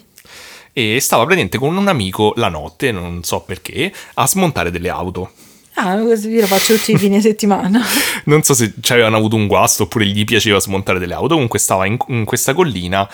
E 0.72 1.00
stava 1.00 1.24
praticamente 1.24 1.58
con 1.58 1.76
un 1.76 1.88
amico 1.88 2.32
la 2.36 2.48
notte, 2.48 2.92
non 2.92 3.22
so 3.24 3.40
perché, 3.40 3.92
a 4.14 4.26
smontare 4.26 4.70
delle 4.70 4.88
auto. 4.88 5.32
Ah, 5.75 5.99
così 5.99 6.39
lo 6.39 6.47
faccio 6.47 6.75
tutti 6.75 6.93
i 6.93 6.99
fine 6.99 7.21
settimana. 7.21 7.81
Non 8.25 8.43
so 8.43 8.55
se 8.55 8.75
ci 8.81 8.93
avevano 8.93 9.16
avuto 9.16 9.35
un 9.35 9.47
guasto 9.47 9.85
oppure 9.85 10.07
gli 10.07 10.25
piaceva 10.25 10.61
smontare 10.61 10.99
delle 10.99 11.14
auto. 11.14 11.35
Comunque 11.35 11.59
stava 11.59 11.87
in, 11.87 11.97
in 12.09 12.25
questa 12.25 12.53
collina 12.53 13.09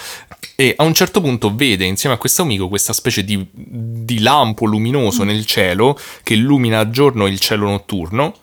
e 0.57 0.75
a 0.77 0.85
un 0.85 0.95
certo 0.95 1.21
punto 1.21 1.55
vede 1.55 1.85
insieme 1.85 2.17
a 2.17 2.19
questo 2.19 2.43
amico 2.43 2.69
questa 2.69 2.93
specie 2.93 3.25
di, 3.25 3.47
di 3.53 4.21
lampo 4.21 4.65
luminoso 4.65 5.23
nel 5.23 5.45
cielo 5.47 5.99
che 6.23 6.35
illumina 6.35 6.81
a 6.81 6.91
giorno 6.91 7.27
il 7.27 7.39
cielo 7.39 7.69
notturno. 7.69 8.35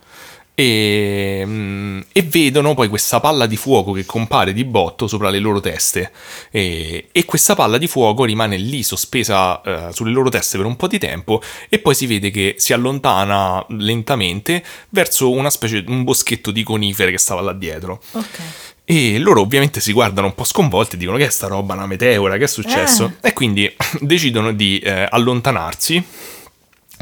E, 0.56 1.42
mm, 1.44 2.02
e 2.12 2.22
vedono 2.22 2.76
poi 2.76 2.88
questa 2.88 3.20
palla 3.20 3.48
di 3.48 3.58
fuoco 3.58 3.92
che 3.92 4.06
compare 4.06 4.54
di 4.54 4.64
botto 4.64 5.08
sopra 5.08 5.30
le 5.30 5.40
loro 5.40 5.60
teste. 5.60 6.12
E, 6.52 7.08
e 7.12 7.26
questa 7.26 7.56
palla 7.56 7.78
di 7.78 7.88
fuoco 7.88 8.24
rimane 8.24 8.58
lì 8.58 8.84
sospesa 8.84 9.62
eh, 9.62 9.94
sulle 9.94 10.12
loro 10.12 10.30
teste 10.30 10.58
per 10.58 10.68
un 10.68 10.76
po' 10.76 10.88
di 10.88 11.00
tempo 11.00 11.42
e 11.70 11.80
poi 11.80 11.96
si 11.96 12.06
vede 12.06 12.30
che 12.30 12.56
si 12.58 12.74
allontana 12.74 13.66
lentamente 13.70 14.64
verso 14.90 15.32
una 15.32 15.50
specie 15.50 15.84
un 15.88 16.04
boschetto 16.04 16.52
di 16.52 16.64
conifere 16.64 17.12
che 17.12 17.18
stava 17.18 17.42
là 17.42 17.54
dietro. 17.54 18.02
Ok. 18.12 18.40
e 18.86 19.18
loro 19.18 19.42
ovviamente 19.42 19.80
si 19.80 19.94
guardano 19.94 20.28
un 20.28 20.36
po' 20.36 20.44
sconvolti 20.44 20.98
dicono 20.98 21.18
che 21.18 21.26
è 21.26 21.30
sta 21.30 21.48
roba 21.48 21.74
una 21.74 21.88
meteora 21.88 22.38
che 22.38 22.44
è 22.44 22.48
successo? 22.48 23.14
E 23.22 23.34
quindi 23.34 23.74
decidono 24.02 24.52
di 24.52 24.78
eh, 24.80 25.08
allontanarsi 25.10 26.04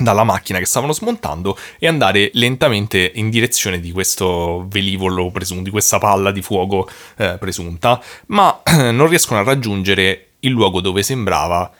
dalla 0.04 0.24
macchina 0.24 0.60
che 0.60 0.66
stavano 0.66 0.94
smontando 0.94 1.58
e 1.80 1.88
andare 1.88 2.32
lentamente 2.34 3.12
in 3.16 3.30
direzione 3.30 3.80
di 3.80 3.92
questo 3.92 4.66
velivolo 4.68 5.32
presunto, 5.32 5.64
di 5.64 5.70
questa 5.70 5.98
palla 5.98 6.32
di 6.32 6.42
fuoco 6.42 6.90
eh, 7.18 7.38
presunta, 7.40 8.02
ma 8.28 8.62
non 8.92 9.08
riescono 9.08 9.40
a 9.40 9.44
raggiungere 9.44 10.28
il 10.40 10.52
luogo 10.52 10.82
dove 10.82 11.04
sembrava 11.04 11.72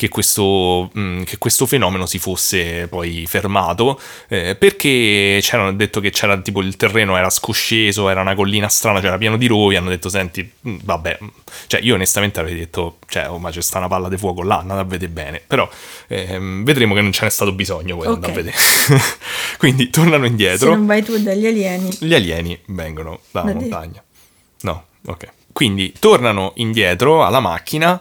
che 0.00 0.08
questo, 0.08 0.88
mh, 0.94 1.24
che 1.24 1.36
questo 1.36 1.66
fenomeno 1.66 2.06
si 2.06 2.18
fosse 2.18 2.88
poi 2.88 3.26
fermato 3.26 4.00
eh, 4.28 4.56
perché 4.58 5.40
c'erano 5.42 5.74
detto 5.74 6.00
che 6.00 6.08
c'era 6.08 6.38
tipo 6.40 6.62
il 6.62 6.74
terreno 6.76 7.18
era 7.18 7.28
scosceso, 7.28 8.08
era 8.08 8.22
una 8.22 8.34
collina 8.34 8.66
strana, 8.68 9.00
c'era 9.02 9.18
pieno 9.18 9.36
di 9.36 9.46
rovi, 9.46 9.76
hanno 9.76 9.90
detto 9.90 10.08
senti, 10.08 10.50
mh, 10.58 10.76
vabbè, 10.84 11.18
cioè 11.66 11.80
io 11.82 11.96
onestamente 11.96 12.40
avrei 12.40 12.56
detto, 12.56 12.96
cioè, 13.08 13.28
oh, 13.28 13.36
ma 13.38 13.50
c'è 13.50 13.60
sta 13.60 13.76
una 13.76 13.88
palla 13.88 14.08
di 14.08 14.16
fuoco 14.16 14.42
là, 14.42 14.60
andate 14.60 14.80
a 14.80 14.84
vedere 14.84 15.12
bene, 15.12 15.42
però 15.46 15.68
ehm, 16.08 16.64
vedremo 16.64 16.94
che 16.94 17.02
non 17.02 17.12
ce 17.12 17.26
n'è 17.26 17.30
stato 17.30 17.52
bisogno 17.52 17.94
poi 17.98 18.06
Ok. 18.06 18.14
andare 18.14 18.32
a 18.32 18.34
vedere. 18.36 18.56
Quindi 19.58 19.90
tornano 19.90 20.24
Se 20.24 20.30
indietro, 20.30 20.70
non 20.74 20.86
vai 20.86 21.02
tu 21.04 21.18
dagli 21.18 21.46
alieni. 21.46 21.94
gli 22.00 22.14
alieni 22.14 22.58
vengono 22.68 23.20
dalla 23.32 23.52
Da 23.52 23.58
montagna. 23.60 24.02
No, 24.62 24.84
ok. 25.04 25.28
Quindi 25.52 25.92
tornano 25.98 26.52
indietro 26.56 27.22
alla 27.24 27.40
macchina, 27.40 28.00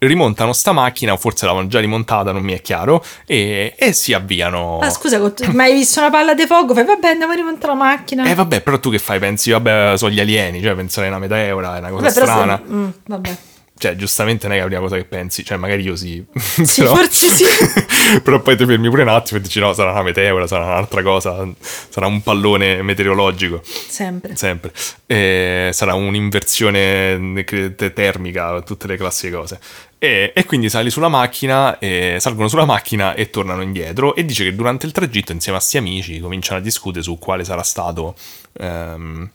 rimontano 0.00 0.52
sta 0.52 0.72
macchina, 0.72 1.12
o 1.12 1.16
forse 1.16 1.44
l'avevano 1.46 1.68
già 1.68 1.78
rimontata, 1.80 2.32
non 2.32 2.42
mi 2.42 2.52
è 2.52 2.60
chiaro, 2.62 3.04
e, 3.26 3.74
e 3.76 3.92
si 3.92 4.12
avviano. 4.12 4.78
Ah, 4.80 4.90
scusa, 4.90 5.18
ma 5.52 5.64
hai 5.64 5.74
visto 5.74 6.00
una 6.00 6.10
palla 6.10 6.34
di 6.34 6.46
fuoco? 6.46 6.74
Fai, 6.74 6.84
vabbè, 6.84 7.08
andiamo 7.08 7.32
a 7.32 7.36
rimontare 7.36 7.72
la 7.72 7.78
macchina. 7.78 8.24
Eh 8.28 8.34
vabbè, 8.34 8.60
però 8.62 8.78
tu 8.78 8.90
che 8.90 8.98
fai? 8.98 9.18
Pensi, 9.18 9.50
vabbè, 9.50 9.96
sono 9.96 10.10
gli 10.12 10.20
alieni, 10.20 10.62
cioè 10.62 10.74
pensare 10.74 11.06
a 11.06 11.10
una 11.10 11.18
meteora, 11.18 11.76
è 11.76 11.78
una 11.78 11.90
cosa 11.90 12.08
Vabbè, 12.08 12.10
strana. 12.20 12.62
se- 12.64 12.72
mm, 12.72 12.88
vabbè. 13.06 13.36
Cioè, 13.80 13.96
giustamente 13.96 14.46
non 14.46 14.56
è 14.58 14.60
la 14.60 14.66
prima 14.66 14.80
cosa 14.82 14.96
che 14.96 15.04
pensi, 15.04 15.42
cioè 15.42 15.56
magari 15.56 15.80
io 15.82 15.96
sì. 15.96 16.22
Sì, 16.62 16.82
Però- 16.82 16.94
forse 16.96 17.28
sì. 17.28 17.44
però 18.22 18.40
poi 18.40 18.54
ti 18.54 18.66
fermi 18.66 18.90
pure 18.90 19.00
un 19.02 19.08
attimo 19.08 19.38
e 19.38 19.42
dici 19.42 19.58
no, 19.58 19.72
sarà 19.72 19.92
una 19.92 20.02
meteora, 20.02 20.46
sarà 20.46 20.66
un'altra 20.66 21.02
cosa, 21.02 21.48
sarà 21.88 22.06
un 22.06 22.20
pallone 22.22 22.82
meteorologico. 22.82 23.62
Sempre. 23.64 24.36
sempre. 24.36 24.70
Eh, 25.06 25.70
sarà 25.72 25.94
un'inversione 25.94 27.42
te- 27.44 27.92
termica, 27.94 28.60
tutte 28.60 28.86
le 28.86 28.98
classiche 28.98 29.34
cose. 29.34 29.58
E, 30.02 30.32
e 30.34 30.44
quindi 30.46 30.70
sali 30.70 30.88
sulla 30.90 31.08
macchina, 31.08 31.78
e 31.78 32.16
salgono 32.20 32.48
sulla 32.48 32.64
macchina 32.64 33.12
e 33.12 33.28
tornano 33.28 33.60
indietro. 33.60 34.14
E 34.14 34.24
dice 34.24 34.44
che 34.44 34.54
durante 34.54 34.86
il 34.86 34.92
tragitto, 34.92 35.32
insieme 35.32 35.58
a 35.58 35.60
sti 35.60 35.76
amici, 35.76 36.20
cominciano 36.20 36.58
a 36.58 36.62
discutere 36.62 37.02
su 37.02 37.18
quale 37.18 37.44
sarà 37.44 37.62
stato. 37.62 38.14
ehm, 38.54 39.30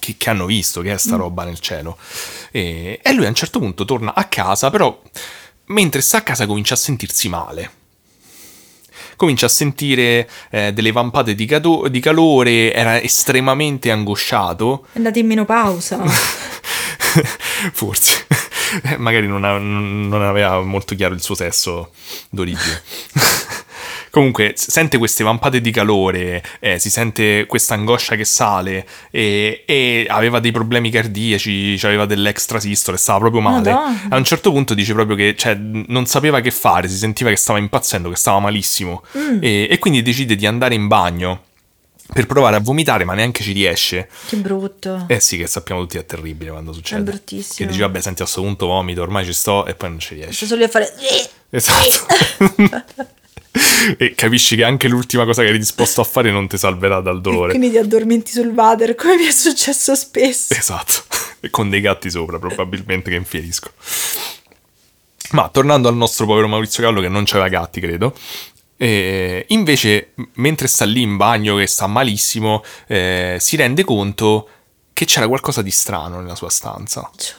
che, 0.00 0.16
che 0.18 0.30
hanno 0.30 0.46
visto, 0.46 0.80
che 0.82 0.92
è 0.92 0.98
sta 0.98 1.16
roba 1.16 1.44
nel 1.44 1.60
cielo. 1.60 1.96
E, 2.50 2.98
e 3.02 3.12
lui 3.12 3.24
a 3.24 3.28
un 3.28 3.34
certo 3.34 3.58
punto 3.58 3.84
torna 3.86 4.12
a 4.14 4.24
casa, 4.24 4.68
però 4.68 5.00
mentre 5.66 6.00
sta 6.02 6.18
a 6.18 6.22
casa 6.22 6.44
comincia 6.46 6.74
a 6.74 6.76
sentirsi 6.76 7.28
male. 7.28 7.70
comincia 9.16 9.46
a 9.46 9.48
sentire 9.48 10.28
eh, 10.50 10.72
delle 10.72 10.92
vampate 10.92 11.34
di, 11.34 11.46
cado- 11.46 11.88
di 11.88 12.00
calore, 12.00 12.72
era 12.72 13.00
estremamente 13.00 13.90
angosciato. 13.90 14.86
È 14.92 14.96
andato 14.98 15.18
in 15.18 15.26
menopausa. 15.26 16.02
Forse. 17.72 18.26
Magari 18.98 19.26
non, 19.26 19.44
ha- 19.44 19.58
non 19.58 20.22
aveva 20.22 20.60
molto 20.62 20.94
chiaro 20.94 21.14
il 21.14 21.22
suo 21.22 21.34
sesso 21.34 21.90
d'origine. 22.30 22.82
Comunque 24.10 24.54
sente 24.56 24.96
queste 24.96 25.22
vampate 25.24 25.60
di 25.60 25.70
calore, 25.70 26.42
eh, 26.60 26.78
si 26.78 26.88
sente 26.88 27.44
questa 27.46 27.74
angoscia 27.74 28.16
che 28.16 28.24
sale 28.24 28.86
e, 29.10 29.64
e 29.66 30.06
aveva 30.08 30.40
dei 30.40 30.52
problemi 30.52 30.90
cardiaci, 30.90 31.78
aveva 31.82 32.06
dell'extrasistole, 32.06 32.96
stava 32.96 33.18
proprio 33.18 33.42
male. 33.42 33.70
Madonna. 33.70 34.06
A 34.08 34.16
un 34.16 34.24
certo 34.24 34.52
punto 34.52 34.72
dice 34.72 34.94
proprio 34.94 35.16
che 35.16 35.34
cioè, 35.36 35.54
non 35.54 36.06
sapeva 36.06 36.40
che 36.40 36.50
fare, 36.50 36.88
si 36.88 36.96
sentiva 36.96 37.28
che 37.28 37.36
stava 37.36 37.58
impazzendo, 37.58 38.08
che 38.08 38.16
stava 38.16 38.38
malissimo 38.40 39.02
Mm. 39.16 39.38
e, 39.42 39.68
e 39.70 39.78
quindi 39.78 40.00
decide 40.02 40.34
di 40.36 40.46
andare 40.46 40.74
in 40.74 40.86
bagno 40.86 41.42
per 42.12 42.26
provare 42.26 42.56
a 42.56 42.60
vomitare, 42.60 43.04
ma 43.04 43.14
neanche 43.14 43.42
ci 43.42 43.52
riesce. 43.52 44.08
Che 44.26 44.36
brutto. 44.36 45.04
Eh 45.08 45.20
sì, 45.20 45.36
che 45.36 45.46
sappiamo 45.46 45.80
tutti 45.82 45.98
è 45.98 46.06
terribile 46.06 46.50
quando 46.50 46.72
succede. 46.72 47.00
È 47.00 47.04
bruttissimo. 47.04 47.54
Che 47.56 47.66
dici, 47.66 47.80
vabbè, 47.80 48.00
senti, 48.00 48.22
a 48.22 48.24
questo 48.24 48.42
punto 48.42 48.66
vomito, 48.66 49.02
ormai 49.02 49.24
ci 49.24 49.32
sto 49.32 49.66
e 49.66 49.74
poi 49.74 49.90
non 49.90 49.98
ci 49.98 50.14
riesci. 50.14 50.46
Sto 50.46 50.46
solo 50.46 50.64
a 50.64 50.68
fare... 50.68 50.92
Esatto. 51.48 52.06
e 53.96 54.14
capisci 54.14 54.56
che 54.56 54.64
anche 54.64 54.88
l'ultima 54.88 55.24
cosa 55.24 55.42
che 55.42 55.48
eri 55.48 55.58
disposto 55.58 56.00
a 56.00 56.04
fare 56.04 56.30
non 56.30 56.48
ti 56.48 56.58
salverà 56.58 57.00
dal 57.00 57.20
dolore. 57.20 57.50
Quindi 57.50 57.70
ti 57.70 57.78
addormenti 57.78 58.32
sul 58.32 58.48
water, 58.48 58.94
come 58.94 59.16
mi 59.16 59.26
è 59.26 59.30
successo 59.30 59.94
spesso. 59.94 60.54
Esatto. 60.54 61.04
E 61.38 61.50
con 61.50 61.68
dei 61.68 61.82
gatti 61.82 62.10
sopra, 62.10 62.38
probabilmente, 62.38 63.10
che 63.10 63.16
infieriscono. 63.16 63.74
Ma 65.32 65.48
tornando 65.50 65.86
al 65.86 65.94
nostro 65.94 66.24
povero 66.24 66.48
Maurizio 66.48 66.82
Gallo, 66.82 67.00
che 67.00 67.08
non 67.08 67.24
c'aveva 67.24 67.48
gatti, 67.48 67.78
credo. 67.78 68.14
Eh, 68.76 69.44
invece, 69.48 70.12
mentre 70.34 70.66
sta 70.66 70.84
lì 70.84 71.02
in 71.02 71.16
bagno, 71.16 71.56
che 71.56 71.66
sta 71.66 71.86
malissimo, 71.86 72.62
eh, 72.86 73.36
si 73.40 73.56
rende 73.56 73.84
conto 73.84 74.48
che 74.92 75.04
c'era 75.04 75.28
qualcosa 75.28 75.62
di 75.62 75.70
strano 75.70 76.20
nella 76.20 76.34
sua 76.34 76.50
stanza. 76.50 77.10
Cioè... 77.16 77.36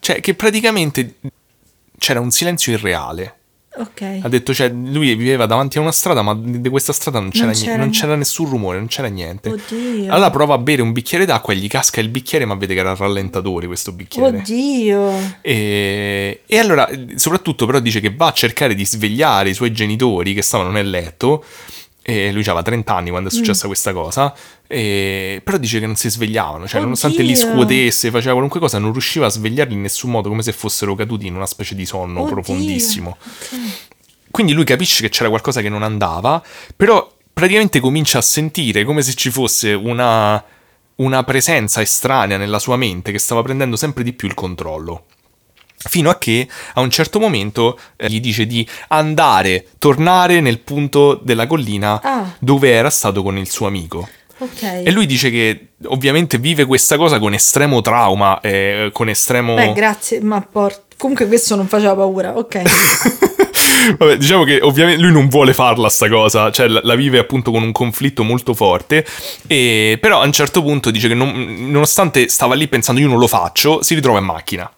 Cioè, 0.00 0.20
che 0.20 0.34
praticamente 0.34 1.16
c'era 1.98 2.20
un 2.20 2.30
silenzio 2.30 2.72
irreale. 2.72 3.37
Ok. 3.78 4.18
Ha 4.22 4.28
detto, 4.28 4.52
cioè, 4.52 4.68
lui 4.68 5.14
viveva 5.14 5.46
davanti 5.46 5.78
a 5.78 5.80
una 5.80 5.92
strada, 5.92 6.22
ma 6.22 6.34
di 6.36 6.68
questa 6.68 6.92
strada 6.92 7.20
non 7.20 7.30
c'era, 7.30 7.46
Non 7.46 7.54
c'era 7.54 7.70
non 7.72 7.80
niente. 7.80 7.98
c'era 7.98 8.16
nessun 8.16 8.48
rumore, 8.48 8.78
non 8.78 8.86
c'era 8.88 9.08
niente. 9.08 9.50
Oddio. 9.50 10.12
Allora 10.12 10.30
prova 10.30 10.54
a 10.54 10.58
bere 10.58 10.82
un 10.82 10.92
bicchiere 10.92 11.24
d'acqua 11.24 11.52
e 11.52 11.56
gli 11.56 11.68
casca 11.68 12.00
il 12.00 12.08
bicchiere, 12.08 12.44
ma 12.44 12.54
vede 12.54 12.74
che 12.74 12.80
era 12.80 12.94
rallentatore 12.94 13.66
questo 13.66 13.92
bicchiere. 13.92 14.38
Oddio. 14.38 15.36
E, 15.40 16.42
e 16.44 16.58
allora, 16.58 16.88
soprattutto, 17.14 17.66
però, 17.66 17.78
dice 17.78 18.00
che 18.00 18.12
va 18.14 18.26
a 18.26 18.32
cercare 18.32 18.74
di 18.74 18.84
svegliare 18.84 19.50
i 19.50 19.54
suoi 19.54 19.72
genitori 19.72 20.34
che 20.34 20.42
stavano 20.42 20.70
nel 20.70 20.90
letto. 20.90 21.44
E 22.08 22.32
lui 22.32 22.40
aveva 22.42 22.62
30 22.62 22.94
anni 22.94 23.10
quando 23.10 23.28
è 23.28 23.32
successa 23.32 23.64
Mm. 23.64 23.68
questa 23.68 23.92
cosa. 23.92 24.34
e- 24.66 25.40
però 25.44 25.56
dice 25.58 25.78
che 25.78 25.86
non 25.86 25.94
si 25.96 26.08
svegliavano. 26.10 26.66
Cioè, 26.66 26.80
nonostante 26.80 27.22
li 27.22 27.32
Oddio. 27.32 27.50
scuotesse, 27.52 28.10
faceva 28.10 28.32
qualunque 28.32 28.60
cosa, 28.60 28.78
non 28.78 28.92
riusciva 28.92 29.26
a 29.26 29.28
svegliarli 29.30 29.74
in 29.74 29.80
nessun 29.82 30.10
modo, 30.10 30.28
come 30.30 30.42
se 30.42 30.52
fossero 30.52 30.94
caduti 30.94 31.26
in 31.26 31.34
una 31.34 31.46
specie 31.46 31.74
di 31.74 31.84
sonno 31.86 32.20
Oddio. 32.20 32.32
profondissimo. 32.32 33.16
Ok. 33.20 33.58
Quindi 34.30 34.52
lui 34.52 34.64
capisce 34.64 35.02
che 35.02 35.08
c'era 35.10 35.28
qualcosa 35.28 35.60
che 35.62 35.68
non 35.68 35.82
andava, 35.82 36.42
però 36.76 37.10
praticamente 37.32 37.80
comincia 37.80 38.18
a 38.18 38.22
sentire 38.22 38.84
come 38.84 39.02
se 39.02 39.14
ci 39.14 39.30
fosse 39.30 39.72
una, 39.72 40.42
una 40.96 41.24
presenza 41.24 41.80
estranea 41.80 42.36
nella 42.36 42.58
sua 42.58 42.76
mente 42.76 43.10
che 43.12 43.18
stava 43.18 43.42
prendendo 43.42 43.76
sempre 43.76 44.02
di 44.04 44.12
più 44.12 44.28
il 44.28 44.34
controllo. 44.34 45.04
Fino 45.80 46.10
a 46.10 46.18
che 46.18 46.48
a 46.74 46.80
un 46.80 46.90
certo 46.90 47.18
momento 47.20 47.78
eh, 47.96 48.08
gli 48.08 48.20
dice 48.20 48.46
di 48.46 48.66
andare, 48.88 49.66
tornare 49.78 50.40
nel 50.40 50.58
punto 50.58 51.14
della 51.22 51.46
collina 51.46 52.00
Ah. 52.02 52.34
dove 52.38 52.70
era 52.70 52.90
stato 52.90 53.22
con 53.22 53.36
il 53.38 53.48
suo 53.48 53.66
amico. 53.66 54.08
Ok. 54.38 54.62
E 54.84 54.90
lui 54.90 55.06
dice 55.06 55.30
che 55.30 55.68
ovviamente 55.86 56.38
vive 56.38 56.64
questa 56.64 56.96
cosa 56.96 57.18
con 57.18 57.32
estremo 57.34 57.80
trauma, 57.80 58.40
eh, 58.40 58.90
con 58.92 59.08
estremo... 59.08 59.54
Beh, 59.54 59.72
grazie, 59.72 60.20
ma 60.20 60.40
por... 60.40 60.86
Comunque 60.96 61.26
questo 61.28 61.54
non 61.54 61.68
faceva 61.68 61.94
paura, 61.94 62.36
ok. 62.36 62.62
Vabbè, 63.98 64.16
diciamo 64.16 64.44
che 64.44 64.58
ovviamente 64.60 65.00
lui 65.00 65.12
non 65.12 65.28
vuole 65.28 65.54
farla 65.54 65.88
sta 65.88 66.08
cosa, 66.08 66.50
cioè 66.50 66.66
la, 66.68 66.80
la 66.82 66.94
vive 66.94 67.18
appunto 67.18 67.50
con 67.50 67.62
un 67.62 67.72
conflitto 67.72 68.22
molto 68.24 68.52
forte, 68.54 69.06
e, 69.46 69.96
però 70.00 70.20
a 70.20 70.24
un 70.24 70.32
certo 70.32 70.60
punto 70.62 70.90
dice 70.90 71.08
che 71.08 71.14
non- 71.14 71.68
nonostante 71.70 72.28
stava 72.28 72.54
lì 72.54 72.66
pensando 72.68 73.00
io 73.00 73.06
non 73.08 73.18
lo 73.18 73.28
faccio, 73.28 73.82
si 73.82 73.94
ritrova 73.94 74.18
in 74.18 74.24
macchina. 74.24 74.70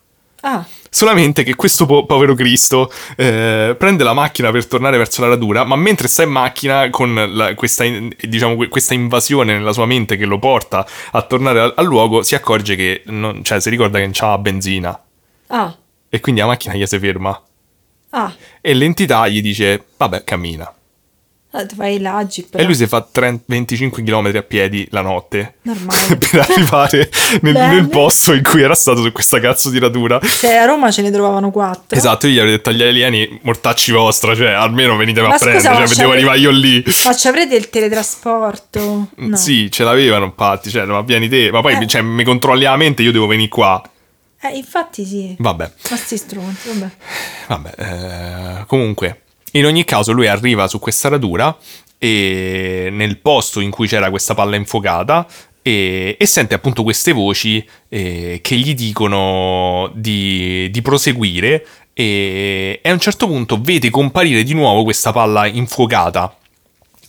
Ah, 0.43 0.65
Solamente 0.93 1.45
che 1.45 1.55
questo 1.55 1.87
po- 1.87 2.05
povero 2.05 2.35
Cristo 2.35 2.93
eh, 3.17 3.77
prende 3.79 4.03
la 4.03 4.13
macchina 4.13 4.51
per 4.51 4.67
tornare 4.67 4.97
verso 4.99 5.21
la 5.21 5.29
radura, 5.29 5.63
ma 5.65 5.77
mentre 5.77 6.09
sta 6.09 6.25
in 6.25 6.31
macchina 6.31 6.91
con 6.91 7.15
la- 7.33 7.55
questa, 7.55 7.85
in- 7.85 8.11
diciamo, 8.21 8.57
que- 8.57 8.69
questa 8.69 8.93
invasione 8.95 9.57
nella 9.57 9.73
sua 9.73 9.87
mente 9.87 10.17
che 10.17 10.25
lo 10.27 10.41
porta 10.41 10.85
a 11.13 11.23
tornare 11.23 11.61
al, 11.61 11.73
al 11.77 11.87
luogo, 11.87 12.23
si 12.25 12.35
accorge 12.35 12.75
che 12.75 13.03
non- 13.07 13.45
cioè, 13.45 13.61
si 13.61 13.71
ricorda 13.71 13.99
che 13.99 14.05
non 14.05 14.13
c'ha 14.13 14.37
benzina 14.39 15.01
ah, 15.47 15.77
e 16.09 16.19
quindi 16.21 16.41
la 16.41 16.49
macchina 16.49 16.75
gli 16.75 16.85
si 16.85 16.99
ferma. 16.99 17.41
ah. 18.11 18.35
E 18.61 18.75
l'entità 18.75 19.29
gli 19.29 19.41
dice, 19.41 19.85
vabbè, 19.97 20.25
cammina. 20.25 20.73
Ah, 21.53 21.67
ti 21.67 21.75
fai 21.75 21.97
i 21.97 22.01
laggi, 22.01 22.45
però. 22.45 22.63
E 22.63 22.67
lui 22.67 22.77
si 22.77 22.87
fa 22.87 23.01
30 23.11 23.43
25 23.47 24.05
km 24.05 24.31
a 24.37 24.43
piedi 24.43 24.87
la 24.93 25.01
notte 25.03 25.55
Normale. 25.63 26.15
per 26.31 26.47
arrivare 26.49 27.11
nel, 27.43 27.53
nel 27.55 27.89
posto 27.89 28.33
in 28.35 28.43
cui 28.45 28.63
era 28.63 28.75
stato 28.77 29.03
su 29.03 29.11
questa 29.11 29.41
cazzo 29.41 29.69
di 29.69 29.81
radura. 29.81 30.21
Se 30.23 30.57
a 30.57 30.65
Roma 30.65 30.93
ce 30.93 31.03
ne 31.03 31.11
trovavano 31.11 31.51
quattro. 31.51 31.99
Esatto, 31.99 32.29
io 32.29 32.35
gli 32.35 32.39
avrei 32.39 32.53
detto 32.53 32.69
agli 32.71 32.83
alieni, 32.83 33.41
mortacci 33.43 33.91
vostra, 33.91 34.37
cioè 34.37 34.51
almeno 34.51 34.97
venitemi 34.97 35.27
Ma 35.27 35.35
a 35.35 35.39
scusa, 35.39 35.51
prendere, 35.51 35.89
cioè 35.89 36.05
avre- 36.05 36.17
arrivare 36.17 36.39
io 36.39 36.51
lì. 36.51 36.85
Ma 37.05 37.15
ci 37.15 37.27
avrete 37.27 37.57
il 37.57 37.69
teletrasporto? 37.69 39.09
No. 39.17 39.37
Sì, 39.37 39.71
ce 39.73 39.83
l'avevano 39.85 40.27
infatti, 40.27 40.71
cioè, 40.71 40.85
ma 40.85 41.01
vieni 41.03 41.29
te, 41.29 41.51
ma 41.51 41.61
poi 41.63 41.75
Eh. 41.75 41.87
cioè, 41.89 42.01
mi 42.03 42.23
controlli 42.25 42.63
la 42.63 42.77
mente, 42.77 43.03
io 43.03 43.11
devo 43.13 43.27
venire 43.27 43.49
qua. 43.49 43.83
Eh, 44.43 44.57
infatti 44.57 45.05
sì. 45.05 45.35
Vabbè, 45.39 45.71
Ma 45.91 45.97
sti 45.97 46.17
strumenti, 46.17 46.69
vabbè. 46.69 46.91
vabbè, 47.49 47.75
eh, 48.61 48.65
comunque, 48.67 49.23
in 49.53 49.67
ogni 49.67 49.85
caso 49.85 50.13
lui 50.13 50.27
arriva 50.27 50.69
su 50.69 50.79
questa 50.79 51.09
radura 51.09 51.57
e 51.99 52.89
nel 52.91 53.19
posto 53.19 53.61
in 53.61 53.71
cui 53.71 53.87
c'era 53.87 54.11
questa 54.11 54.35
palla 54.35 54.57
infuocata 54.57 55.27
e, 55.63 56.17
e 56.19 56.27
sente 56.27 56.55
appunto 56.55 56.83
queste 56.83 57.13
voci 57.13 57.65
eh, 57.89 58.41
che 58.43 58.57
gli 58.57 58.75
dicono 58.75 59.91
di, 59.95 60.69
di 60.71 60.83
proseguire 60.83 61.67
e, 61.93 62.81
e 62.83 62.89
a 62.89 62.93
un 62.93 63.01
certo 63.01 63.27
punto 63.27 63.61
vede 63.61 63.91
comparire 63.91 64.43
di 64.43 64.55
nuovo 64.55 64.85
questa 64.85 65.13
palla 65.13 65.47
infuocata. 65.47 66.35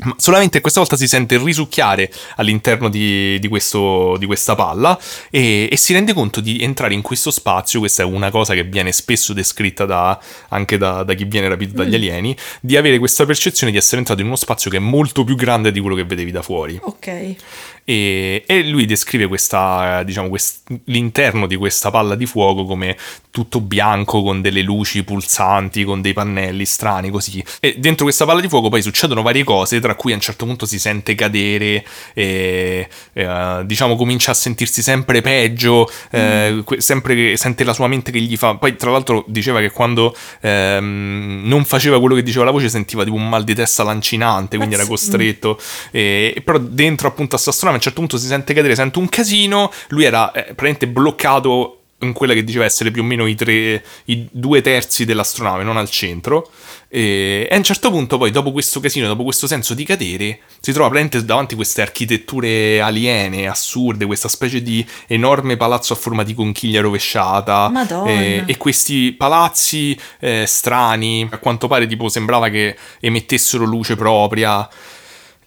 Ma 0.03 0.15
solamente 0.17 0.61
questa 0.61 0.79
volta 0.79 0.97
si 0.97 1.07
sente 1.07 1.37
risucchiare 1.37 2.11
all'interno 2.37 2.89
di, 2.89 3.39
di 3.39 3.47
questo- 3.47 4.15
di 4.17 4.25
questa 4.25 4.55
palla 4.55 4.99
e, 5.29 5.67
e 5.71 5.77
si 5.77 5.93
rende 5.93 6.13
conto 6.13 6.41
di 6.41 6.61
entrare 6.61 6.93
in 6.93 7.01
questo 7.01 7.29
spazio, 7.31 7.79
questa 7.79 8.03
è 8.03 8.05
una 8.05 8.31
cosa 8.31 8.53
che 8.53 8.63
viene 8.63 8.91
spesso 8.91 9.33
descritta 9.33 9.85
da- 9.85 10.19
anche 10.49 10.77
da, 10.77 11.03
da 11.03 11.13
chi 11.13 11.25
viene 11.25 11.47
rapito 11.47 11.73
dagli 11.75 11.95
alieni, 11.95 12.35
di 12.61 12.77
avere 12.77 12.97
questa 12.99 13.25
percezione 13.25 13.71
di 13.71 13.77
essere 13.77 13.97
entrato 13.97 14.21
in 14.21 14.27
uno 14.27 14.35
spazio 14.35 14.69
che 14.71 14.77
è 14.77 14.79
molto 14.79 15.23
più 15.23 15.35
grande 15.35 15.71
di 15.71 15.79
quello 15.79 15.95
che 15.95 16.03
vedevi 16.05 16.31
da 16.31 16.41
fuori. 16.41 16.79
Ok. 16.81 17.35
E, 17.83 18.43
e 18.45 18.63
lui 18.63 18.85
descrive 18.85 19.27
questa, 19.27 20.03
diciamo, 20.03 20.29
quest- 20.29 20.61
l'interno 20.85 21.47
di 21.47 21.55
questa 21.55 21.89
palla 21.89 22.15
di 22.15 22.25
fuoco 22.25 22.65
come 22.65 22.95
tutto 23.31 23.59
bianco 23.59 24.21
con 24.21 24.41
delle 24.41 24.61
luci 24.61 25.03
pulsanti, 25.03 25.83
con 25.83 26.01
dei 26.01 26.13
pannelli 26.13 26.65
strani 26.65 27.09
così. 27.09 27.43
E 27.59 27.75
dentro 27.77 28.05
questa 28.05 28.25
palla 28.25 28.39
di 28.39 28.47
fuoco 28.47 28.69
poi 28.69 28.81
succedono 28.81 29.21
varie 29.21 29.43
cose, 29.43 29.79
tra 29.79 29.90
cui 29.95 30.11
a 30.11 30.15
un 30.15 30.21
certo 30.21 30.45
punto 30.45 30.65
si 30.65 30.79
sente 30.79 31.15
cadere, 31.15 31.83
e, 32.13 32.87
eh, 33.13 33.61
diciamo 33.65 33.95
comincia 33.95 34.31
a 34.31 34.33
sentirsi 34.33 34.81
sempre 34.81 35.21
peggio, 35.21 35.89
eh, 36.11 36.61
que- 36.63 36.81
sempre 36.81 37.37
sente 37.37 37.63
la 37.63 37.73
sua 37.73 37.87
mente 37.87 38.11
che 38.11 38.19
gli 38.19 38.37
fa... 38.37 38.55
Poi 38.55 38.75
tra 38.75 38.91
l'altro 38.91 39.23
diceva 39.27 39.59
che 39.59 39.71
quando 39.71 40.15
ehm, 40.41 41.41
non 41.43 41.65
faceva 41.65 41.99
quello 41.99 42.15
che 42.15 42.23
diceva 42.23 42.45
la 42.45 42.51
voce 42.51 42.69
sentiva 42.69 43.03
tipo 43.03 43.15
un 43.15 43.27
mal 43.27 43.43
di 43.43 43.55
testa 43.55 43.83
lancinante, 43.83 44.57
quindi 44.57 44.75
era 44.75 44.83
Mazza- 44.83 44.95
costretto. 44.95 45.59
E, 45.91 46.41
però 46.43 46.57
dentro 46.57 47.07
appunto 47.07 47.35
a 47.35 47.39
sta 47.39 47.51
strada 47.51 47.73
a 47.73 47.77
un 47.77 47.81
certo 47.81 47.99
punto 47.99 48.17
si 48.17 48.27
sente 48.27 48.53
cadere, 48.53 48.75
sente 48.75 48.99
un 48.99 49.09
casino, 49.09 49.71
lui 49.89 50.03
era 50.03 50.31
eh, 50.31 50.41
praticamente 50.43 50.87
bloccato 50.87 51.80
in 52.01 52.13
quella 52.13 52.33
che 52.33 52.43
diceva 52.43 52.65
essere 52.65 52.91
più 52.91 53.01
o 53.01 53.05
meno 53.05 53.25
i, 53.25 53.35
tre, 53.35 53.83
i 54.05 54.27
due 54.31 54.61
terzi 54.61 55.05
dell'astronave, 55.05 55.63
non 55.63 55.77
al 55.77 55.89
centro. 55.89 56.49
E, 56.87 57.47
a 57.49 57.55
un 57.55 57.63
certo 57.63 57.89
punto, 57.89 58.17
poi, 58.17 58.31
dopo 58.31 58.51
questo 58.51 58.79
casino, 58.79 59.07
dopo 59.07 59.23
questo 59.23 59.47
senso 59.47 59.73
di 59.73 59.85
cadere, 59.85 60.39
si 60.59 60.71
trova 60.73 60.89
praticamente 60.89 61.25
davanti 61.25 61.53
a 61.53 61.57
queste 61.57 61.81
architetture 61.81 62.81
aliene, 62.81 63.47
assurde, 63.47 64.05
questa 64.05 64.27
specie 64.27 64.61
di 64.61 64.85
enorme 65.07 65.57
palazzo 65.57 65.93
a 65.93 65.95
forma 65.95 66.23
di 66.23 66.33
conchiglia 66.33 66.81
rovesciata. 66.81 67.69
Madonna. 67.69 68.09
E, 68.09 68.43
e 68.45 68.57
questi 68.57 69.13
palazzi 69.13 69.97
eh, 70.19 70.45
strani, 70.45 71.27
a 71.31 71.37
quanto 71.37 71.67
pare, 71.67 71.87
tipo, 71.87 72.09
sembrava 72.09 72.49
che 72.49 72.75
emettessero 72.99 73.63
luce 73.63 73.95
propria. 73.95 74.67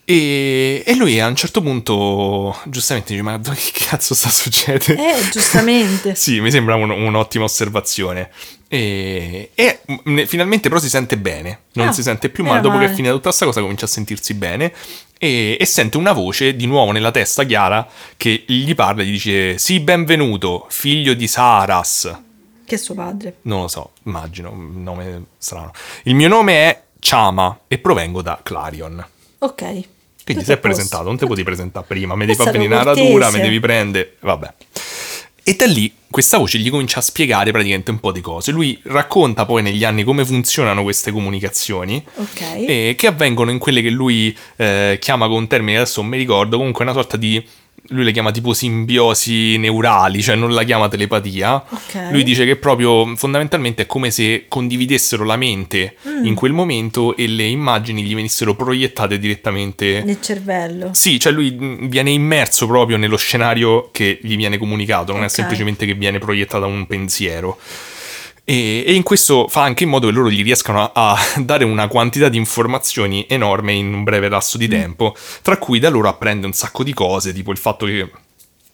E, 0.06 0.82
e 0.84 0.94
lui 0.96 1.18
a 1.18 1.26
un 1.28 1.34
certo 1.36 1.62
punto 1.62 2.54
giustamente 2.66 3.12
dice 3.12 3.22
ma 3.22 3.38
che 3.40 3.84
cazzo 3.86 4.14
sta 4.14 4.28
succedendo? 4.28 5.02
Eh, 5.02 5.28
giustamente. 5.30 6.14
sì, 6.16 6.40
mi 6.40 6.50
sembra 6.50 6.74
un- 6.74 6.90
un'ottima 6.90 7.44
osservazione. 7.44 8.30
E, 8.68 9.50
e, 9.54 9.80
finalmente 10.26 10.68
però 10.68 10.80
si 10.80 10.88
sente 10.88 11.16
bene, 11.16 11.60
non 11.74 11.88
Ah, 11.88 11.92
si 11.92 12.02
sente 12.02 12.28
più 12.28 12.44
male, 12.44 12.60
dopo 12.60 12.74
che 12.76 12.80
è 12.82 12.84
male. 12.84 12.94
finita 12.94 13.12
tutta 13.14 13.26
questa 13.28 13.44
cosa 13.46 13.60
comincia 13.60 13.84
a 13.84 13.88
sentirsi 13.88 14.34
bene 14.34 14.72
e, 15.16 15.56
e 15.60 15.64
sente 15.64 15.96
una 15.96 16.12
voce 16.12 16.56
di 16.56 16.66
nuovo 16.66 16.90
nella 16.90 17.12
testa 17.12 17.44
chiara 17.44 17.86
che 18.16 18.42
gli 18.46 18.74
parla 18.74 19.02
e 19.02 19.06
gli 19.06 19.10
dice 19.12 19.58
sì 19.58 19.78
benvenuto, 19.80 20.66
figlio 20.70 21.14
di 21.14 21.28
Saras. 21.28 22.18
Che 22.66 22.74
è 22.74 22.78
suo 22.78 22.94
padre. 22.94 23.36
Non 23.42 23.60
lo 23.62 23.68
so, 23.68 23.92
immagino, 24.04 24.50
un 24.50 24.82
nome 24.82 25.24
strano. 25.38 25.70
Il 26.04 26.14
mio 26.14 26.28
nome 26.28 26.54
è 26.68 26.82
Chama 26.98 27.60
e 27.68 27.78
provengo 27.78 28.22
da 28.22 28.40
Clarion. 28.42 29.06
Ok. 29.38 29.82
Quindi 30.24 30.42
Tutto 30.42 30.44
si 30.44 30.52
è 30.52 30.60
presentato, 30.60 31.04
non 31.04 31.16
te 31.18 31.26
potevi 31.26 31.44
presentare 31.44 31.84
prima, 31.86 32.14
mi 32.14 32.24
devi 32.24 32.36
far 32.42 32.50
venire 32.50 32.74
la 32.74 32.82
radura, 32.82 33.30
mi 33.30 33.40
devi 33.40 33.60
prendere, 33.60 34.16
vabbè. 34.20 34.54
E 35.46 35.54
da 35.56 35.66
lì 35.66 35.92
questa 36.10 36.38
voce 36.38 36.58
gli 36.58 36.70
comincia 36.70 37.00
a 37.00 37.02
spiegare 37.02 37.50
praticamente 37.50 37.90
un 37.90 38.00
po' 38.00 38.10
di 38.12 38.22
cose. 38.22 38.50
Lui 38.50 38.80
racconta 38.84 39.44
poi 39.44 39.62
negli 39.62 39.84
anni 39.84 40.02
come 40.02 40.24
funzionano 40.24 40.82
queste 40.82 41.12
comunicazioni, 41.12 42.02
Ok. 42.14 42.40
eh, 42.40 42.94
che 42.96 43.06
avvengono 43.06 43.50
in 43.50 43.58
quelle 43.58 43.82
che 43.82 43.90
lui 43.90 44.34
eh, 44.56 44.96
chiama 44.98 45.26
con 45.26 45.36
un 45.36 45.46
termine, 45.46 45.76
adesso 45.76 46.00
non 46.00 46.10
mi 46.10 46.16
ricordo, 46.16 46.56
comunque 46.56 46.84
una 46.84 46.94
sorta 46.94 47.16
di... 47.18 47.44
Lui 47.88 48.02
le 48.04 48.12
chiama 48.12 48.30
tipo 48.30 48.54
simbiosi 48.54 49.58
neurali, 49.58 50.22
cioè 50.22 50.36
non 50.36 50.52
la 50.54 50.62
chiama 50.62 50.88
telepatia. 50.88 51.62
Ok. 51.68 52.10
Lui 52.10 52.22
dice 52.22 52.44
che 52.46 52.56
proprio 52.56 53.14
fondamentalmente 53.16 53.82
è 53.82 53.86
come 53.86 54.10
se 54.10 54.46
condividessero 54.48 55.22
la 55.24 55.36
mente 55.36 55.96
Mm. 56.08 56.24
in 56.26 56.34
quel 56.34 56.52
momento 56.52 57.16
e 57.16 57.26
le 57.26 57.44
immagini 57.44 58.02
gli 58.02 58.14
venissero 58.14 58.54
proiettate 58.54 59.18
direttamente 59.18 60.02
Nel 60.04 60.20
cervello. 60.20 60.90
sì, 60.92 61.18
cioè 61.18 61.32
lui 61.32 61.50
mh, 61.50 61.88
viene 61.88 62.10
immerso 62.10 62.66
proprio 62.66 62.96
nello 62.96 63.16
scenario 63.16 63.88
che 63.92 64.18
gli 64.22 64.36
viene 64.36 64.56
comunicato, 64.58 65.12
non 65.12 65.22
è 65.22 65.26
Ok. 65.26 65.30
semplicemente 65.30 65.84
che 65.86 65.94
viene 65.94 66.18
proiettato 66.18 66.66
un 66.66 66.86
pensiero. 66.86 67.58
E, 68.46 68.84
e 68.86 68.92
in 68.92 69.02
questo 69.02 69.48
fa 69.48 69.62
anche 69.62 69.84
in 69.84 69.90
modo 69.90 70.06
che 70.06 70.12
loro 70.12 70.30
gli 70.30 70.42
riescano 70.42 70.82
a, 70.82 70.90
a 70.92 71.18
dare 71.40 71.64
una 71.64 71.88
quantità 71.88 72.28
di 72.28 72.36
informazioni 72.36 73.26
enorme 73.28 73.72
in 73.72 73.92
un 73.92 74.04
breve 74.04 74.28
lasso 74.28 74.58
di 74.58 74.68
tempo, 74.68 75.16
tra 75.42 75.56
cui 75.56 75.78
da 75.78 75.88
loro 75.88 76.08
apprende 76.08 76.46
un 76.46 76.52
sacco 76.52 76.84
di 76.84 76.92
cose, 76.92 77.32
tipo 77.32 77.50
il 77.50 77.58
fatto 77.58 77.86
che 77.86 78.10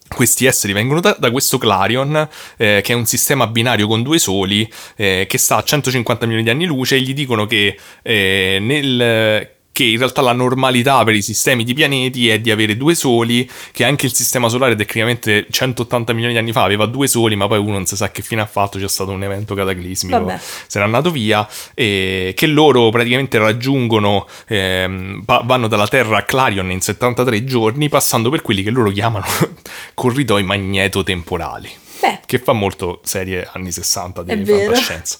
questi 0.08 0.44
esseri 0.44 0.72
vengono 0.72 1.00
da, 1.00 1.16
da 1.16 1.30
questo 1.30 1.56
Clarion, 1.56 2.28
eh, 2.56 2.80
che 2.82 2.92
è 2.92 2.96
un 2.96 3.06
sistema 3.06 3.46
binario 3.46 3.86
con 3.86 4.02
due 4.02 4.18
soli, 4.18 4.70
eh, 4.96 5.26
che 5.28 5.38
sta 5.38 5.56
a 5.56 5.62
150 5.62 6.26
milioni 6.26 6.44
di 6.44 6.50
anni 6.50 6.66
luce, 6.66 6.96
e 6.96 7.00
gli 7.00 7.14
dicono 7.14 7.46
che, 7.46 7.78
eh, 8.02 8.58
nel- 8.60 9.58
che 9.80 9.86
in 9.86 9.96
realtà 9.96 10.20
la 10.20 10.32
normalità 10.34 11.02
per 11.04 11.14
i 11.14 11.22
sistemi 11.22 11.64
di 11.64 11.72
pianeti 11.72 12.28
è 12.28 12.38
di 12.38 12.50
avere 12.50 12.76
due 12.76 12.94
soli, 12.94 13.48
che 13.72 13.84
anche 13.84 14.04
il 14.04 14.14
sistema 14.14 14.48
solare 14.48 14.76
tecnicamente 14.76 15.46
180 15.48 16.12
milioni 16.12 16.34
di 16.34 16.38
anni 16.38 16.52
fa 16.52 16.64
aveva 16.64 16.84
due 16.84 17.06
soli, 17.06 17.34
ma 17.34 17.46
poi 17.46 17.58
uno 17.60 17.72
non 17.72 17.86
si 17.86 17.96
sa 17.96 18.10
che 18.10 18.20
fine 18.20 18.42
ha 18.42 18.46
fatto, 18.46 18.78
c'è 18.78 18.88
stato 18.88 19.10
un 19.10 19.22
evento 19.22 19.54
cataclismico, 19.54 20.18
Vabbè. 20.22 20.38
se 20.66 20.78
n'è 20.78 20.84
andato 20.84 21.10
via, 21.10 21.48
e 21.72 22.34
che 22.36 22.46
loro 22.46 22.90
praticamente 22.90 23.38
raggiungono, 23.38 24.26
ehm, 24.48 25.22
va- 25.24 25.42
vanno 25.46 25.66
dalla 25.66 25.86
Terra 25.88 26.18
a 26.18 26.22
Clarion 26.24 26.70
in 26.70 26.82
73 26.82 27.44
giorni, 27.44 27.88
passando 27.88 28.28
per 28.28 28.42
quelli 28.42 28.62
che 28.62 28.70
loro 28.70 28.90
chiamano 28.90 29.24
corridoi 29.94 30.42
magnetotemporali. 30.42 31.70
Beh, 32.00 32.20
Che 32.26 32.38
fa 32.38 32.52
molto 32.52 33.00
serie 33.02 33.48
anni 33.50 33.72
60 33.72 34.24
È 34.26 34.36
di 34.36 34.44
fantascienza, 34.44 35.16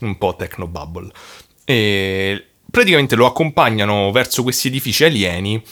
un 0.00 0.18
po' 0.18 0.34
technobubble. 0.36 1.10
E 1.64 2.49
praticamente 2.70 3.14
lo 3.16 3.26
accompagnano 3.26 4.10
verso 4.12 4.42
questi 4.42 4.68
edifici 4.68 5.04
alieni 5.04 5.62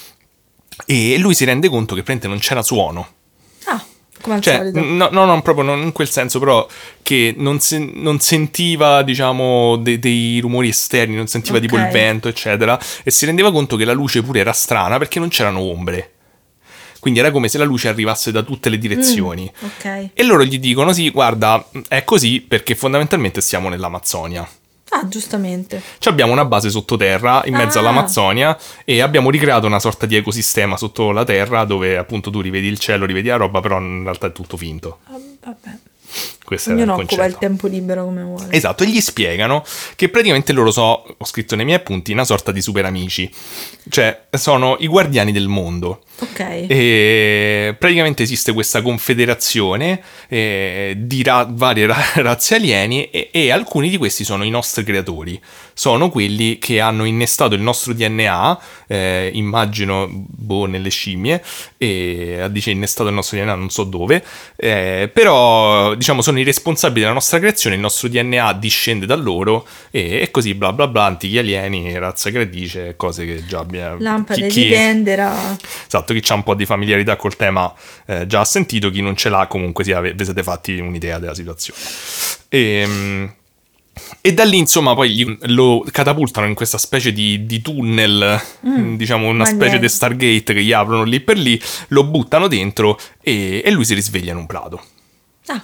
e 0.87 1.19
lui 1.19 1.35
si 1.35 1.45
rende 1.45 1.69
conto 1.69 1.95
che 1.95 2.03
praticamente 2.03 2.29
non 2.29 2.39
c'era 2.39 2.63
suono. 2.63 3.09
ah, 3.65 3.85
come 4.21 4.37
al 4.37 4.41
Cioè, 4.43 4.57
solito. 4.57 4.81
no, 4.83 5.09
no, 5.11 5.25
non 5.25 5.43
proprio 5.43 5.65
non 5.65 5.81
in 5.83 5.93
quel 5.93 6.09
senso, 6.11 6.39
però 6.39 6.67
che 7.03 7.35
non, 7.37 7.61
sen- 7.61 7.93
non 7.95 8.21
sentiva, 8.21 9.03
diciamo, 9.03 9.77
de- 9.77 9.99
dei 9.99 10.41
rumori 10.41 10.69
esterni, 10.69 11.15
non 11.17 11.27
sentiva 11.29 11.59
tipo 11.61 11.77
il 11.77 11.89
vento, 11.89 12.29
eccetera, 12.29 12.79
e 13.05 13.11
si 13.11 13.27
rendeva 13.27 13.53
conto 13.53 13.77
che 13.77 13.85
la 13.85 13.93
luce 13.93 14.23
pure 14.23 14.41
era 14.41 14.53
strana 14.53 14.99
perché 14.99 15.19
non 15.19 15.29
c'erano 15.29 15.61
ombre. 15.61 16.13
Quindi 17.01 17.21
era 17.21 17.31
come 17.31 17.49
se 17.49 17.59
la 17.59 17.65
luce 17.65 17.87
arrivasse 17.89 18.33
da 18.33 18.43
tutte 18.43 18.69
le 18.69 18.77
direzioni. 18.77 19.51
Ok. 19.61 20.11
E 20.13 20.23
loro 20.25 20.43
gli 20.45 20.59
dicono: 20.59 20.93
Sì, 20.93 21.11
guarda, 21.11 21.65
è 21.87 22.03
così 22.03 22.41
perché 22.41 22.75
fondamentalmente 22.75 23.41
siamo 23.41 23.69
nell'Amazzonia. 23.69 24.47
Ah, 24.91 25.07
giustamente. 25.07 25.83
Ci 25.99 26.09
abbiamo 26.09 26.33
una 26.33 26.45
base 26.45 26.71
sottoterra 26.71 27.43
in 27.45 27.55
mezzo 27.55 27.79
Ah. 27.79 27.81
all'Amazzonia 27.83 28.57
e 28.85 29.01
abbiamo 29.01 29.31
ricreato 29.31 29.67
una 29.67 29.81
sorta 29.81 30.07
di 30.07 30.17
ecosistema 30.17 30.77
sotto 30.77 31.11
la 31.13 31.25
terra 31.25 31.65
dove 31.65 31.97
appunto 31.97 32.31
tu 32.31 32.41
rivedi 32.41 32.67
il 32.67 32.79
cielo, 32.79 33.05
rivedi 33.05 33.29
la 33.29 33.37
roba, 33.37 33.61
però 33.61 33.79
in 33.79 34.03
realtà 34.05 34.29
è 34.29 34.33
tutto 34.33 34.57
finto. 34.57 34.99
Ah, 35.05 35.19
Vabbè. 35.45 35.79
Questo 36.49 36.71
era 36.71 36.79
il 36.79 36.85
Ognuno 36.89 37.03
occupa 37.03 37.17
concetto. 37.17 37.35
il 37.35 37.39
tempo 37.39 37.67
libero 37.67 38.05
come 38.05 38.23
vuole. 38.23 38.47
Esatto, 38.49 38.83
e 38.83 38.89
gli 38.89 39.01
spiegano 39.03 39.63
che 39.97 40.09
praticamente 40.09 40.55
loro 40.55 40.71
so, 40.71 41.05
ho 41.17 41.25
scritto 41.27 41.55
nei 41.57 41.67
miei 41.67 41.77
appunti, 41.77 42.11
una 42.13 42.25
sorta 42.25 42.53
di 42.53 42.63
super 42.63 42.87
amici. 42.87 43.31
Cioè, 43.91 44.23
sono 44.31 44.77
i 44.81 44.87
guardiani 44.87 45.31
del 45.31 45.47
mondo. 45.49 46.05
Ok. 46.21 46.41
E 46.69 47.77
praticamente 47.79 48.23
esiste 48.23 48.53
questa 48.55 48.81
confederazione 48.83 50.01
eh, 50.29 50.95
di 50.97 51.23
ra- 51.23 51.47
varie 51.49 51.87
ra- 51.87 52.03
razze 52.17 52.55
alieni 52.55 53.11
e, 53.11 53.29
e 53.31 53.51
alcuni 53.51 53.91
di 53.91 53.99
questi 53.99 54.25
sono 54.25 54.43
i 54.45 54.51
nostri 54.51 54.85
creatori. 54.85 55.39
Sono 55.75 56.09
quelli 56.09 56.59
che 56.59 56.81
hanno 56.81 57.05
innestato 57.05 57.55
il 57.55 57.61
nostro 57.61 57.93
DNA, 57.93 58.61
eh, 58.89 59.31
immagino, 59.35 60.09
boh, 60.11 60.67
nelle 60.67 60.89
scimmie, 60.89 61.43
e 61.77 62.47
dice 62.51 62.71
innestato 62.71 63.09
il 63.09 63.15
nostro 63.15 63.39
DNA 63.39 63.55
non 63.55 63.71
so 63.71 63.85
dove, 63.85 64.25
eh, 64.57 65.09
però 65.13 65.95
diciamo 65.95 66.21
sono 66.21 66.38
i 66.39 66.45
responsabili 66.45 67.01
della 67.01 67.13
nostra 67.13 67.39
creazione, 67.39 67.77
il 67.77 67.81
nostro 67.83 68.09
DNA 68.09 68.53
discende 68.55 69.07
da 69.07 69.15
loro 69.17 69.67
e, 69.91 70.21
e 70.21 70.31
così 70.31 70.55
bla 70.55 70.73
bla 70.73 70.87
bla, 70.89 71.05
antichi 71.05 71.39
alieni, 71.39 71.97
razza 71.99 72.31
gradice, 72.31 72.95
cose 72.97 73.25
che 73.27 73.45
già 73.47 73.59
abbiamo... 73.61 73.97
Lampade 74.01 74.47
chi- 74.49 74.63
di 74.65 74.69
Pendera. 74.71 75.57
Esatto, 75.87 76.15
chi 76.15 76.33
ha 76.33 76.35
un 76.35 76.43
po' 76.43 76.55
di 76.55 76.67
familiarità 76.67 77.17
col 77.17 77.37
tema 77.37 77.73
eh, 78.07 78.27
già 78.27 78.41
ha 78.41 78.45
sentito, 78.45 78.91
chi 78.91 79.01
non 79.03 79.17
ce 79.17 79.29
l'ha 79.29 79.47
comunque 79.47 79.85
sia, 79.85 80.01
vi 80.01 80.25
siete 80.25 80.43
fatti 80.43 80.79
un'idea 80.79 81.19
della 81.19 81.35
situazione. 81.35 81.79
E, 82.49 83.31
e 84.21 84.33
da 84.33 84.45
lì 84.45 84.59
insomma 84.59 84.95
poi 84.95 85.37
lo 85.47 85.85
catapultano 85.91 86.47
in 86.47 86.55
questa 86.55 86.79
specie 86.79 87.13
di, 87.13 87.45
di 87.47 87.61
tunnel, 87.61 88.41
Mm, 88.67 88.97
diciamo 88.97 89.29
una 89.29 89.45
specie 89.45 89.63
niente. 89.79 89.79
di 89.81 89.89
Stargate 89.89 90.53
che 90.55 90.63
gli 90.63 90.73
aprono 90.73 91.03
lì 91.05 91.21
per 91.21 91.37
lì, 91.39 91.61
lo 91.89 92.05
buttano 92.05 92.49
dentro 92.49 92.99
e, 93.21 93.63
e 93.65 93.71
lui 93.71 93.85
si 93.85 93.95
risveglia 93.95 94.33
in 94.33 94.39
un 94.39 94.47
prato. 94.47 94.83
Ah, 95.47 95.63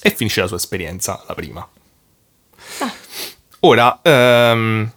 E 0.00 0.10
finisce 0.10 0.40
la 0.40 0.46
sua 0.46 0.56
esperienza, 0.56 1.22
la 1.26 1.34
prima. 1.34 1.68
Ah. 2.78 2.92
Ora, 3.60 4.00
ehm, 4.02 4.90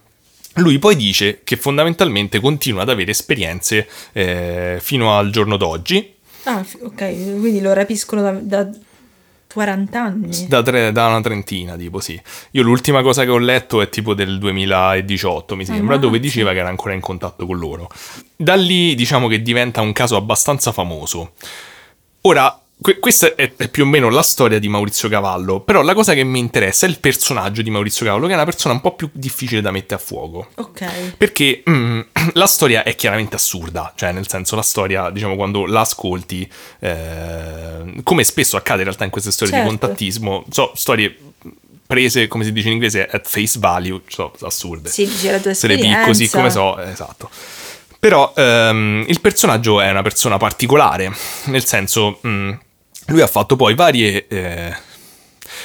lui 0.56 0.80
poi 0.80 0.96
dice 0.96 1.42
che 1.44 1.58
fondamentalmente 1.58 2.40
continua 2.40 2.84
ad 2.84 2.90
avere 2.90 3.12
esperienze 3.12 3.88
eh, 4.14 4.78
fino 4.82 5.18
al 5.18 5.30
giorno 5.32 5.58
d'oggi, 5.58 6.14
ah, 6.44 6.66
ok, 6.82 6.96
quindi 7.40 7.62
lo 7.62 7.74
rapiscono 7.74 8.22
da, 8.22 8.32
da 8.32 8.70
40 9.54 10.02
anni. 10.02 10.48
da, 10.48 10.62
tre- 10.62 10.92
da 10.92 11.08
una 11.08 11.22
trentina, 11.22 11.76
tipo 11.76 12.00
sì. 12.00 12.20
Io 12.52 12.64
l'ultima 12.64 13.02
cosa 13.02 13.24
che 13.24 13.30
ho 13.30 13.38
letto 13.38 13.82
è 13.82 13.90
tipo 13.90 14.14
del 14.14 14.38
2018, 14.40 15.56
mi 15.56 15.66
sembra, 15.66 15.96
dove 15.96 16.18
Ammazza. 16.18 16.22
diceva 16.22 16.52
che 16.52 16.60
era 16.60 16.70
ancora 16.70 16.94
in 16.94 17.00
contatto 17.02 17.46
con 17.46 17.58
loro. 17.58 17.90
Da 18.36 18.56
lì 18.56 18.96
diciamo 18.96 19.28
che 19.28 19.42
diventa 19.42 19.82
un 19.82 19.94
caso 19.94 20.16
abbastanza 20.16 20.72
famoso. 20.72 21.34
Ora, 22.22 22.60
que- 22.82 23.00
questa 23.00 23.34
è, 23.36 23.54
è 23.56 23.68
più 23.70 23.84
o 23.84 23.86
meno 23.86 24.10
la 24.10 24.22
storia 24.22 24.60
di 24.60 24.68
Maurizio 24.68 25.10
Cavallo, 25.10 25.62
però 25.62 25.82
la 25.82 25.94
cosa 25.94 26.14
che 26.14 26.24
mi 26.24 26.40
interessa 26.40 26.86
è 26.86 26.90
il 26.90 27.00
personaggio 27.00 27.62
di 27.62 27.70
Maurizio 27.70 28.06
Cavallo, 28.06 28.26
che 28.28 28.34
è 28.34 28.36
una 28.36 28.46
persona 28.46 28.74
un 28.74 28.82
po' 28.82 28.94
più 28.96 29.10
difficile 29.14 29.62
da 29.62 29.72
mettere 29.72 29.96
a 30.02 30.04
fuoco. 30.04 30.50
Ok. 30.56 31.16
Perché 31.18 31.64
mm, 31.70 32.00
la 32.34 32.48
storia 32.48 32.84
è 32.84 32.96
chiaramente 32.96 33.36
assurda, 33.36 33.94
cioè 33.96 34.12
nel 34.12 34.28
senso 34.28 34.56
la 34.56 34.62
storia, 34.62 35.10
diciamo, 35.10 35.36
quando 35.36 35.66
la 35.66 35.82
ascolti, 35.82 36.50
eh, 36.80 38.02
come 38.04 38.24
spesso 38.24 38.58
accade 38.58 38.80
in 38.80 38.86
realtà 38.86 39.04
in 39.06 39.12
queste 39.12 39.32
storie 39.32 39.54
di 39.54 39.60
Certo. 39.60 39.78
contattismo, 39.78 40.46
so, 40.50 40.72
storie 40.76 41.18
prese, 41.88 42.28
come 42.28 42.44
si 42.44 42.52
dice 42.52 42.68
in 42.68 42.74
inglese, 42.74 43.06
at 43.06 43.28
face 43.28 43.60
value, 43.60 44.02
so, 44.08 44.34
assurde. 44.42 44.90
Sì, 44.90 45.06
dici 45.06 45.30
la 45.30 45.40
tua 45.40 45.54
Se 45.54 45.68
le 45.68 45.76
esperienza. 45.76 46.06
così 46.08 46.30
come 46.30 46.50
so, 46.50 46.80
esatto. 46.80 47.30
Però 48.06 48.34
ehm, 48.36 49.04
il 49.08 49.20
personaggio 49.20 49.82
è 49.82 49.90
una 49.90 50.04
persona 50.04 50.38
particolare, 50.38 51.12
nel 51.46 51.66
senso, 51.66 52.20
mm, 52.28 52.52
lui 53.08 53.22
ha 53.22 53.26
fatto 53.26 53.56
poi 53.56 53.74
varie, 53.74 54.28
eh, 54.28 54.76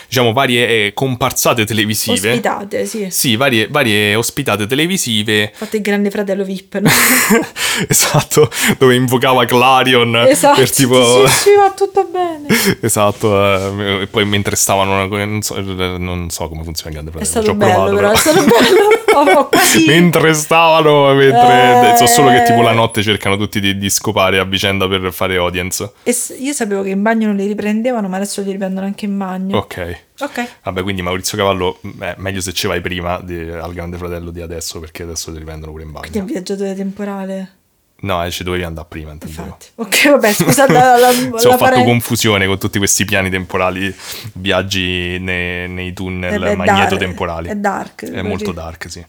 diciamo, 0.09 0.33
varie 0.33 0.87
eh, 0.87 0.93
comparsate 0.95 1.67
televisive. 1.67 2.31
Ospitate, 2.31 2.87
sì. 2.87 3.09
Sì, 3.11 3.37
varie, 3.37 3.69
varie 3.69 4.15
ospitate 4.15 4.67
televisive. 4.67 5.53
Fatto 5.55 5.77
il 5.77 5.83
grande 5.83 6.09
fratello 6.09 6.43
VIP, 6.43 6.79
no? 6.79 6.89
esatto, 7.87 8.51
dove 8.79 8.95
invocava 8.95 9.45
Clarion 9.45 10.25
esatto. 10.27 10.61
per 10.61 10.71
tipo... 10.71 11.27
Sì, 11.27 11.37
sì, 11.41 11.51
va 11.57 11.71
tutto 11.77 12.09
bene. 12.11 12.47
esatto, 12.81 13.37
eh, 13.37 14.01
e 14.01 14.07
poi 14.07 14.25
mentre 14.25 14.57
stavano, 14.57 15.07
non 15.07 15.43
so, 15.43 15.61
non 15.61 16.31
so 16.31 16.49
come 16.49 16.65
funziona 16.65 16.89
il 16.89 17.03
grande 17.03 17.11
È 17.11 17.23
fratello, 17.23 17.43
ci 17.43 17.45
stato 17.45 17.55
bello, 17.55 17.73
provato, 17.73 17.97
però, 17.97 18.09
però. 18.09 18.13
è 18.13 18.17
stato 18.17 18.45
bello. 18.47 18.89
ho, 19.15 19.49
quasi... 19.49 19.85
mentre 19.87 20.35
stavano, 20.35 21.13
mentre... 21.15 21.93
Eh. 21.93 21.97
so 21.97 22.07
solo 22.07 22.31
che 22.31 22.45
tipo 22.45 22.63
la 22.63 22.73
notte 22.73 23.03
cercano 23.03 23.37
tutti 23.37 23.61
di, 23.61 23.77
di 23.77 23.91
scopare 23.91 24.39
a 24.39 24.45
vicenda 24.45 24.89
per 24.89 25.13
fare 25.13 25.37
audience. 25.37 25.93
E 26.03 26.15
io 26.39 26.53
sapevo 26.53 26.83
che 26.83 26.91
in 26.91 27.03
bagno 27.03 27.27
non 27.27 27.37
li 27.37 27.47
riprendevano, 27.47 28.09
ma 28.09 28.17
adesso 28.17 28.43
li 28.43 28.53
riprendono 28.53 28.87
anche 28.87 29.05
in 29.05 29.17
bagno. 29.17 29.57
Ok. 29.57 29.99
Ok. 30.21 30.49
Vabbè, 30.65 30.83
quindi 30.83 31.03
Maurizio 31.03 31.37
Cavallo, 31.37 31.81
è 31.99 32.15
meglio 32.19 32.41
se 32.41 32.53
ci 32.53 32.67
vai 32.67 32.81
prima 32.81 33.21
di- 33.23 33.39
al 33.39 33.73
Grande 33.73 33.97
Fratello 33.97 34.31
di 34.31 34.41
adesso, 34.41 34.79
perché 34.81 35.03
adesso 35.03 35.33
ti 35.33 35.39
riprendono 35.39 35.73
pure 35.73 35.85
in 35.85 35.93
Quindi 35.93 36.19
è 36.19 36.21
un 36.21 36.27
bagno. 36.27 36.33
viaggiatore 36.33 36.75
temporale. 36.75 37.55
No, 38.03 38.31
ci 38.31 38.45
dovevi 38.45 38.65
andare 38.65 38.87
prima, 38.89 39.13
intendevo. 39.13 39.43
Infatti. 39.43 39.67
Ok, 39.75 40.11
vabbè, 40.11 40.33
scusate 40.33 40.73
la, 40.73 40.97
la, 40.97 41.11
Ci 41.39 41.47
ho 41.47 41.57
fatto 41.59 41.83
confusione 41.83 42.47
con 42.47 42.59
tutti 42.59 42.79
questi 42.79 43.05
piani 43.05 43.29
temporali, 43.29 43.95
viaggi 44.35 45.19
ne- 45.21 45.67
nei 45.67 45.93
tunnel 45.93 46.43
Eh 46.43 46.57
magnetotemporali. 46.57 47.49
dark, 47.49 47.57
è 47.57 47.61
dark, 47.61 48.11
È 48.11 48.23
molto 48.23 48.53
dark, 48.53 48.91
sì. 48.91 49.05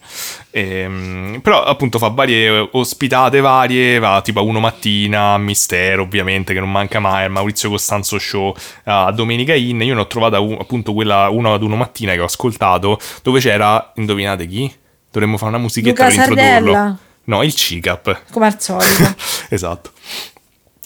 Ehm, 0.52 1.40
però 1.42 1.64
appunto 1.64 1.98
fa 1.98 2.10
varie 2.10 2.68
ospitate 2.72 3.40
varie, 3.40 4.00
va 4.00 4.22
tipo 4.22 4.40
a 4.40 4.44
uno 4.44 4.60
mattina, 4.60 5.38
Mistero 5.38 6.04
ovviamente 6.04 6.54
che 6.54 6.60
non 6.60 6.72
manca 6.72 7.00
mai, 7.00 7.24
al 7.24 7.32
Maurizio 7.32 7.70
Costanzo 7.70 8.20
Show, 8.20 8.54
a 8.84 9.12
Domenica 9.12 9.54
In. 9.56 9.82
Io 9.82 9.94
ne 9.96 10.02
ho 10.02 10.08
trovata 10.08 10.40
un- 10.40 10.58
appunto 10.60 10.94
quella 10.94 11.30
uno 11.30 11.54
ad 11.54 11.64
uno 11.64 11.76
mattina 11.76 12.14
che 12.14 12.20
ho 12.20 12.26
ascoltato 12.26 13.00
dove 13.24 13.40
c'era, 13.40 13.92
indovinate 13.96 14.46
chi? 14.48 14.74
Dovremmo 15.10 15.38
fare 15.38 15.52
una 15.52 15.60
musichetta 15.60 16.04
Luca 16.10 16.24
per 16.24 16.30
introdurlo. 16.30 16.98
No, 17.26 17.44
il 17.44 17.54
CICAP. 17.54 18.24
Come 18.32 18.46
al 18.48 18.62
solito. 18.62 19.16
esatto. 19.50 19.92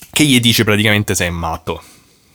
Che 0.10 0.24
gli 0.24 0.40
dice 0.40 0.64
praticamente 0.64 1.16
sei 1.16 1.32
matto. 1.32 1.82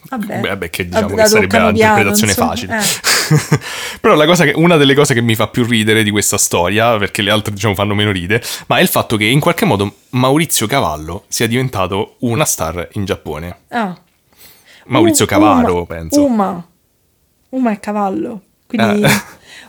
Vabbè. 0.09 0.57
Beh, 0.57 0.71
che 0.71 0.89
diciamo 0.89 1.15
che 1.15 1.27
sarebbe 1.27 1.59
l'interpretazione 1.59 2.35
piano, 2.35 2.51
facile. 2.51 2.79
Eh. 2.79 3.59
Però 4.01 4.15
la 4.15 4.27
cosa 4.27 4.45
che- 4.45 4.53
una 4.57 4.77
delle 4.77 4.95
cose 4.95 5.15
che 5.15 5.21
mi 5.21 5.35
fa 5.35 5.47
più 5.47 5.65
ridere 5.65 6.03
di 6.03 6.11
questa 6.11 6.37
storia, 6.39 6.97
perché 6.97 7.23
le 7.23 7.31
altre 7.31 7.53
diciamo 7.53 7.75
fanno 7.75 7.95
meno 7.95 8.11
ridere, 8.11 8.43
ma 8.67 8.79
è 8.79 8.83
il 8.83 8.89
fatto 8.89 9.17
che 9.17 9.25
in 9.25 9.39
qualche 9.39 9.65
modo 9.65 9.95
Maurizio 10.11 10.67
Cavallo 10.67 11.25
sia 11.29 11.47
diventato 11.47 12.17
una 12.21 12.45
star 12.45 12.89
in 12.93 13.05
Giappone. 13.05 13.57
Ah. 13.69 13.97
Maurizio 14.87 15.27
Uma, 15.31 15.87
penso. 15.87 16.25
Uma. 16.25 16.67
Uma 17.51 17.71
è 17.71 17.79
cavallo. 17.79 18.43
Quindi 18.67 19.03
Eh. 19.03 19.23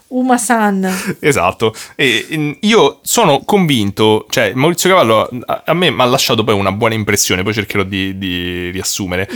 Uma-san. 0.08 1.18
Esatto, 1.20 1.74
e 1.96 2.58
io 2.60 3.00
sono 3.02 3.42
convinto, 3.46 4.26
cioè 4.30 4.52
Maurizio 4.54 4.90
Cavallo 4.90 5.30
a, 5.46 5.64
a 5.66 5.74
me 5.74 5.90
mi 5.90 6.02
ha 6.02 6.06
lasciato 6.06 6.44
poi 6.44 6.54
una 6.56 6.74
buona 6.74 6.96
impressione, 6.96 7.44
poi 7.44 7.54
cercherò 7.54 7.84
di, 7.84 8.18
di 8.18 8.70
riassumere, 8.72 9.30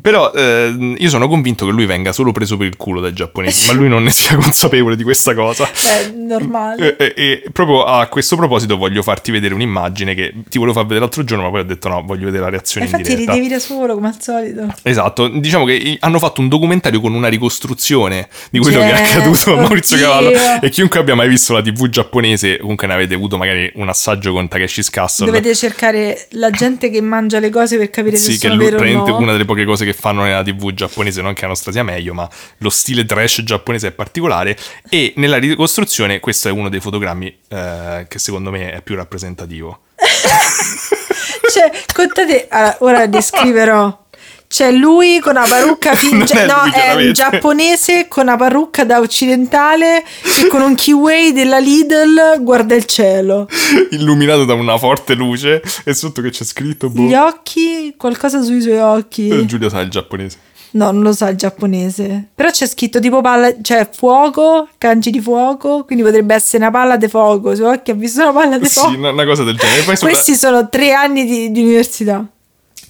però 0.00 0.32
eh, 0.32 0.94
io 0.96 1.08
sono 1.08 1.26
convinto 1.26 1.66
che 1.66 1.72
lui 1.72 1.84
venga 1.84 2.12
solo 2.12 2.30
preso 2.30 2.56
per 2.56 2.68
il 2.68 2.76
culo 2.76 3.00
dai 3.00 3.12
giapponesi, 3.12 3.66
ma 3.66 3.72
lui 3.72 3.88
non 3.88 4.04
ne 4.04 4.10
sia 4.10 4.36
consapevole 4.36 4.94
di 4.94 5.02
questa 5.02 5.34
cosa. 5.34 5.68
Beh, 5.68 6.12
normale. 6.30 6.96
E, 6.96 7.12
e- 7.16 7.42
e 7.42 7.50
proprio 7.52 7.82
a 7.84 8.06
questo 8.06 8.36
proposito 8.36 8.76
voglio 8.76 9.02
farti 9.02 9.32
vedere 9.32 9.52
un'immagine 9.54 10.14
che 10.14 10.32
ti 10.48 10.58
volevo 10.58 10.74
far 10.74 10.84
vedere 10.84 11.00
l'altro 11.00 11.24
giorno, 11.24 11.42
ma 11.44 11.50
poi 11.50 11.60
ho 11.60 11.64
detto 11.64 11.88
no, 11.88 12.02
voglio 12.04 12.26
vedere 12.26 12.44
la 12.44 12.50
reazione 12.50 12.86
in 12.86 12.92
Infatti 12.92 13.14
diretta. 13.14 13.32
ridevi 13.32 13.52
da 13.52 13.58
solo, 13.58 13.94
come 13.94 14.08
al 14.08 14.22
solito. 14.22 14.72
Esatto, 14.82 15.26
diciamo 15.26 15.64
che 15.64 15.96
hanno 16.00 16.18
fatto 16.20 16.40
un 16.40 16.48
documentario 16.48 17.00
con 17.00 17.14
una 17.14 17.26
ricostruzione 17.28 18.28
di 18.50 18.60
quello 18.60 18.78
che 18.78 18.92
è 18.92 18.96
Cioè, 18.96 19.16
accaduto 19.16 19.54
a 19.58 19.60
Maurizio 19.62 19.89
oddio. 19.94 20.06
Cavallo 20.06 20.60
e 20.60 20.68
chiunque 20.70 21.00
abbia 21.00 21.14
mai 21.14 21.28
visto 21.28 21.52
la 21.52 21.62
TV 21.62 21.88
giapponese, 21.88 22.58
comunque 22.58 22.86
ne 22.86 22.94
avete 22.94 23.14
avuto 23.14 23.36
magari 23.36 23.70
un 23.74 23.88
assaggio 23.88 24.32
con 24.32 24.48
Takeshi's 24.48 24.90
Castle. 24.90 25.26
Dovete 25.26 25.54
cercare 25.54 26.26
la 26.30 26.50
gente 26.50 26.90
che 26.90 27.00
mangia 27.00 27.38
le 27.38 27.50
cose 27.50 27.76
per 27.78 27.90
capire 27.90 28.16
se 28.16 28.32
Sì, 28.32 28.38
che 28.38 28.48
sono 28.48 28.56
vere 28.56 28.76
o 28.94 29.06
no. 29.06 29.16
una 29.18 29.32
delle 29.32 29.44
poche 29.44 29.64
cose 29.64 29.84
che 29.84 29.92
fanno 29.92 30.22
nella 30.22 30.42
TV 30.42 30.72
giapponese, 30.72 31.22
non 31.22 31.34
che 31.34 31.42
la 31.42 31.48
nostra 31.48 31.72
sia 31.72 31.82
meglio, 31.82 32.14
ma 32.14 32.28
lo 32.58 32.70
stile 32.70 33.04
trash 33.04 33.42
giapponese 33.42 33.88
è 33.88 33.90
particolare 33.92 34.56
e 34.88 35.12
nella 35.16 35.38
ricostruzione 35.38 36.20
questo 36.20 36.48
è 36.48 36.50
uno 36.50 36.68
dei 36.68 36.80
fotogrammi 36.80 37.38
eh, 37.48 38.06
che 38.08 38.18
secondo 38.18 38.50
me 38.50 38.72
è 38.72 38.82
più 38.82 38.94
rappresentativo. 38.96 39.80
Cioè, 41.50 41.70
contate, 41.92 42.46
allora, 42.48 42.76
ora 42.80 43.06
descriverò. 43.06 44.06
C'è 44.52 44.72
lui 44.72 45.20
con 45.20 45.36
una 45.36 45.46
parrucca 45.46 45.92
Non 46.10 46.26
finta, 46.26 46.42
è 46.42 46.46
no, 46.46 46.62
lui, 46.64 46.72
è 46.72 47.06
un 47.06 47.12
giapponese 47.12 48.08
con 48.08 48.24
una 48.24 48.36
parrucca 48.36 48.84
da 48.84 48.98
occidentale 48.98 50.04
che 50.22 50.48
con 50.48 50.60
un 50.60 50.74
keyway 50.74 51.32
della 51.32 51.60
Lidl 51.60 52.42
guarda 52.42 52.74
il 52.74 52.84
cielo. 52.84 53.46
Illuminato 53.92 54.44
da 54.44 54.54
una 54.54 54.76
forte 54.76 55.14
luce 55.14 55.62
e 55.84 55.94
sotto 55.94 56.20
che 56.20 56.30
c'è 56.30 56.42
scritto 56.42 56.90
boh, 56.90 57.02
Gli 57.02 57.14
occhi, 57.14 57.94
qualcosa 57.96 58.42
sui 58.42 58.60
suoi 58.60 58.74
eh, 58.74 58.82
occhi. 58.82 59.46
Giulio 59.46 59.68
sa 59.68 59.82
il 59.82 59.88
giapponese. 59.88 60.38
No, 60.72 60.90
non 60.90 61.02
lo 61.02 61.12
sa 61.12 61.28
il 61.28 61.36
giapponese. 61.36 62.30
Però 62.34 62.50
c'è 62.50 62.66
scritto 62.66 62.98
tipo 62.98 63.20
palla, 63.20 63.54
cioè 63.62 63.88
fuoco, 63.92 64.68
kanji 64.78 65.12
di 65.12 65.20
fuoco, 65.20 65.84
quindi 65.84 66.02
potrebbe 66.02 66.34
essere 66.34 66.64
una 66.64 66.72
palla 66.72 66.96
di 66.96 67.06
fuoco. 67.06 67.54
Sui 67.54 67.66
occhi 67.66 67.92
ha 67.92 67.94
visto 67.94 68.20
una 68.20 68.32
palla 68.32 68.58
di 68.58 68.68
fuoco. 68.68 68.90
Sì, 68.90 68.96
una, 68.96 69.24
cosa 69.24 69.44
del 69.44 69.56
genere. 69.56 69.82
Poi, 69.82 69.96
sopra- 69.96 70.12
Questi 70.12 70.34
sono 70.34 70.68
tre 70.68 70.92
anni 70.92 71.24
di, 71.24 71.52
di 71.52 71.62
università. 71.62 72.26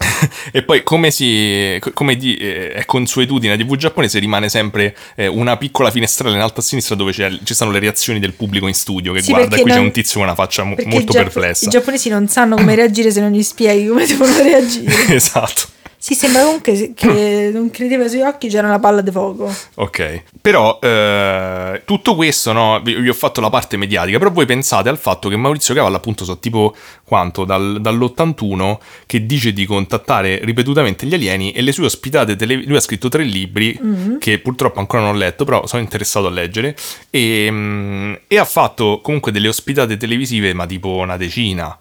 e 0.51 0.63
poi 0.63 0.83
come, 0.83 1.11
si, 1.11 1.79
come 1.93 2.15
di- 2.15 2.35
eh, 2.35 2.71
è 2.73 2.85
consuetudine 2.85 3.53
a 3.53 3.57
TV 3.57 3.75
giapponese 3.75 4.19
rimane 4.19 4.49
sempre 4.49 4.95
eh, 5.15 5.27
una 5.27 5.57
piccola 5.57 5.91
finestrella 5.91 6.35
in 6.35 6.41
alto 6.41 6.59
a 6.59 6.63
sinistra 6.63 6.95
dove 6.95 7.11
c'è- 7.11 7.37
ci 7.43 7.53
stanno 7.53 7.71
le 7.71 7.79
reazioni 7.79 8.19
del 8.19 8.33
pubblico 8.33 8.67
in 8.67 8.73
studio 8.73 9.13
che 9.13 9.21
Sì, 9.21 9.31
guarda 9.31 9.55
e 9.55 9.61
qui 9.61 9.69
c'è 9.71 9.77
non- 9.77 9.85
un 9.85 9.91
tizio 9.91 10.15
con 10.19 10.23
una 10.23 10.35
faccia 10.35 10.63
mo- 10.63 10.75
molto 10.85 11.11
giappo- 11.13 11.29
perplessa. 11.29 11.65
i 11.65 11.69
giapponesi 11.69 12.09
non 12.09 12.27
sanno 12.27 12.55
come 12.55 12.75
reagire 12.75 13.11
se 13.11 13.21
non 13.21 13.31
gli 13.31 13.43
spieghi 13.43 13.87
come 13.87 14.05
devono 14.05 14.35
reagire. 14.41 14.93
esatto. 15.15 15.67
Sì, 16.03 16.15
sembra 16.15 16.41
comunque 16.45 16.93
che 16.95 17.51
non 17.53 17.69
credeva 17.69 18.01
ai 18.01 18.09
suoi 18.09 18.23
occhi 18.23 18.47
c'era 18.47 18.65
una 18.65 18.79
palla 18.79 19.01
di 19.01 19.11
fuoco. 19.11 19.53
Ok, 19.75 20.23
però 20.41 20.79
eh, 20.81 21.83
tutto 21.85 22.15
questo, 22.15 22.51
no, 22.53 22.81
vi, 22.83 22.95
vi 22.95 23.07
ho 23.07 23.13
fatto 23.13 23.39
la 23.39 23.51
parte 23.51 23.77
mediatica, 23.77 24.17
però 24.17 24.31
voi 24.31 24.47
pensate 24.47 24.89
al 24.89 24.97
fatto 24.97 25.29
che 25.29 25.35
Maurizio 25.35 25.75
Cavallo 25.75 25.97
appunto 25.97 26.25
so 26.25 26.39
tipo 26.39 26.75
quanto, 27.03 27.45
dal- 27.45 27.77
dall'81 27.79 28.79
che 29.05 29.27
dice 29.27 29.53
di 29.53 29.67
contattare 29.67 30.43
ripetutamente 30.43 31.05
gli 31.05 31.13
alieni 31.13 31.51
e 31.51 31.61
le 31.61 31.71
sue 31.71 31.85
ospitate, 31.85 32.35
tele- 32.35 32.63
lui 32.65 32.77
ha 32.77 32.81
scritto 32.81 33.07
tre 33.07 33.21
libri 33.21 33.79
che 34.17 34.39
purtroppo 34.39 34.79
ancora 34.79 35.03
non 35.03 35.13
ho 35.13 35.17
letto, 35.17 35.45
però 35.45 35.67
sono 35.67 35.83
interessato 35.83 36.25
a 36.25 36.31
leggere 36.31 36.75
e, 37.11 37.47
mm, 37.47 38.13
e 38.25 38.39
ha 38.39 38.45
fatto 38.45 39.01
comunque 39.03 39.31
delle 39.31 39.49
ospitate 39.49 39.97
televisive 39.97 40.51
ma 40.55 40.65
tipo 40.65 40.95
una 40.95 41.15
decina. 41.15 41.77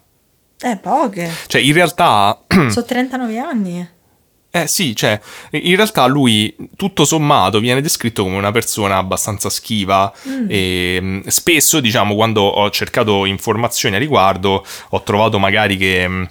Eh, 0.60 0.76
poche. 0.76 1.32
Cioè 1.46 1.62
in 1.62 1.72
realtà... 1.72 2.38
Sono 2.68 2.84
39 2.84 3.38
anni. 3.38 3.98
Eh 4.50 4.66
sì, 4.66 4.96
cioè, 4.96 5.20
in 5.52 5.76
realtà 5.76 6.06
lui, 6.06 6.54
tutto 6.76 7.04
sommato, 7.04 7.60
viene 7.60 7.80
descritto 7.80 8.24
come 8.24 8.36
una 8.36 8.50
persona 8.50 8.96
abbastanza 8.96 9.48
schiva 9.48 10.12
e 10.48 10.98
mh, 11.00 11.26
spesso, 11.28 11.80
diciamo, 11.80 12.14
quando 12.14 12.42
ho 12.42 12.68
cercato 12.70 13.26
informazioni 13.26 13.94
a 13.94 13.98
riguardo, 13.98 14.64
ho 14.88 15.02
trovato 15.02 15.38
magari 15.38 15.76
che... 15.76 16.08
mh, 16.08 16.30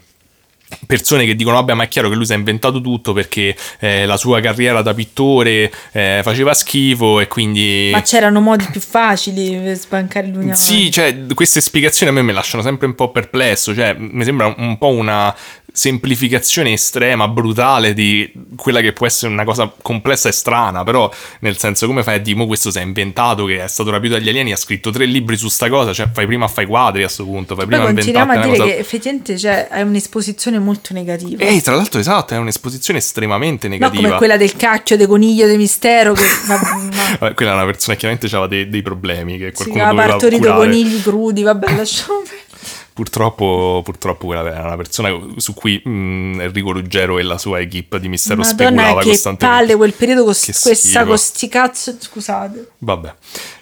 Persone 0.86 1.26
che 1.26 1.34
dicono, 1.34 1.56
vabbè, 1.56 1.74
ma 1.74 1.86
è 1.86 1.88
chiaro 1.88 2.10
che 2.10 2.16
lui 2.16 2.28
si 2.28 2.34
è 2.34 2.36
inventato 2.36 2.80
tutto 2.80 3.12
perché 3.12 3.56
eh, 3.80 4.06
la 4.06 4.18
sua 4.18 4.40
carriera 4.40 4.84
da 4.84 4.94
pittore 4.94 5.74
eh, 5.92 6.22
faceva 6.24 6.54
schifo 6.54 7.20
e 7.20 7.28
quindi... 7.28 7.90
Ma 7.92 8.04
c'erano 8.04 8.40
modi 8.40 8.68
più 8.72 8.80
facili 8.80 9.58
per 9.58 9.76
spancare 9.76 10.28
l'unione. 10.28 10.54
Sì, 10.54 10.92
cioè, 10.92 11.26
queste 11.34 11.60
spiegazioni 11.60 12.12
a 12.12 12.14
me 12.14 12.22
mi 12.22 12.34
lasciano 12.34 12.62
sempre 12.62 12.86
un 12.86 12.94
po' 12.94 13.10
perplesso, 13.10 13.74
cioè, 13.74 13.96
mi 13.98 14.24
sembra 14.24 14.54
un 14.56 14.78
po' 14.78 14.90
una 14.90 15.36
semplificazione 15.80 16.74
estrema, 16.74 17.28
brutale 17.30 17.94
di 17.94 18.30
quella 18.58 18.82
che 18.82 18.92
può 18.92 19.06
essere 19.06 19.32
una 19.32 19.46
cosa 19.46 19.72
complessa 19.82 20.28
e 20.28 20.34
strana, 20.34 20.84
però 20.84 21.10
nel 21.40 21.58
senso 21.58 21.88
come 21.88 22.04
fai 22.04 22.16
a 22.16 22.20
dire, 22.20 22.36
"Mo 22.36 22.46
questo 22.48 22.70
si 22.70 22.80
è 22.80 22.82
inventato 22.82 23.46
che 23.46 23.64
è 23.64 23.68
stato 23.68 23.90
rapito 23.90 24.16
dagli 24.16 24.28
alieni, 24.28 24.52
ha 24.52 24.58
scritto 24.58 24.92
tre 24.92 25.06
libri 25.06 25.38
su 25.38 25.48
sta 25.48 25.70
cosa, 25.70 25.94
cioè 25.94 26.10
fai 26.14 26.26
prima 26.26 26.46
a 26.46 26.48
fai 26.50 26.66
quadri 26.66 27.04
a 27.04 27.08
sto 27.08 27.24
punto, 27.24 27.56
fai 27.56 27.66
prima 27.66 27.84
a 27.84 27.94
continuiamo 27.94 28.32
a 28.32 28.38
dire 28.38 28.50
cosa... 28.50 28.64
che 28.66 28.78
effettivamente 28.78 29.38
cioè, 29.38 29.68
è 29.70 29.82
un'esposizione 29.82 30.60
molto 30.60 30.94
negativa. 30.94 31.44
Ehi, 31.44 31.62
tra 31.62 31.76
l'altro 31.76 32.00
esatto, 32.00 32.34
è 32.34 32.38
un'esposizione 32.38 33.00
estremamente 33.00 33.68
no, 33.68 33.74
negativa. 33.76 34.04
come 34.04 34.18
quella 34.18 34.38
del 34.38 34.56
cacchio 34.56 34.98
dei 34.98 35.08
coniglio 35.08 35.48
di 35.48 35.56
mistero 35.56 36.14
che 36.14 36.24
Vabbè, 37.20 37.34
quella 37.34 37.52
è 37.52 37.56
una 37.56 37.66
persona 37.66 37.94
che 37.94 38.00
chiaramente 38.00 38.28
aveva 38.28 38.48
dei, 38.48 38.70
dei 38.70 38.82
problemi 38.82 39.38
che 39.38 39.52
qualcuno 39.52 39.84
aveva 39.84 40.02
doveva 40.02 40.12
partorito 40.12 40.42
curare. 40.42 40.60
conigli 40.60 41.02
crudi, 41.02 41.44
vabbè, 41.44 41.76
lasciamo 41.76 42.20
perdere. 42.20 42.49
Purtroppo, 42.94 43.82
purtroppo 43.84 44.26
quella 44.26 44.42
è 44.54 44.60
una 44.62 44.76
persona 44.76 45.10
su 45.38 45.54
cui 45.54 45.82
mh, 45.84 46.40
Enrico 46.42 46.72
Ruggero 46.72 47.18
e 47.18 47.24
la 47.24 47.38
sua 47.38 47.60
equipe 47.60 48.00
di 48.00 48.10
mistero 48.10 48.42
Madonna, 48.42 48.56
speculava 48.56 49.02
che 49.02 49.10
costantemente. 49.10 49.46
palle 49.46 49.76
quel 49.78 49.94
periodo 49.94 50.24
con 50.26 50.34
questa 50.34 50.74
schifo. 50.76 51.06
con 51.06 51.18
sti 51.18 51.48
cazzo, 51.48 51.96
scusate. 51.98 52.72
Vabbè, 52.80 53.14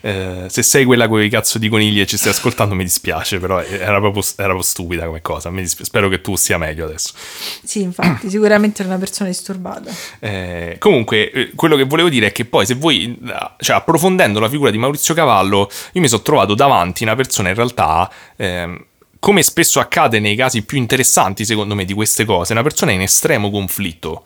Eh, 0.02 0.46
se 0.50 0.64
sei 0.64 0.86
quella 0.86 1.08
con 1.08 1.22
i 1.22 1.30
cazzo 1.30 1.58
di 1.60 1.70
conigli 1.70 2.00
e 2.00 2.08
ci 2.08 2.18
stai 2.18 2.32
ascoltando 2.32 2.74
mi 2.76 2.84
dispiace, 2.84 3.40
però 3.40 3.62
era 3.62 4.00
proprio, 4.00 4.24
era 4.38 4.48
proprio 4.48 4.62
stupida 4.62 5.06
come 5.06 5.22
cosa. 5.22 5.52
Spero 5.66 6.10
che 6.10 6.22
tu 6.22 6.36
stia 6.36 6.58
meglio 6.58 6.86
adesso. 6.86 7.14
Sì, 7.64 7.82
infatti, 7.82 8.30
sicuramente 8.32 8.82
era 8.82 8.90
una 8.92 9.00
persona 9.00 9.30
disturbata. 9.30 9.92
Eh, 10.20 10.78
comunque, 10.80 11.32
eh, 11.32 11.52
quello 11.54 11.76
che 11.76 11.84
volevo 11.84 12.10
dire 12.10 12.28
è 12.28 12.32
che 12.32 12.46
poi, 12.46 12.66
se 12.66 12.74
voi, 12.76 13.20
eh, 13.24 13.52
cioè, 13.60 13.76
approfondendo 13.76 14.40
la 14.40 14.50
figura 14.50 14.72
di 14.72 14.78
Maurizio 14.78 15.14
Cavallo, 15.14 15.70
io 15.92 16.02
mi 16.02 16.08
sono 16.08 16.22
trovato 16.24 16.56
davanti 16.56 17.04
una 17.04 17.16
persona 17.16 17.50
in 17.50 17.56
realtà. 17.56 18.10
ehm, 18.38 18.86
come 19.20 19.44
spesso 19.44 19.80
accade 19.80 20.20
nei 20.20 20.36
casi 20.36 20.64
più 20.64 20.78
interessanti, 20.78 21.46
secondo 21.46 21.76
me, 21.76 21.86
di 21.86 21.94
queste 21.94 22.26
cose, 22.26 22.54
una 22.54 22.64
persona 22.64 22.92
in 22.92 23.02
estremo 23.02 23.50
conflitto 23.50 24.26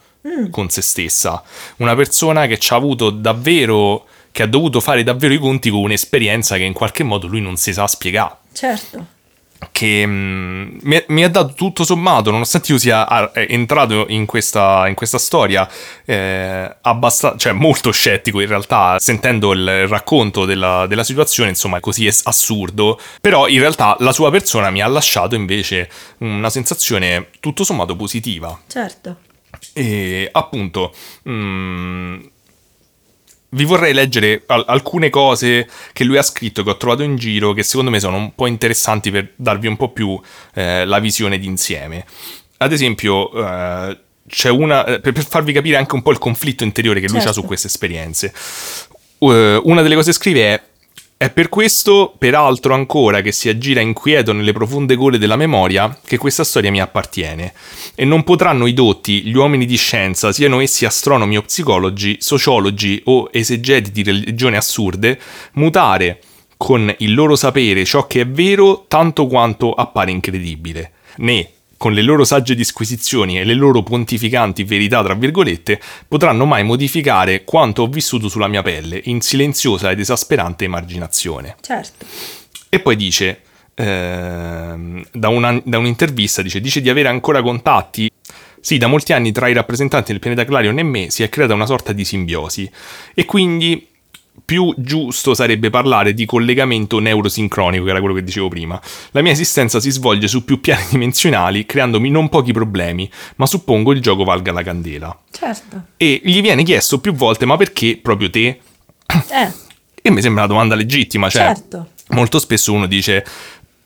con 0.51 0.69
se 0.69 0.81
stessa, 0.81 1.41
una 1.77 1.95
persona 1.95 2.45
che 2.45 2.59
ci 2.59 2.73
ha 2.73 2.75
avuto 2.75 3.09
davvero 3.09 4.05
che 4.31 4.43
ha 4.43 4.47
dovuto 4.47 4.79
fare 4.79 5.03
davvero 5.03 5.33
i 5.33 5.39
conti 5.39 5.69
con 5.69 5.81
un'esperienza 5.81 6.55
che 6.55 6.63
in 6.63 6.73
qualche 6.73 7.03
modo 7.03 7.27
lui 7.27 7.41
non 7.41 7.57
si 7.57 7.73
sa 7.73 7.85
spiegare. 7.87 8.35
Certo. 8.53 9.05
Che 9.71 10.07
mm, 10.07 10.79
mi, 10.81 11.03
mi 11.07 11.23
ha 11.23 11.29
dato 11.29 11.53
tutto 11.53 11.83
sommato, 11.83 12.31
nonostante 12.31 12.71
io 12.71 12.77
sia 12.77 13.07
ah, 13.07 13.31
eh, 13.33 13.47
entrato 13.49 14.05
in 14.09 14.25
questa, 14.25 14.87
in 14.87 14.95
questa 14.95 15.17
storia 15.17 15.69
eh, 16.05 16.75
abbastanza, 16.81 17.37
cioè 17.37 17.51
molto 17.51 17.91
scettico 17.91 18.41
in 18.41 18.47
realtà, 18.47 18.97
sentendo 18.99 19.51
il 19.51 19.87
racconto 19.87 20.45
della, 20.45 20.87
della 20.87 21.03
situazione, 21.03 21.49
insomma, 21.49 21.79
così 21.79 22.07
es- 22.07 22.21
assurdo. 22.25 22.99
Però 23.21 23.47
in 23.47 23.59
realtà 23.59 23.95
la 23.99 24.11
sua 24.11 24.31
persona 24.31 24.71
mi 24.71 24.81
ha 24.81 24.87
lasciato 24.87 25.35
invece 25.35 25.89
una 26.19 26.49
sensazione 26.49 27.29
tutto 27.39 27.63
sommato 27.63 27.95
positiva. 27.95 28.59
Certo. 28.67 29.17
E 29.73 30.29
appunto, 30.31 30.93
mm, 31.29 32.19
vi 33.53 33.65
vorrei 33.65 33.93
leggere 33.93 34.43
al- 34.47 34.63
alcune 34.67 35.09
cose 35.09 35.67
che 35.93 36.03
lui 36.03 36.17
ha 36.17 36.21
scritto, 36.21 36.63
che 36.63 36.69
ho 36.69 36.77
trovato 36.77 37.03
in 37.03 37.15
giro, 37.17 37.53
che 37.53 37.63
secondo 37.63 37.91
me 37.91 37.99
sono 37.99 38.17
un 38.17 38.33
po' 38.35 38.47
interessanti 38.47 39.11
per 39.11 39.33
darvi 39.35 39.67
un 39.67 39.77
po' 39.77 39.89
più 39.89 40.19
eh, 40.53 40.85
la 40.85 40.99
visione 40.99 41.37
d'insieme. 41.37 42.05
Ad 42.57 42.71
esempio, 42.71 43.31
eh, 43.33 43.97
c'è 44.27 44.49
una. 44.49 44.85
eh, 44.85 44.99
Per, 44.99 45.11
per 45.13 45.25
farvi 45.25 45.51
capire 45.51 45.77
anche 45.77 45.95
un 45.95 46.01
po' 46.01 46.11
il 46.11 46.17
conflitto 46.19 46.63
interiore 46.63 46.99
che 46.99 47.07
lui 47.07 47.17
ha 47.17 47.21
Certo. 47.21 47.41
su 47.41 47.45
queste 47.45 47.67
esperienze. 47.67 48.33
Eh, 49.19 49.61
una 49.63 49.81
delle 49.81 49.95
cose 49.95 50.11
che 50.11 50.17
scrive 50.17 50.41
è. 50.53 50.61
È 51.21 51.29
per 51.29 51.49
questo, 51.49 52.15
peraltro 52.17 52.73
ancora, 52.73 53.21
che 53.21 53.31
si 53.31 53.47
aggira 53.47 53.79
inquieto 53.79 54.33
nelle 54.33 54.53
profonde 54.53 54.95
gole 54.95 55.19
della 55.19 55.35
memoria, 55.35 55.95
che 56.03 56.17
questa 56.17 56.43
storia 56.43 56.71
mi 56.71 56.81
appartiene. 56.81 57.53
E 57.93 58.05
non 58.05 58.23
potranno 58.23 58.65
i 58.65 58.73
dotti, 58.73 59.21
gli 59.21 59.35
uomini 59.35 59.67
di 59.67 59.75
scienza, 59.75 60.31
siano 60.31 60.61
essi 60.61 60.83
astronomi 60.83 61.37
o 61.37 61.43
psicologi, 61.43 62.17
sociologi 62.19 63.03
o 63.05 63.29
esegeti 63.31 63.91
di 63.91 64.01
religioni 64.01 64.55
assurde, 64.55 65.19
mutare 65.53 66.21
con 66.57 66.91
il 66.97 67.13
loro 67.13 67.35
sapere 67.35 67.85
ciò 67.85 68.07
che 68.07 68.21
è 68.21 68.27
vero 68.27 68.85
tanto 68.87 69.27
quanto 69.27 69.73
appare 69.73 70.09
incredibile, 70.09 70.91
né 71.17 71.47
con 71.81 71.93
le 71.93 72.03
loro 72.03 72.23
sagge 72.23 72.53
disquisizioni 72.53 73.39
e 73.39 73.43
le 73.43 73.55
loro 73.55 73.81
pontificanti 73.81 74.63
verità, 74.63 75.01
tra 75.01 75.15
virgolette, 75.15 75.81
potranno 76.07 76.45
mai 76.45 76.63
modificare 76.63 77.43
quanto 77.43 77.81
ho 77.81 77.87
vissuto 77.87 78.29
sulla 78.29 78.47
mia 78.47 78.61
pelle, 78.61 79.01
in 79.05 79.19
silenziosa 79.19 79.89
ed 79.89 79.99
esasperante 79.99 80.65
emarginazione. 80.65 81.55
Certo. 81.59 82.05
E 82.69 82.79
poi 82.81 82.95
dice, 82.95 83.41
ehm, 83.73 85.03
da, 85.11 85.29
una- 85.29 85.59
da 85.63 85.79
un'intervista, 85.79 86.43
dice, 86.43 86.61
dice 86.61 86.81
di 86.81 86.89
avere 86.91 87.07
ancora 87.07 87.41
contatti. 87.41 88.11
Sì, 88.59 88.77
da 88.77 88.85
molti 88.85 89.11
anni 89.13 89.31
tra 89.31 89.47
i 89.47 89.53
rappresentanti 89.53 90.11
del 90.11 90.19
pianeta 90.21 90.45
Clarion 90.45 90.77
e 90.77 90.83
me 90.83 91.09
si 91.09 91.23
è 91.23 91.29
creata 91.29 91.55
una 91.55 91.65
sorta 91.65 91.93
di 91.93 92.05
simbiosi. 92.05 92.69
E 93.15 93.25
quindi 93.25 93.87
più 94.51 94.73
giusto 94.75 95.33
sarebbe 95.33 95.69
parlare 95.69 96.13
di 96.13 96.25
collegamento 96.25 96.99
neurosincronico, 96.99 97.85
che 97.85 97.89
era 97.89 97.99
quello 98.01 98.13
che 98.13 98.21
dicevo 98.21 98.49
prima. 98.49 98.77
La 99.11 99.21
mia 99.21 99.31
esistenza 99.31 99.79
si 99.79 99.89
svolge 99.91 100.27
su 100.27 100.43
più 100.43 100.59
piani 100.59 100.83
dimensionali, 100.89 101.65
creandomi 101.65 102.09
non 102.09 102.27
pochi 102.27 102.51
problemi, 102.51 103.09
ma 103.37 103.45
suppongo 103.45 103.93
il 103.93 104.01
gioco 104.01 104.25
valga 104.25 104.51
la 104.51 104.61
candela. 104.61 105.17
Certo. 105.31 105.83
E 105.95 106.19
gli 106.25 106.41
viene 106.41 106.63
chiesto 106.63 106.99
più 106.99 107.13
volte, 107.13 107.45
ma 107.45 107.55
perché 107.55 107.97
proprio 108.01 108.29
te? 108.29 108.59
Eh, 109.31 109.51
E 110.01 110.11
mi 110.11 110.21
sembra 110.21 110.43
una 110.43 110.51
domanda 110.51 110.75
legittima, 110.75 111.29
cioè 111.29 111.43
certo. 111.43 111.87
molto 112.09 112.37
spesso 112.37 112.73
uno 112.73 112.87
dice 112.87 113.23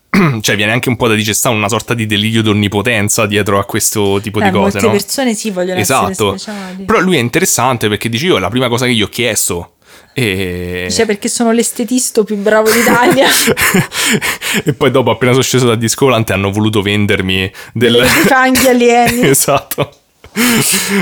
cioè 0.42 0.56
viene 0.56 0.72
anche 0.72 0.90
un 0.90 0.96
po' 0.96 1.08
da 1.08 1.14
dire 1.14 1.34
sta 1.36 1.50
una 1.50 1.70
sorta 1.70 1.94
di 1.94 2.08
delirio 2.08 2.42
d'onnipotenza 2.42 3.28
dietro 3.28 3.60
a 3.60 3.66
questo 3.66 4.20
tipo 4.20 4.40
Eh, 4.40 4.46
di 4.46 4.50
cose, 4.50 4.80
molte 4.80 4.86
no? 4.86 4.92
persone 4.94 5.36
sì 5.36 5.52
vogliono 5.52 5.80
Esatto. 5.80 6.10
essere 6.34 6.38
speciali. 6.40 6.84
Però 6.86 7.00
lui 7.02 7.18
è 7.18 7.20
interessante 7.20 7.88
perché 7.88 8.10
dice 8.10 8.26
io 8.26 8.38
è 8.38 8.40
la 8.40 8.50
prima 8.50 8.68
cosa 8.68 8.86
che 8.88 8.94
gli 8.94 9.04
ho 9.04 9.10
chiesto 9.10 9.74
e... 10.18 10.86
Dice 10.88 11.06
perché 11.06 11.28
sono 11.28 11.52
l'estetisto 11.52 12.24
più 12.24 12.38
bravo 12.38 12.72
d'Italia. 12.72 13.28
e 14.64 14.74
poi 14.74 14.90
dopo 14.90 15.12
appena 15.12 15.34
sono 15.34 15.44
sceso 15.44 15.68
da 15.68 15.76
disco 15.76 16.06
volante 16.06 16.32
hanno 16.32 16.52
voluto 16.52 16.82
vendermi 16.82 17.52
del... 17.74 17.92
dei 17.92 18.08
fanghi 18.24 18.68
alieni. 18.70 19.28
esatto. 19.28 20.04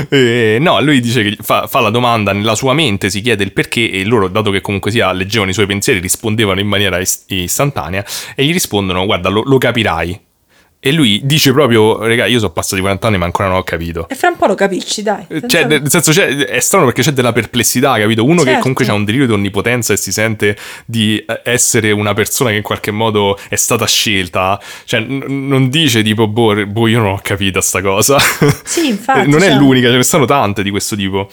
Eh, 0.08 0.58
no, 0.60 0.80
lui 0.80 1.00
dice 1.00 1.22
che 1.22 1.36
fa, 1.40 1.68
fa 1.68 1.78
la 1.78 1.90
domanda 1.90 2.32
nella 2.32 2.56
sua 2.56 2.74
mente, 2.74 3.08
si 3.08 3.20
chiede 3.20 3.44
il 3.44 3.52
perché 3.52 3.88
e 3.88 4.04
loro, 4.04 4.26
dato 4.26 4.50
che 4.50 4.60
comunque 4.60 4.90
sia 4.90 5.12
leggevano 5.12 5.50
i 5.50 5.54
suoi 5.54 5.66
pensieri, 5.66 6.00
rispondevano 6.00 6.58
in 6.58 6.66
maniera 6.66 6.98
ist- 6.98 7.30
istantanea 7.30 8.04
e 8.34 8.44
gli 8.44 8.52
rispondono 8.52 9.04
guarda 9.06 9.28
lo, 9.28 9.42
lo 9.44 9.58
capirai. 9.58 10.20
E 10.86 10.92
lui 10.92 11.22
dice 11.24 11.50
proprio, 11.50 11.96
raga, 12.06 12.26
io 12.26 12.38
sono 12.38 12.50
passati 12.52 12.82
40 12.82 13.06
anni 13.06 13.16
ma 13.16 13.24
ancora 13.24 13.48
non 13.48 13.56
ho 13.56 13.62
capito. 13.62 14.06
E 14.06 14.14
fra 14.14 14.28
un 14.28 14.36
po' 14.36 14.44
lo 14.44 14.54
capisci, 14.54 15.02
dai. 15.02 15.24
senza- 15.26 15.46
Cioè, 15.48 15.64
nel 15.64 15.88
senso, 15.88 16.10
è 16.20 16.60
strano 16.60 16.84
perché 16.84 17.00
c'è 17.00 17.12
della 17.12 17.32
perplessità, 17.32 17.96
capito? 17.98 18.22
Uno 18.22 18.40
che 18.42 18.48
Certo. 18.48 18.58
comunque 18.60 18.86
ha 18.86 18.92
un 18.92 19.04
delirio 19.06 19.26
di 19.26 19.32
onnipotenza 19.32 19.94
e 19.94 19.96
si 19.96 20.12
sente 20.12 20.58
di 20.84 21.16
eh, 21.26 21.40
essere 21.44 21.90
una 21.90 22.12
persona 22.12 22.50
che 22.50 22.56
in 22.56 22.62
qualche 22.62 22.90
modo 22.90 23.38
è 23.48 23.56
stata 23.56 23.86
scelta, 23.86 24.60
cioè 24.84 25.00
n- 25.00 25.46
non 25.48 25.70
dice 25.70 26.02
tipo, 26.02 26.28
boh, 26.28 26.66
boh, 26.66 26.86
io 26.86 26.98
non 26.98 27.12
ho 27.12 27.20
capito 27.22 27.62
sta 27.62 27.80
cosa. 27.80 28.18
Sì, 28.64 28.88
infatti, 28.88 29.26
non 29.30 29.42
è 29.42 29.48
cioè- 29.48 29.56
l'unica, 29.56 29.88
ce 29.88 29.96
ne 29.96 30.02
stanno 30.02 30.26
tante 30.26 30.62
di 30.62 30.68
questo 30.68 30.96
tipo. 30.96 31.30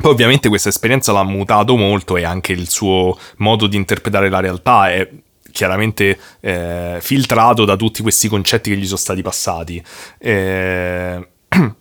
Poi 0.00 0.12
ovviamente 0.12 0.48
questa 0.48 0.68
esperienza 0.68 1.10
l'ha 1.12 1.24
mutato 1.24 1.76
molto 1.76 2.16
e 2.16 2.22
anche 2.24 2.52
il 2.52 2.68
suo 2.70 3.18
modo 3.38 3.66
di 3.66 3.76
interpretare 3.76 4.28
la 4.30 4.38
realtà 4.40 4.90
è 4.92 5.08
chiaramente 5.50 6.18
eh, 6.40 6.98
filtrato 7.00 7.64
da 7.64 7.76
tutti 7.76 8.02
questi 8.02 8.28
concetti 8.28 8.70
che 8.70 8.76
gli 8.76 8.86
sono 8.86 8.96
stati 8.98 9.22
passati. 9.22 9.82
Eh, 10.18 11.28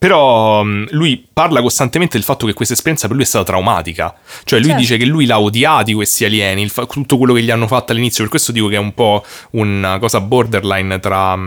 Però 0.00 0.62
mh, 0.62 0.86
lui 0.92 1.28
parla 1.30 1.60
costantemente 1.60 2.16
del 2.16 2.24
fatto 2.24 2.46
che 2.46 2.54
questa 2.54 2.72
esperienza 2.72 3.06
per 3.06 3.16
lui 3.16 3.24
è 3.26 3.28
stata 3.28 3.44
traumatica. 3.44 4.14
Cioè 4.44 4.58
lui 4.58 4.68
Certo. 4.68 4.80
dice 4.82 4.96
che 4.96 5.04
lui 5.04 5.26
l'ha 5.26 5.38
odiati 5.38 5.92
questi 5.92 6.24
alieni, 6.24 6.66
fa- 6.70 6.86
tutto 6.86 7.18
quello 7.18 7.34
che 7.34 7.42
gli 7.42 7.50
hanno 7.50 7.66
fatto 7.66 7.92
all'inizio. 7.92 8.22
Per 8.22 8.30
questo 8.30 8.50
dico 8.50 8.68
che 8.68 8.76
è 8.76 8.78
un 8.78 8.94
po' 8.94 9.22
una 9.50 9.98
cosa 9.98 10.22
borderline 10.22 10.98
tra... 11.00 11.38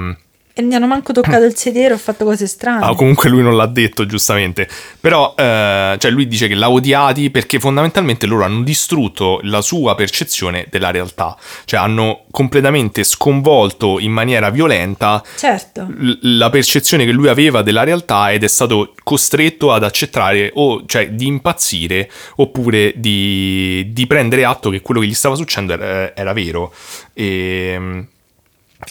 E 0.56 0.62
mi 0.62 0.76
hanno 0.76 0.86
manco 0.86 1.14
toccato 1.14 1.46
il 1.46 1.56
sedere, 1.56 1.96
ho 1.96 1.98
fatto 1.98 2.26
cose 2.26 2.46
strane. 2.46 2.86
Ah, 2.86 2.94
comunque 2.94 3.28
lui 3.28 3.42
non 3.42 3.56
l'ha 3.56 3.66
detto, 3.66 4.06
giustamente. 4.06 4.70
Però, 5.00 5.34
eh, 5.36 5.96
cioè, 5.98 6.12
lui 6.12 6.28
dice 6.28 6.48
che 6.48 6.54
l'ha 6.54 6.70
odiati 6.70 7.32
perché 7.32 7.60
fondamentalmente 7.60 8.28
loro 8.28 8.44
hanno 8.44 8.62
distrutto 8.62 9.40
la 9.44 9.62
sua 9.62 9.96
percezione 9.96 10.68
della 10.70 10.92
realtà. 10.92 11.36
Cioè, 11.66 11.80
hanno 11.80 12.26
completamente 12.30 13.04
sconvolto 13.04 13.98
in 13.98 14.12
maniera 14.12 14.52
violenta 14.52 15.24
Certo. 15.38 15.88
l- 15.90 16.38
la 16.38 16.52
percezione 16.52 17.06
che 17.06 17.12
lui 17.12 17.30
aveva 17.30 17.64
della 17.64 17.84
realtà 17.84 18.32
ed 18.32 18.44
è 18.44 18.48
stato 18.48 18.94
costretto 19.04 19.72
ad 19.72 19.84
accettare 19.84 20.52
o 20.54 20.84
cioè 20.86 21.12
di 21.12 21.26
impazzire 21.26 22.10
oppure 22.36 22.94
di, 22.96 23.90
di 23.92 24.08
prendere 24.08 24.46
atto 24.46 24.70
che 24.70 24.82
quello 24.82 25.00
che 25.00 25.08
gli 25.08 25.14
stava 25.14 25.36
succedendo 25.36 25.74
era, 25.74 26.16
era 26.16 26.34
vero 26.34 26.74
e 27.14 28.06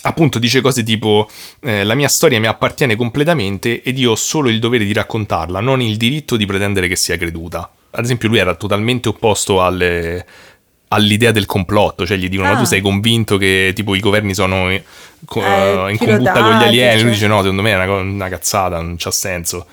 appunto 0.03 0.39
dice 0.39 0.61
cose 0.61 0.83
tipo 0.83 1.29
eh, 1.61 1.85
la 1.85 1.95
mia 1.95 2.09
storia 2.09 2.41
mi 2.41 2.47
appartiene 2.47 2.97
completamente 2.97 3.83
ed 3.83 3.99
io 3.99 4.13
ho 4.13 4.17
solo 4.17 4.49
il 4.49 4.59
dovere 4.59 4.85
di 4.85 4.93
raccontarla 4.93 5.61
non 5.61 5.81
il 5.81 5.97
diritto 5.97 6.37
di 6.37 6.47
pretendere 6.47 6.89
che 6.89 6.97
sia 6.97 7.17
creduta 7.17 7.71
ad 7.91 8.05
esempio 8.05 8.29
lui 8.29 8.39
era 8.39 8.55
totalmente 8.55 9.09
opposto 9.09 9.63
alle 9.63 10.25
all'idea 10.95 11.31
del 11.31 11.47
complotto, 11.47 12.05
cioè 12.05 12.19
gli 12.19 12.29
dicono 12.29 12.49
ma 12.51 12.55
Ah. 12.55 12.59
tu 12.59 12.65
sei 12.67 12.83
convinto 12.83 13.39
che 13.39 13.73
tipo 13.75 13.95
i 13.95 14.01
governi 14.01 14.35
sono 14.35 14.69
eh, 14.69 14.83
co- 15.25 15.41
Eh, 15.43 15.91
in 15.93 15.97
combutta 15.97 16.33
con 16.35 16.59
gli 16.59 16.63
alieni, 16.65 16.93
lui 16.97 17.01
cioè. 17.05 17.11
dice 17.13 17.27
no, 17.29 17.41
secondo 17.41 17.63
me 17.63 17.71
è 17.71 17.75
una, 17.77 17.95
una 17.95 18.29
cazzata, 18.29 18.77
non 18.79 18.97
c'ha 18.99 19.11
senso. 19.11 19.65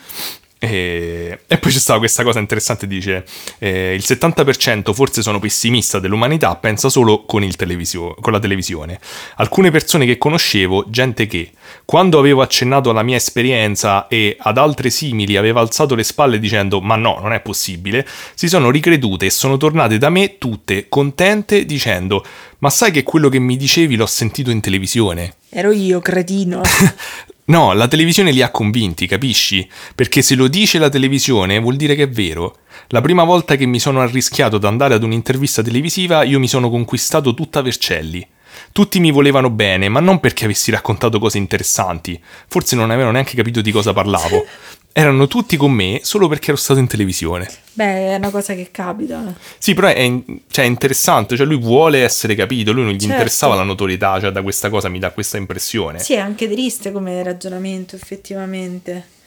E, 0.61 1.39
e 1.47 1.57
poi 1.57 1.71
c'è 1.71 1.79
stata 1.79 1.99
questa 1.99 2.23
cosa 2.23 2.39
interessante, 2.39 2.85
dice 2.85 3.23
eh, 3.59 3.93
il 3.93 4.03
70% 4.05 4.93
forse 4.93 5.21
sono 5.21 5.39
pessimista 5.39 5.99
dell'umanità, 5.99 6.53
pensa 6.57 6.89
solo 6.89 7.23
con, 7.23 7.43
il 7.43 7.55
televisio- 7.55 8.15
con 8.15 8.33
la 8.33 8.39
televisione. 8.39 8.99
Alcune 9.37 9.71
persone 9.71 10.05
che 10.05 10.17
conoscevo, 10.17 10.85
gente 10.89 11.27
che 11.27 11.51
quando 11.85 12.19
avevo 12.19 12.41
accennato 12.41 12.89
alla 12.89 13.03
mia 13.03 13.15
esperienza 13.15 14.07
e 14.09 14.35
ad 14.37 14.57
altre 14.57 14.89
simili 14.89 15.37
aveva 15.37 15.61
alzato 15.61 15.95
le 15.95 16.03
spalle 16.03 16.39
dicendo 16.39 16.81
ma 16.81 16.97
no, 16.97 17.19
non 17.21 17.31
è 17.31 17.39
possibile, 17.39 18.05
si 18.33 18.49
sono 18.49 18.69
ricredute 18.69 19.27
e 19.27 19.29
sono 19.29 19.55
tornate 19.55 19.97
da 19.97 20.09
me 20.09 20.37
tutte 20.37 20.87
contente 20.89 21.63
dicendo 21.63 22.25
ma 22.59 22.69
sai 22.69 22.91
che 22.91 23.03
quello 23.03 23.29
che 23.29 23.39
mi 23.39 23.55
dicevi 23.55 23.95
l'ho 23.95 24.05
sentito 24.05 24.51
in 24.51 24.59
televisione? 24.59 25.35
Ero 25.49 25.71
io, 25.71 25.99
cretino. 26.01 26.61
No, 27.49 27.73
la 27.73 27.87
televisione 27.87 28.31
li 28.31 28.43
ha 28.43 28.51
convinti, 28.51 29.07
capisci? 29.07 29.67
Perché 29.95 30.21
se 30.21 30.35
lo 30.35 30.47
dice 30.47 30.77
la 30.77 30.89
televisione 30.89 31.59
vuol 31.59 31.77
dire 31.77 31.95
che 31.95 32.03
è 32.03 32.09
vero. 32.09 32.57
La 32.89 33.01
prima 33.01 33.23
volta 33.23 33.55
che 33.55 33.65
mi 33.65 33.79
sono 33.79 34.01
arrischiato 34.01 34.57
ad 34.57 34.65
andare 34.65 34.93
ad 34.93 35.01
un'intervista 35.01 35.63
televisiva 35.63 36.21
io 36.21 36.39
mi 36.39 36.47
sono 36.47 36.69
conquistato 36.69 37.33
tutta 37.33 37.63
Vercelli. 37.63 38.25
Tutti 38.71 38.99
mi 38.99 39.09
volevano 39.09 39.49
bene, 39.49 39.89
ma 39.89 39.99
non 39.99 40.19
perché 40.19 40.45
avessi 40.45 40.69
raccontato 40.69 41.17
cose 41.17 41.39
interessanti. 41.39 42.21
Forse 42.47 42.75
non 42.75 42.91
avevano 42.91 43.13
neanche 43.13 43.35
capito 43.35 43.61
di 43.61 43.71
cosa 43.71 43.93
parlavo. 43.93 44.45
Erano 44.91 45.27
tutti 45.27 45.55
con 45.55 45.71
me 45.71 45.99
solo 46.03 46.27
perché 46.27 46.49
ero 46.51 46.57
stato 46.57 46.79
in 46.79 46.87
televisione. 46.87 47.47
Beh, 47.73 48.09
è 48.11 48.15
una 48.15 48.31
cosa 48.31 48.53
che 48.53 48.69
capita. 48.71 49.33
Sì, 49.57 49.73
però 49.73 49.87
è, 49.87 49.99
in- 49.99 50.23
cioè, 50.49 50.65
è 50.65 50.67
interessante, 50.67 51.37
cioè 51.37 51.45
lui 51.45 51.57
vuole 51.59 52.03
essere 52.03 52.35
capito, 52.35 52.71
lui 52.73 52.83
non 52.83 52.91
gli 52.93 52.97
Certo. 52.99 53.13
interessava 53.13 53.55
la 53.55 53.63
notorietà, 53.63 54.19
cioè 54.19 54.31
da 54.31 54.41
questa 54.41 54.69
cosa 54.69 54.89
mi 54.89 54.99
dà 54.99 55.11
questa 55.11 55.37
impressione. 55.37 55.99
Sì, 55.99 56.13
è 56.13 56.17
anche 56.17 56.49
triste 56.49 56.91
come 56.91 57.21
ragionamento, 57.23 57.95
effettivamente. 57.95 59.17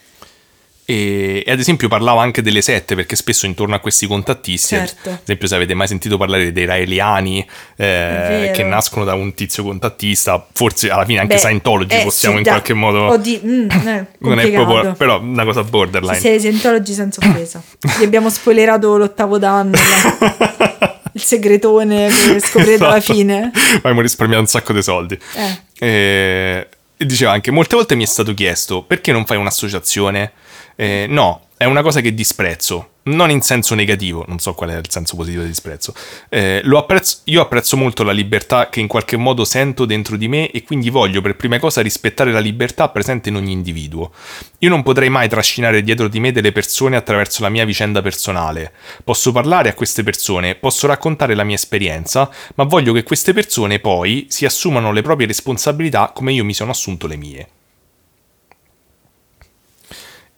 E, 0.85 1.45
e 1.47 1.51
ad 1.53 1.61
esempio 1.61 1.87
parlava 1.87 2.22
anche 2.22 2.43
delle 2.43 2.61
sette, 2.61 2.97
perché 2.97 3.14
spesso 3.14 3.47
intorno 3.47 3.74
a 3.76 3.78
questi 3.78 4.07
contattisti, 4.09 4.74
Certo. 4.74 5.11
ad 5.11 5.18
esempio 5.22 5.47
se 5.47 5.55
avete 5.55 5.74
mai 5.74 5.87
sentito 5.87 6.16
parlare 6.16 6.51
dei 6.53 6.64
raeliani 6.64 7.47
eh, 7.76 8.51
che 8.53 8.64
nascono 8.64 9.05
da 9.05 9.14
un 9.14 9.33
tizio 9.33 9.62
contattista, 9.62 10.45
forse 10.53 10.91
alla 10.91 11.05
fine 11.05 11.20
anche 11.20 11.35
Beh, 11.35 11.41
Scientology 11.41 12.01
eh, 12.01 12.03
possiamo 12.03 12.35
sì, 12.35 12.41
in 12.41 12.45
dai. 12.45 12.53
qualche 12.55 12.74
modo... 12.74 13.05
Oddio, 13.11 13.41
mm, 13.45 13.70
eh, 13.70 14.07
non 14.18 14.41
è 14.41 14.51
proprio, 14.51 14.93
però 14.95 15.20
una 15.20 15.45
cosa 15.45 15.62
borderline. 15.62 16.14
Ci 16.14 16.20
sei 16.20 16.39
Scientology 16.41 16.93
senza 16.93 17.20
offesa. 17.24 17.62
Gli 17.99 18.03
abbiamo 18.05 18.28
spoilerato 18.28 18.97
l'ottavo 18.97 19.39
danno, 19.39 19.76
il 21.14 21.22
segretone 21.22 22.09
che 22.09 22.41
scoprirete 22.41 22.85
alla 22.85 22.97
Esatto. 22.97 23.14
fine. 23.14 23.51
Abbiamo 23.76 24.01
risparmiato 24.01 24.41
un 24.43 24.49
sacco 24.49 24.72
di 24.72 24.83
soldi. 24.83 25.18
Eh. 25.35 25.87
Eh, 25.87 26.66
E 26.97 27.07
diceva 27.07 27.33
anche, 27.33 27.51
molte 27.51 27.74
volte 27.76 27.95
mi 27.95 28.03
è 28.03 28.07
stato 28.07 28.33
chiesto, 28.35 28.83
perché 28.83 29.12
non 29.12 29.24
fai 29.26 29.37
un'associazione? 29.37 30.33
Eh, 30.76 31.06
no, 31.08 31.48
è 31.62 31.64
una 31.64 31.82
cosa 31.82 32.00
che 32.00 32.12
disprezzo, 32.12 32.94
non 33.04 33.30
in 33.30 33.40
senso 33.40 33.76
negativo, 33.76 34.24
non 34.26 34.40
so 34.40 34.52
qual 34.52 34.70
è 34.70 34.76
il 34.76 34.90
senso 34.90 35.14
positivo 35.14 35.42
di 35.42 35.48
disprezzo. 35.48 35.94
Eh, 36.28 36.60
apprezzo- 36.64 37.18
io 37.24 37.40
apprezzo 37.40 37.76
molto 37.76 38.02
la 38.02 38.10
libertà 38.10 38.68
che 38.68 38.80
in 38.80 38.88
qualche 38.88 39.16
modo 39.16 39.44
sento 39.44 39.84
dentro 39.84 40.16
di 40.16 40.26
me 40.26 40.50
e 40.50 40.64
quindi 40.64 40.90
voglio 40.90 41.20
per 41.20 41.36
prima 41.36 41.60
cosa 41.60 41.80
rispettare 41.80 42.32
la 42.32 42.40
libertà 42.40 42.88
presente 42.88 43.28
in 43.28 43.36
ogni 43.36 43.52
individuo. 43.52 44.10
Io 44.58 44.68
non 44.68 44.82
potrei 44.82 45.08
mai 45.08 45.28
trascinare 45.28 45.82
dietro 45.82 46.08
di 46.08 46.18
me 46.18 46.32
delle 46.32 46.50
persone 46.50 46.96
attraverso 46.96 47.42
la 47.42 47.48
mia 47.48 47.64
vicenda 47.64 48.02
personale. 48.02 48.72
Posso 49.04 49.30
parlare 49.30 49.68
a 49.68 49.74
queste 49.74 50.02
persone, 50.02 50.56
posso 50.56 50.88
raccontare 50.88 51.36
la 51.36 51.44
mia 51.44 51.54
esperienza, 51.54 52.28
ma 52.56 52.64
voglio 52.64 52.92
che 52.92 53.04
queste 53.04 53.32
persone 53.32 53.78
poi 53.78 54.26
si 54.28 54.44
assumano 54.44 54.90
le 54.90 55.02
proprie 55.02 55.28
responsabilità 55.28 56.10
come 56.12 56.32
io 56.32 56.44
mi 56.44 56.54
sono 56.54 56.72
assunto 56.72 57.06
le 57.06 57.16
mie. 57.16 57.48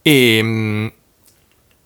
E 0.07 0.41
mm, 0.43 0.87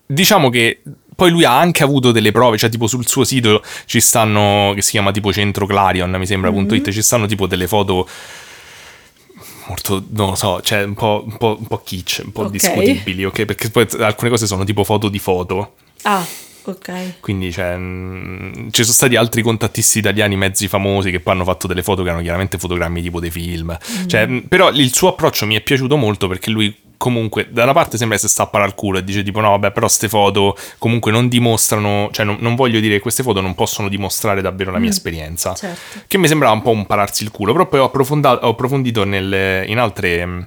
diciamo 0.06 0.50
che 0.50 0.82
poi 1.14 1.30
lui 1.30 1.44
ha 1.44 1.56
anche 1.58 1.82
avuto 1.84 2.10
delle 2.12 2.32
prove, 2.32 2.56
cioè 2.58 2.68
tipo 2.68 2.86
sul 2.88 3.06
suo 3.06 3.22
sito 3.24 3.62
ci 3.86 4.00
stanno, 4.00 4.72
che 4.74 4.82
si 4.82 4.92
chiama 4.92 5.12
tipo 5.12 5.32
Centro 5.32 5.66
Clarion, 5.66 6.10
mi 6.10 6.26
sembra, 6.26 6.50
punto 6.50 6.74
Mm-hmm. 6.74 6.84
ci 6.90 7.02
stanno 7.02 7.26
tipo 7.26 7.46
delle 7.46 7.66
foto 7.68 8.08
molto, 9.68 10.04
non 10.10 10.30
lo 10.30 10.34
so, 10.34 10.60
cioè 10.62 10.82
un 10.84 10.94
po', 10.94 11.22
un 11.26 11.36
po', 11.36 11.56
un 11.58 11.66
po' 11.66 11.80
kitsch, 11.84 12.22
un 12.24 12.32
po' 12.32 12.42
Ok. 12.42 12.50
discutibili, 12.50 13.24
ok? 13.24 13.44
Perché 13.44 13.70
poi 13.70 13.86
alcune 14.00 14.30
cose 14.30 14.46
sono 14.46 14.64
tipo 14.64 14.82
foto 14.84 15.08
di 15.08 15.18
foto. 15.18 15.74
Ah, 16.02 16.24
ok. 16.62 17.20
Quindi 17.20 17.52
cioè, 17.52 17.76
mh, 17.76 18.70
ci 18.70 18.82
sono 18.82 18.94
stati 18.94 19.16
altri 19.16 19.42
contattisti 19.42 19.98
italiani 19.98 20.36
mezzi 20.36 20.68
famosi 20.68 21.10
che 21.10 21.20
poi 21.20 21.34
hanno 21.34 21.44
fatto 21.44 21.66
delle 21.66 21.82
foto 21.82 22.02
che 22.02 22.08
erano 22.08 22.22
chiaramente 22.22 22.58
fotogrammi 22.58 23.02
tipo 23.02 23.20
dei 23.20 23.30
film. 23.30 23.76
Cioè, 24.06 24.26
mh, 24.26 24.40
però 24.48 24.70
il 24.70 24.92
suo 24.94 25.08
approccio 25.08 25.44
mi 25.46 25.54
è 25.56 25.60
piaciuto 25.60 25.96
molto 25.96 26.28
perché 26.28 26.50
lui 26.50 26.74
comunque 26.98 27.48
da 27.50 27.62
una 27.62 27.72
parte 27.72 27.96
sembra 27.96 28.16
che 28.18 28.22
si 28.26 28.28
stappa 28.28 28.62
al 28.62 28.74
culo 28.74 28.98
e 28.98 29.04
dice 29.04 29.22
tipo 29.22 29.40
no 29.40 29.50
vabbè 29.50 29.70
però 29.70 29.88
ste 29.88 30.08
foto 30.08 30.54
comunque 30.76 31.10
non 31.10 31.28
dimostrano, 31.28 32.10
cioè 32.12 32.26
non, 32.26 32.36
non 32.40 32.54
voglio 32.54 32.80
dire 32.80 32.96
che 32.96 33.00
queste 33.00 33.22
foto 33.22 33.40
non 33.40 33.54
possono 33.54 33.88
dimostrare 33.88 34.42
davvero 34.42 34.70
la 34.70 34.78
mia 34.78 34.90
esperienza. 34.90 35.54
certo. 35.54 36.00
Che 36.06 36.18
mi 36.18 36.28
sembrava 36.28 36.52
un 36.52 36.60
po' 36.62 36.70
un 36.70 36.84
pararsi 36.84 37.22
il 37.22 37.30
culo, 37.30 37.52
però 37.52 37.66
poi 37.66 37.80
ho, 37.80 37.84
approfondito 38.50 39.04
nel- 39.04 39.64
in 39.68 39.78
altre 39.78 40.26
mh, 40.26 40.46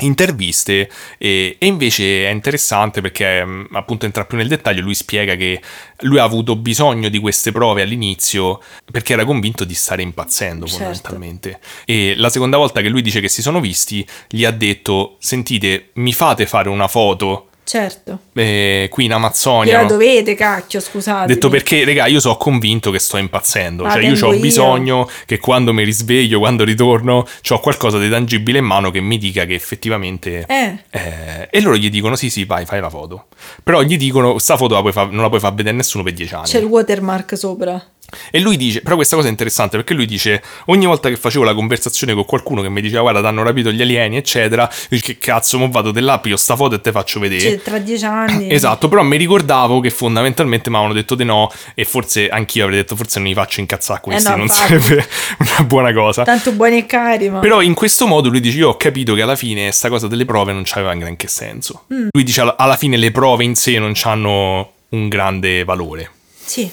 interviste 0.00 0.90
e, 1.18 1.56
e 1.58 1.66
invece 1.66 2.26
è 2.26 2.30
interessante 2.30 3.00
perché 3.00 3.44
mh, 3.44 3.68
appunto 3.72 4.06
entra 4.06 4.24
più 4.24 4.36
nel 4.36 4.48
dettaglio, 4.48 4.80
lui 4.82 4.94
spiega 4.94 5.34
che 5.36 5.60
lui 6.00 6.18
ha 6.18 6.24
avuto 6.24 6.56
bisogno 6.56 7.08
di 7.08 7.18
queste 7.18 7.52
prove 7.52 7.82
all'inizio 7.82 8.60
perché 8.90 9.12
era 9.12 9.24
convinto 9.24 9.64
di 9.64 9.74
stare 9.74 10.02
impazzendo 10.02 10.66
Certo. 10.66 10.78
fondamentalmente. 10.84 11.60
E 11.84 12.14
la 12.16 12.30
seconda 12.30 12.56
volta 12.56 12.80
che 12.80 12.88
lui 12.88 13.02
dice 13.02 13.20
che 13.20 13.28
si 13.28 13.42
sono 13.42 13.60
visti, 13.60 14.06
gli 14.28 14.44
ha 14.44 14.50
detto 14.50 15.16
sentite 15.20 15.90
mi 15.94 16.12
fate 16.12 16.46
fare 16.46 16.68
una 16.68 16.88
foto 16.88 17.48
Certo. 17.64 18.18
eh, 18.34 18.88
qui 18.90 19.04
in 19.04 19.12
Amazzonia. 19.12 19.82
No? 19.82 19.88
dovete, 19.88 20.34
cacchio, 20.34 20.80
scusate. 20.80 21.32
Detto 21.32 21.48
perché, 21.48 21.84
raga, 21.84 22.06
io 22.06 22.20
sono 22.20 22.36
convinto 22.36 22.90
che 22.90 22.98
sto 22.98 23.16
impazzendo. 23.16 23.84
Ah, 23.84 23.92
cioè, 23.92 24.02
io 24.02 24.26
ho 24.26 24.34
io. 24.34 24.40
bisogno 24.40 25.08
che 25.26 25.38
quando 25.38 25.72
mi 25.72 25.84
risveglio, 25.84 26.38
quando 26.38 26.64
ritorno, 26.64 27.26
ho 27.48 27.60
qualcosa 27.60 27.98
di 27.98 28.10
tangibile 28.10 28.58
in 28.58 28.64
mano 28.64 28.90
che 28.90 29.00
mi 29.00 29.16
dica 29.16 29.44
che 29.44 29.54
effettivamente. 29.54 30.44
Eh. 30.48 30.78
eh, 30.90 31.48
e 31.50 31.60
loro 31.60 31.76
gli 31.76 31.88
dicono: 31.88 32.16
Sì, 32.16 32.30
sì, 32.30 32.44
vai, 32.44 32.66
fai 32.66 32.80
la 32.80 32.90
foto. 32.90 33.26
Però 33.62 33.82
gli 33.82 33.96
dicono: 33.96 34.38
Sta 34.38 34.56
foto 34.56 34.80
la 34.80 34.92
fa- 34.92 35.08
non 35.10 35.22
la 35.22 35.28
puoi 35.28 35.40
far 35.40 35.54
vedere 35.54 35.76
nessuno 35.76 36.02
per 36.02 36.12
dieci 36.12 36.34
anni. 36.34 36.46
C'è 36.46 36.58
il 36.58 36.66
watermark 36.66 37.38
sopra. 37.38 37.82
E 38.30 38.40
lui 38.40 38.58
dice, 38.58 38.82
però 38.82 38.96
questa 38.96 39.16
cosa 39.16 39.28
è 39.28 39.30
interessante 39.30 39.76
perché 39.78 39.94
lui 39.94 40.04
dice, 40.04 40.42
ogni 40.66 40.84
volta 40.84 41.08
che 41.08 41.16
facevo 41.16 41.44
la 41.44 41.54
conversazione 41.54 42.12
con 42.12 42.26
qualcuno 42.26 42.60
che 42.60 42.68
mi 42.68 42.82
diceva 42.82 43.00
guarda 43.00 43.20
ti 43.20 43.26
hanno 43.26 43.42
rapito 43.42 43.72
gli 43.72 43.80
alieni 43.80 44.18
eccetera, 44.18 44.64
io 44.70 44.86
dico, 44.88 45.06
che 45.06 45.18
cazzo, 45.18 45.56
mo 45.58 45.70
vado 45.70 45.92
dell'app, 45.92 46.26
io 46.26 46.36
sta 46.36 46.54
foto 46.54 46.74
e 46.74 46.80
te 46.82 46.90
faccio 46.92 47.20
vedere. 47.20 47.40
Cioè, 47.40 47.62
tra 47.62 47.78
dieci 47.78 48.04
anni. 48.04 48.50
Esatto, 48.62 48.88
però 48.88 49.02
mi 49.02 49.16
ricordavo 49.16 49.80
che 49.80 49.88
fondamentalmente 49.90 50.68
mi 50.68 50.76
avevano 50.76 50.94
detto 50.98 51.14
di 51.14 51.24
no 51.24 51.50
e 51.74 51.84
forse 51.86 52.28
anch'io 52.28 52.64
avrei 52.64 52.78
detto 52.80 52.96
forse 52.96 53.18
non 53.18 53.28
mi 53.28 53.34
faccio 53.34 53.60
incazzare 53.60 53.98
a 53.98 54.02
questi, 54.02 54.26
Eh 54.26 54.30
no, 54.30 54.36
non 54.36 54.46
infatti. 54.46 54.78
sarebbe 54.80 55.06
una 55.38 55.64
buona 55.66 55.92
cosa. 55.94 56.22
Tanto 56.24 56.52
buoni 56.52 56.78
e 56.78 56.86
cari, 56.86 57.30
ma... 57.30 57.38
Però 57.38 57.62
in 57.62 57.72
questo 57.72 58.06
modo 58.06 58.28
lui 58.28 58.40
dice 58.40 58.58
io 58.58 58.68
ho 58.68 58.76
capito 58.76 59.14
che 59.14 59.22
alla 59.22 59.36
fine 59.36 59.72
sta 59.72 59.88
cosa 59.88 60.06
delle 60.06 60.26
prove 60.26 60.52
non 60.52 60.62
c'aveva 60.66 60.94
granché 60.94 61.28
senso. 61.28 61.84
Mm. 61.92 62.08
Lui 62.10 62.24
dice 62.24 62.42
alla- 62.42 62.56
alla 62.58 62.76
fine 62.76 62.98
le 62.98 63.10
prove 63.10 63.42
in 63.44 63.54
sé 63.54 63.78
non 63.78 63.94
hanno 64.02 64.72
un 64.90 65.08
grande 65.08 65.64
valore. 65.64 66.10
Sì. 66.44 66.70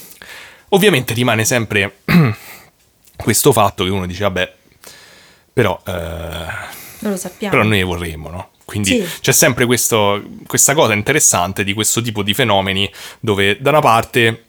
Ovviamente 0.70 1.14
rimane 1.14 1.46
sempre 1.46 2.00
questo 3.16 3.52
fatto 3.52 3.84
che 3.84 3.90
uno 3.90 4.06
dice 4.06 4.24
vabbè, 4.24 4.54
però, 5.54 5.80
eh, 5.86 5.92
Non 5.92 7.12
lo 7.12 7.18
sappiamo. 7.18 7.54
però 7.56 7.68
noi 7.68 7.84
vorremmo, 7.84 8.30
no? 8.30 8.50
Quindi 8.66 9.02
Sì. 9.02 9.20
c'è 9.22 9.32
sempre 9.32 9.66
questo- 9.66 10.22
questa 10.46 10.74
cosa 10.76 10.94
interessante 10.94 11.64
di 11.64 11.74
questo 11.74 12.02
tipo 12.02 12.22
di 12.22 12.34
fenomeni 12.36 12.90
dove 13.20 13.58
da 13.60 13.72
una 13.72 13.80
parte 13.82 14.44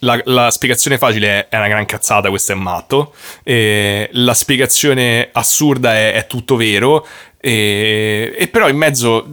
la, 0.00 0.20
la 0.24 0.50
spiegazione 0.50 0.98
facile 0.98 1.46
è, 1.46 1.48
è 1.48 1.56
una 1.56 1.68
gran 1.68 1.84
cazzata, 1.86 2.28
questo 2.30 2.52
è 2.52 2.54
matto, 2.56 3.14
e 3.42 4.08
la 4.12 4.34
spiegazione 4.34 5.28
assurda 5.32 5.94
è, 5.94 6.12
è 6.14 6.26
tutto 6.26 6.54
vero, 6.56 7.04
e, 7.40 8.32
e 8.36 8.48
però 8.48 8.68
in 8.68 8.76
mezzo, 8.76 9.24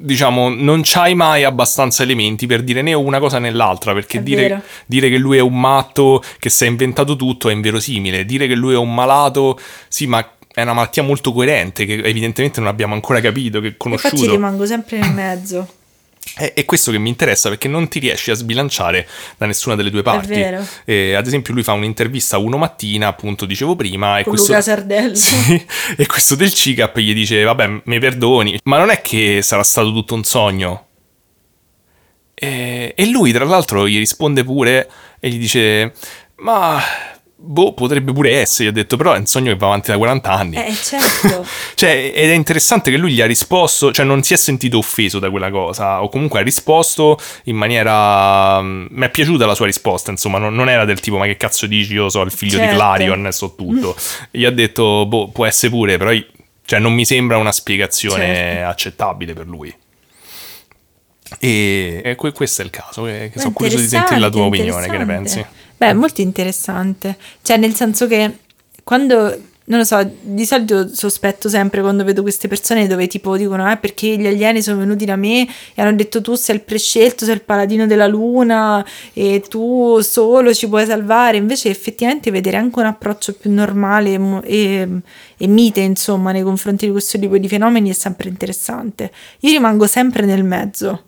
diciamo, 0.00 0.48
non 0.48 0.80
c'hai 0.84 1.14
mai 1.14 1.44
abbastanza 1.44 2.02
elementi 2.02 2.46
per 2.46 2.62
dire 2.62 2.82
né 2.82 2.92
una 2.94 3.18
cosa 3.18 3.38
né 3.38 3.50
l'altra, 3.50 3.92
perché 3.92 4.22
dire, 4.22 4.62
dire 4.86 5.08
che 5.08 5.18
lui 5.18 5.36
è 5.36 5.40
un 5.40 5.58
matto, 5.58 6.22
che 6.38 6.50
si 6.50 6.64
è 6.64 6.68
inventato 6.68 7.16
tutto, 7.16 7.48
è 7.48 7.52
inverosimile, 7.52 8.24
dire 8.24 8.46
che 8.46 8.54
lui 8.54 8.74
è 8.74 8.78
un 8.78 8.94
malato, 8.94 9.58
sì, 9.88 10.06
ma 10.06 10.26
è 10.54 10.62
una 10.62 10.72
malattia 10.74 11.02
molto 11.02 11.32
coerente, 11.32 11.84
che 11.86 11.94
evidentemente 11.94 12.60
non 12.60 12.68
abbiamo 12.68 12.94
ancora 12.94 13.20
capito, 13.20 13.60
che 13.60 13.68
è 13.68 13.70
Infatti 13.70 13.98
conosciuto. 13.98 14.30
rimango 14.30 14.66
sempre 14.66 14.98
nel 14.98 15.12
mezzo. 15.12 15.68
È, 16.34 16.52
è 16.54 16.64
questo 16.64 16.90
che 16.90 16.98
mi 16.98 17.08
interessa 17.08 17.48
perché 17.48 17.68
non 17.68 17.88
ti 17.88 17.98
riesci 17.98 18.30
a 18.30 18.34
sbilanciare 18.34 19.06
da 19.36 19.46
nessuna 19.46 19.74
delle 19.74 19.90
due 19.90 20.02
parti. 20.02 20.28
vero. 20.28 20.66
Eh, 20.84 21.14
ad 21.14 21.26
esempio, 21.26 21.52
lui 21.52 21.62
fa 21.62 21.72
un'intervista 21.72 22.36
a 22.36 22.38
uno 22.38 22.56
mattina, 22.56 23.08
appunto, 23.08 23.44
dicevo 23.44 23.76
prima, 23.76 24.18
e 24.18 24.22
Con 24.22 24.32
questo, 24.32 24.52
Luca 24.52 24.62
Sardello. 24.62 25.14
Sì, 25.22 25.66
e 25.96 26.06
questo 26.06 26.34
del 26.34 26.52
CICAP 26.52 26.98
gli 26.98 27.12
dice: 27.12 27.42
Vabbè, 27.42 27.82
mi 27.84 27.98
perdoni, 27.98 28.58
ma 28.64 28.78
non 28.78 28.90
è 28.90 29.00
che 29.02 29.40
sarà 29.42 29.62
stato 29.62 29.92
tutto 29.92 30.14
un 30.14 30.24
sogno. 30.24 30.86
E, 32.34 32.92
e 32.96 33.06
lui, 33.06 33.32
tra 33.32 33.44
l'altro, 33.44 33.86
gli 33.86 33.98
risponde 33.98 34.42
pure 34.44 34.90
e 35.20 35.28
gli 35.28 35.38
dice: 35.38 35.92
Ma 36.36 36.80
boh, 37.44 37.72
potrebbe 37.74 38.12
pure 38.12 38.38
essere. 38.38 38.64
Gli 38.64 38.68
ho 38.68 38.72
detto, 38.72 38.96
però 38.96 39.12
è 39.12 39.18
un 39.18 39.26
sogno 39.26 39.50
che 39.52 39.58
va 39.58 39.66
avanti 39.66 39.90
da 39.90 39.96
40 39.96 40.30
anni. 40.30 40.56
Eh, 40.56 40.72
certo. 40.80 41.44
Cioè, 41.74 42.12
ed 42.14 42.30
è 42.30 42.34
interessante 42.34 42.90
che 42.90 42.96
lui 42.96 43.12
gli 43.12 43.20
ha 43.20 43.26
risposto, 43.26 43.92
cioè 43.92 44.04
non 44.04 44.22
si 44.22 44.32
è 44.32 44.36
sentito 44.36 44.78
offeso 44.78 45.18
da 45.18 45.30
quella 45.30 45.50
cosa, 45.50 46.02
o 46.02 46.08
comunque 46.08 46.40
ha 46.40 46.42
risposto 46.42 47.18
in 47.44 47.56
maniera... 47.56 48.60
mm, 48.62 48.86
Mi 48.90 49.06
è 49.06 49.10
piaciuta 49.10 49.44
la 49.46 49.54
sua 49.54 49.66
risposta, 49.66 50.10
insomma, 50.10 50.38
non, 50.38 50.54
non 50.54 50.68
era 50.68 50.84
del 50.84 51.00
tipo, 51.00 51.18
ma 51.18 51.26
che 51.26 51.36
cazzo 51.36 51.66
dici, 51.66 51.92
io 51.94 52.08
so 52.08 52.20
il 52.22 52.30
figlio 52.30 52.58
di 52.58 52.64
Certo. 52.64 52.76
Clarion 52.76 53.26
e 53.26 53.32
so 53.32 53.54
tutto. 53.54 53.96
Gli 54.30 54.44
ha 54.44 54.50
detto, 54.50 55.06
boh, 55.06 55.28
può 55.28 55.44
essere 55.46 55.70
pure, 55.72 55.96
però 55.98 56.10
io- 56.12 56.26
cioè, 56.64 56.78
non 56.78 56.92
mi 56.94 57.04
sembra 57.04 57.36
una 57.38 57.52
spiegazione 57.52 58.24
Certo. 58.24 58.68
accettabile 58.68 59.32
per 59.34 59.46
lui. 59.46 59.74
E, 61.38 62.14
que- 62.16 62.32
questo 62.32 62.62
è 62.62 62.64
il 62.64 62.70
caso, 62.70 63.02
Beh, 63.02 63.32
sono 63.36 63.52
curioso 63.52 63.78
di 63.78 63.88
sentire 63.88 64.20
la 64.20 64.30
tua 64.30 64.44
opinione, 64.44 64.88
che 64.88 64.98
ne 64.98 65.06
pensi? 65.06 65.44
Beh, 65.76 65.92
molto 65.94 66.20
interessante. 66.20 67.16
Cioè, 67.42 67.56
nel 67.56 67.74
senso 67.74 68.06
che 68.06 68.38
quando, 68.84 69.36
non 69.66 69.78
lo 69.78 69.84
so, 69.84 70.10
di 70.20 70.44
solito 70.44 70.92
sospetto 70.92 71.48
sempre 71.48 71.80
quando 71.80 72.02
vedo 72.04 72.22
queste 72.22 72.48
persone 72.48 72.86
dove 72.86 73.06
tipo 73.06 73.36
dicono, 73.36 73.70
eh, 73.70 73.76
perché 73.76 74.16
gli 74.16 74.26
alieni 74.26 74.60
sono 74.60 74.78
venuti 74.78 75.04
da 75.04 75.16
me 75.16 75.46
e 75.74 75.82
hanno 75.82 75.94
detto 75.94 76.20
tu 76.20 76.34
sei 76.34 76.56
il 76.56 76.62
prescelto, 76.62 77.24
sei 77.24 77.34
il 77.34 77.42
paladino 77.42 77.86
della 77.86 78.06
luna 78.06 78.84
e 79.12 79.42
tu 79.48 80.00
solo 80.00 80.52
ci 80.52 80.68
puoi 80.68 80.84
salvare. 80.86 81.36
Invece 81.36 81.70
effettivamente 81.70 82.30
vedere 82.30 82.56
anche 82.56 82.78
un 82.80 82.86
approccio 82.86 83.34
più 83.34 83.52
normale 83.52 84.42
e, 84.44 84.88
e, 85.36 85.46
mite, 85.46 85.80
insomma, 85.80 86.32
nei 86.32 86.42
confronti 86.42 86.86
di 86.86 86.92
questo 86.92 87.18
tipo 87.18 87.38
di 87.38 87.48
fenomeni 87.48 87.90
è 87.90 87.94
sempre 87.94 88.28
interessante. 88.28 89.12
Io 89.40 89.50
rimango 89.50 89.86
sempre 89.86 90.26
nel 90.26 90.42
mezzo. 90.42 91.04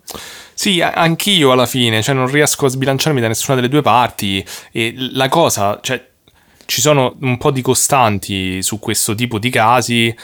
Sì, 0.53 0.79
anch'io 0.81 1.51
alla 1.51 1.65
fine, 1.65 2.01
cioè 2.01 2.15
non 2.15 2.31
riesco 2.31 2.65
a 2.65 2.69
sbilanciarmi 2.69 3.19
da 3.19 3.27
nessuna 3.27 3.55
delle 3.55 3.67
due 3.67 3.81
parti 3.81 4.43
e 4.71 4.93
la 4.95 5.27
cosa, 5.27 5.79
cioè 5.81 6.01
ci 6.65 6.81
sono 6.81 7.15
un 7.21 7.37
po' 7.37 7.51
di 7.51 7.61
costanti 7.61 8.61
su 8.63 8.79
questo 8.79 9.15
tipo 9.15 9.39
di 9.39 9.49
casi 9.49 10.15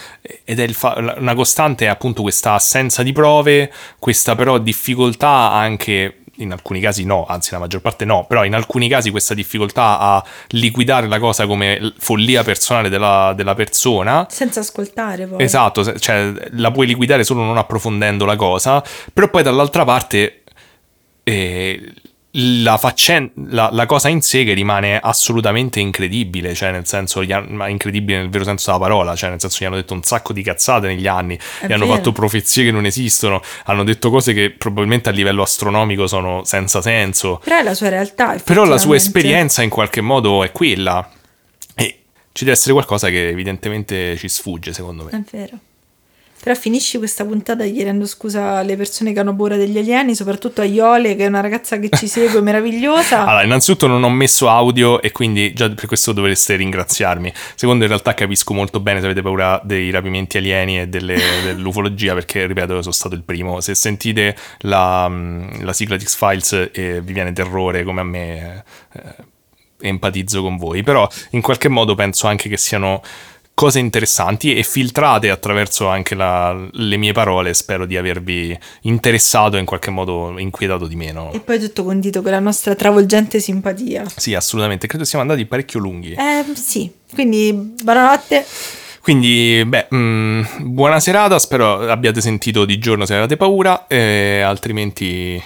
ed 0.44 0.60
è 0.60 0.64
il 0.64 0.74
fa- 0.74 1.16
una 1.18 1.36
costante 1.36 1.86
è 1.86 1.88
appunto 1.88 2.22
questa 2.22 2.54
assenza 2.54 3.04
di 3.04 3.12
prove, 3.12 3.72
questa 4.00 4.36
però 4.36 4.58
difficoltà 4.58 5.52
anche 5.52 6.22
in 6.36 6.52
alcuni 6.52 6.80
casi 6.80 7.06
no, 7.06 7.26
anzi 7.28 7.52
la 7.52 7.60
maggior 7.60 7.82
parte 7.82 8.06
no, 8.06 8.26
però 8.28 8.44
in 8.44 8.56
alcuni 8.56 8.88
casi 8.90 9.12
questa 9.12 9.34
difficoltà 9.34 10.00
a 10.00 10.26
liquidare 10.50 11.08
la 11.08 11.20
cosa 11.20 11.46
come 11.46 11.94
follia 11.98 12.44
personale 12.44 12.90
della, 12.90 13.34
della 13.36 13.54
persona. 13.54 14.26
Senza 14.30 14.62
ascoltare 14.62 15.28
poi. 15.28 15.44
Esatto, 15.44 16.00
cioè 16.00 16.34
la 16.52 16.72
puoi 16.72 16.88
liquidare 16.88 17.24
solo 17.24 17.44
non 17.44 17.58
approfondendo 17.58 18.26
la 18.26 18.36
cosa, 18.36 18.84
però 19.14 19.30
poi 19.30 19.44
dall'altra 19.44 19.86
parte 19.86 20.44
eh, 21.24 21.94
la, 22.32 22.78
faccen- 22.78 23.32
la, 23.50 23.70
la, 23.72 23.86
cosa 23.86 24.08
in 24.08 24.22
sé 24.22 24.44
che 24.44 24.54
rimane 24.54 25.00
assolutamente 25.00 25.80
incredibile, 25.80 26.54
cioè 26.54 26.72
nel 26.72 26.88
senso, 26.88 27.22
incredibile 27.22 28.20
nel 28.20 28.30
vero 28.30 28.44
senso 28.44 28.72
della 28.72 28.82
parola, 28.82 29.16
cioè 29.16 29.30
nel 29.30 29.40
senso 29.40 29.58
gli 29.60 29.66
hanno 29.66 29.76
detto 29.76 29.94
un 29.94 30.04
sacco 30.04 30.32
di 30.32 30.42
cazzate 30.42 30.88
negli 30.88 31.08
anni, 31.08 31.38
È 31.60 31.68
gli 31.68 31.74
hanno 31.74 31.88
fatto 31.88 32.12
profezie 32.12 32.64
che 32.64 32.72
non 32.72 32.86
esistono, 32.86 33.42
hanno 33.66 33.84
detto 33.84 34.10
cose 34.10 34.34
che 34.34 34.52
probabilmente 34.52 35.10
a 35.10 35.12
livello 35.12 35.42
astronomico 35.42 36.08
sono 36.08 36.44
senza 36.46 36.82
senso. 36.82 37.42
Però 37.44 37.58
è 37.58 37.64
la 37.64 37.74
sua 37.74 37.90
realtà. 37.90 38.38
Però 38.44 38.64
la 38.64 38.78
sua 38.78 38.96
esperienza 38.96 39.62
in 39.62 39.70
qualche 39.70 40.02
modo 40.02 40.44
è 40.44 40.52
quella. 40.52 41.10
E 41.76 42.00
ci 42.32 42.46
deve 42.46 42.56
essere 42.56 42.74
qualcosa 42.74 43.10
che 43.10 43.28
evidentemente 43.28 44.16
ci 44.18 44.30
sfugge, 44.30 44.72
secondo 44.72 45.04
me. 45.04 45.12
È 45.12 45.38
vero. 45.38 45.60
Però 46.42 46.56
finisci 46.56 46.98
questa 46.98 47.24
puntata 47.24 47.64
chiedendo 47.66 48.08
scusa 48.08 48.58
alle 48.58 48.76
persone 48.76 49.14
che 49.14 49.20
hanno 49.20 49.36
paura 49.36 49.58
degli 49.58 49.78
alieni, 49.78 50.16
soprattutto 50.16 50.62
a 50.62 50.64
Iole, 50.64 51.16
che 51.16 51.26
è 51.26 51.28
una 51.28 51.40
ragazza 51.40 51.78
che 51.78 51.90
ci 51.96 52.08
segue 52.08 52.42
meravigliosa. 52.42 53.26
Allora, 53.26 53.44
innanzitutto 53.44 53.86
non 53.86 54.02
ho 54.04 54.10
messo 54.10 54.50
audio 54.50 55.02
e 55.02 55.12
quindi 55.12 55.54
già 55.54 55.70
per 55.70 55.86
questo 55.86 56.14
dovreste 56.14 56.56
ringraziarmi. 56.56 57.32
Secondo, 57.54 57.84
in 57.84 57.90
realtà 57.90 58.16
capisco 58.16 58.56
molto 58.56 58.80
bene 58.80 59.00
se 59.00 59.06
avete 59.06 59.22
paura 59.22 59.62
dei 59.64 59.92
rapimenti 59.92 60.38
alieni 60.38 60.80
e 60.80 60.88
delle, 60.88 61.18
dell'ufologia, 61.46 62.16
perché, 62.16 62.48
ripeto, 62.48 62.82
sono 62.82 62.94
stato 62.94 63.14
il 63.14 63.22
primo. 63.22 63.62
Se 63.62 63.76
sentite 63.76 64.36
la, 64.62 65.08
la 65.60 65.74
sigla 65.74 65.96
di 65.96 66.06
X-Files 66.06 66.70
e 66.72 67.02
vi 67.02 67.14
viene 67.14 67.34
terrore 67.34 67.84
come 67.84 68.02
a 68.02 68.04
me, 68.04 68.64
eh, 68.94 69.16
empatizzo 69.82 70.42
con 70.42 70.58
voi. 70.58 70.82
Però 70.82 71.08
in 71.32 71.42
qualche 71.42 71.68
modo 71.70 71.96
penso 71.96 72.28
anche 72.28 72.50
che 72.50 72.58
siano 72.58 73.02
cose 73.62 73.78
interessanti 73.78 74.56
e 74.56 74.64
filtrate 74.64 75.30
attraverso 75.30 75.88
anche 75.88 76.16
la, 76.16 76.52
le 76.72 76.98
mie 76.98 77.12
parole. 77.12 77.54
Spero 77.54 77.86
di 77.86 77.96
avervi 77.96 78.58
interessato 78.82 79.56
e 79.56 79.60
in 79.60 79.68
qualche 79.68 79.92
modo 79.92 80.34
inquietato 80.40 80.88
di 80.88 80.96
meno. 80.96 81.32
E 81.32 81.42
poi 81.42 81.60
tutto 81.60 81.84
condito 81.84 82.24
con 82.24 82.32
la 82.32 82.40
nostra 82.40 82.74
travolgente 82.74 83.40
simpatia. 83.40 84.04
Sì, 84.16 84.34
assolutamente. 84.34 84.88
Credo 84.88 85.04
siamo 85.04 85.24
andati 85.24 85.46
parecchio 85.46 85.80
lunghi. 85.80 86.14
Eh, 86.14 86.44
sì. 86.56 86.92
Quindi, 87.14 87.54
buonanotte. 87.84 88.44
Quindi, 89.00 89.64
beh, 89.64 89.86
mh, 89.92 89.96
mm, 89.96 90.44
buona 90.62 91.00
serata. 91.00 91.38
Spero 91.38 91.88
abbiate 91.88 92.20
sentito 92.20 92.66
di 92.66 92.80
giorno 92.80 93.06
se 93.06 93.14
avete 93.14 93.38
paura. 93.38 93.86
E 93.86 94.42
altrimenti, 94.42 95.40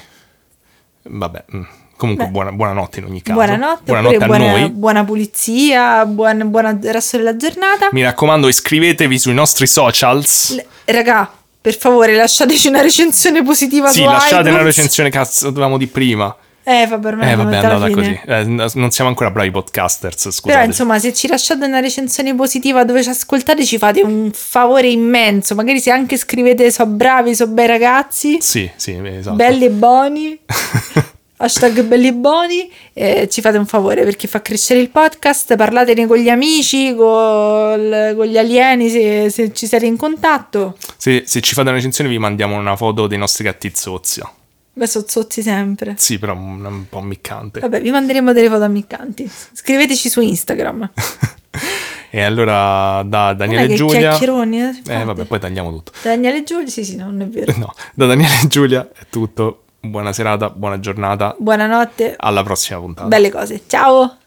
vabbè. 1.03 1.43
Mh. 1.49 1.61
Comunque, 1.97 2.27
buona, 2.27 2.51
buonanotte 2.51 2.99
in 2.99 3.05
ogni 3.05 3.21
caso. 3.21 3.39
Buonanotte, 3.39 3.83
buonanotte 3.85 4.15
a 4.15 4.25
buona, 4.25 4.51
noi. 4.51 4.69
Buona 4.69 5.03
pulizia, 5.05 6.05
buon, 6.05 6.49
buon 6.49 6.79
resto 6.81 7.17
della 7.17 7.37
giornata. 7.37 7.89
Mi 7.91 8.03
raccomando, 8.03 8.49
iscrivetevi 8.49 9.17
sui 9.17 9.33
nostri 9.33 9.65
socials. 9.65 10.55
L- 10.55 10.91
raga, 10.91 11.31
per 11.61 11.77
favore, 11.77 12.15
lasciateci 12.15 12.67
una 12.67 12.81
recensione 12.81 13.43
positiva 13.43 13.87
sì, 13.87 14.01
su 14.01 14.05
lasciate 14.05 14.33
iTunes. 14.35 14.53
una 14.53 14.63
recensione, 14.63 15.09
cazzo, 15.09 15.45
dovevamo 15.45 15.77
di 15.77 15.87
prima. 15.87 16.35
Eh, 16.67 16.87
vabbè, 16.87 17.07
ormai 17.07 17.31
eh, 17.31 17.35
vabbè, 17.35 17.53
è 17.53 17.63
andata 17.63 17.89
così. 17.91 18.19
Eh, 18.25 18.43
non 18.73 18.91
siamo 18.91 19.09
ancora 19.09 19.31
bravi 19.31 19.51
podcasters, 19.51 20.31
scusate. 20.31 20.51
Però, 20.51 20.63
insomma, 20.65 20.99
se 20.99 21.13
ci 21.13 21.27
lasciate 21.27 21.63
una 21.63 21.79
recensione 21.79 22.35
positiva 22.35 22.83
dove 22.83 23.03
ci 23.03 23.09
ascoltate, 23.09 23.63
ci 23.63 23.77
fate 23.77 24.01
un 24.01 24.31
favore 24.33 24.89
immenso. 24.89 25.55
Magari 25.55 25.79
se 25.79 25.91
anche 25.91 26.17
scrivete 26.17 26.71
so 26.71 26.85
bravi, 26.87 27.35
so 27.35 27.47
bei 27.47 27.67
ragazzi. 27.67 28.39
Sì, 28.41 28.69
sì, 28.75 28.99
esatto. 29.03 29.35
Belli 29.35 29.65
e 29.65 29.69
buoni. 29.69 30.39
hashtag 31.37 31.83
belli 31.83 32.13
buoni 32.13 32.71
eh, 32.93 33.27
ci 33.29 33.41
fate 33.41 33.57
un 33.57 33.65
favore 33.65 34.03
perché 34.03 34.27
fa 34.27 34.41
crescere 34.41 34.79
il 34.79 34.89
podcast 34.89 35.55
parlatene 35.55 36.07
con 36.07 36.17
gli 36.17 36.29
amici 36.29 36.95
col, 36.95 38.13
con 38.15 38.25
gli 38.25 38.37
alieni 38.37 38.89
se, 38.89 39.29
se, 39.29 39.53
ci 39.53 39.67
siete 39.67 39.85
in 39.85 39.97
contatto. 39.97 40.77
Se, 40.97 41.23
se, 41.25 41.41
ci 41.41 41.53
fate 41.53 41.67
una 41.67 41.77
recensione 41.77 42.09
vi 42.09 42.17
mandiamo 42.17 42.55
una 42.57 42.75
foto 42.75 43.07
dei 43.07 43.17
nostri 43.17 43.43
gatti 43.43 43.71
zozio 43.73 44.31
beh 44.73 44.87
sono 44.87 45.05
zozzi 45.07 45.41
sempre. 45.41 45.95
Sì 45.97 46.19
però 46.19 46.35
un, 46.35 46.63
un 46.63 46.89
po' 46.89 46.99
ammiccante 46.99 47.59
vabbè 47.59 47.81
vi 47.81 47.91
manderemo 47.91 48.33
delle 48.33 48.49
foto 48.49 48.63
ammiccanti 48.63 49.29
scriveteci 49.53 50.09
su 50.09 50.21
Instagram. 50.21 50.91
E 52.15 52.21
allora 52.21 53.03
da 53.03 53.33
Daniele 53.33 53.73
e 53.73 53.75
Giulia. 53.75 54.17
Eh, 54.17 54.73
eh 54.87 55.03
vabbè, 55.03 55.25
poi 55.25 55.37
tagliamo 55.37 55.69
tutto. 55.69 55.91
Da 56.01 56.11
Daniele 56.11 56.37
e 56.37 56.43
Giulia, 56.43 56.69
sì, 56.69 56.85
sì, 56.85 56.95
no, 56.95 57.07
non 57.11 57.23
è 57.23 57.27
vero. 57.27 57.53
No, 57.59 57.73
da 57.93 58.05
Daniele 58.05 58.39
e 58.41 58.47
Giulia 58.47 58.89
è 58.89 59.07
tutto 59.09 59.64
buona 59.85 60.13
serata, 60.13 60.49
buona 60.49 60.79
giornata. 60.79 61.35
Buonanotte. 61.37 62.15
Alla 62.17 62.43
prossima 62.43 62.79
puntata. 62.79 63.07
Belle 63.07 63.31
cose. 63.31 63.61
Ciao. 63.67 64.17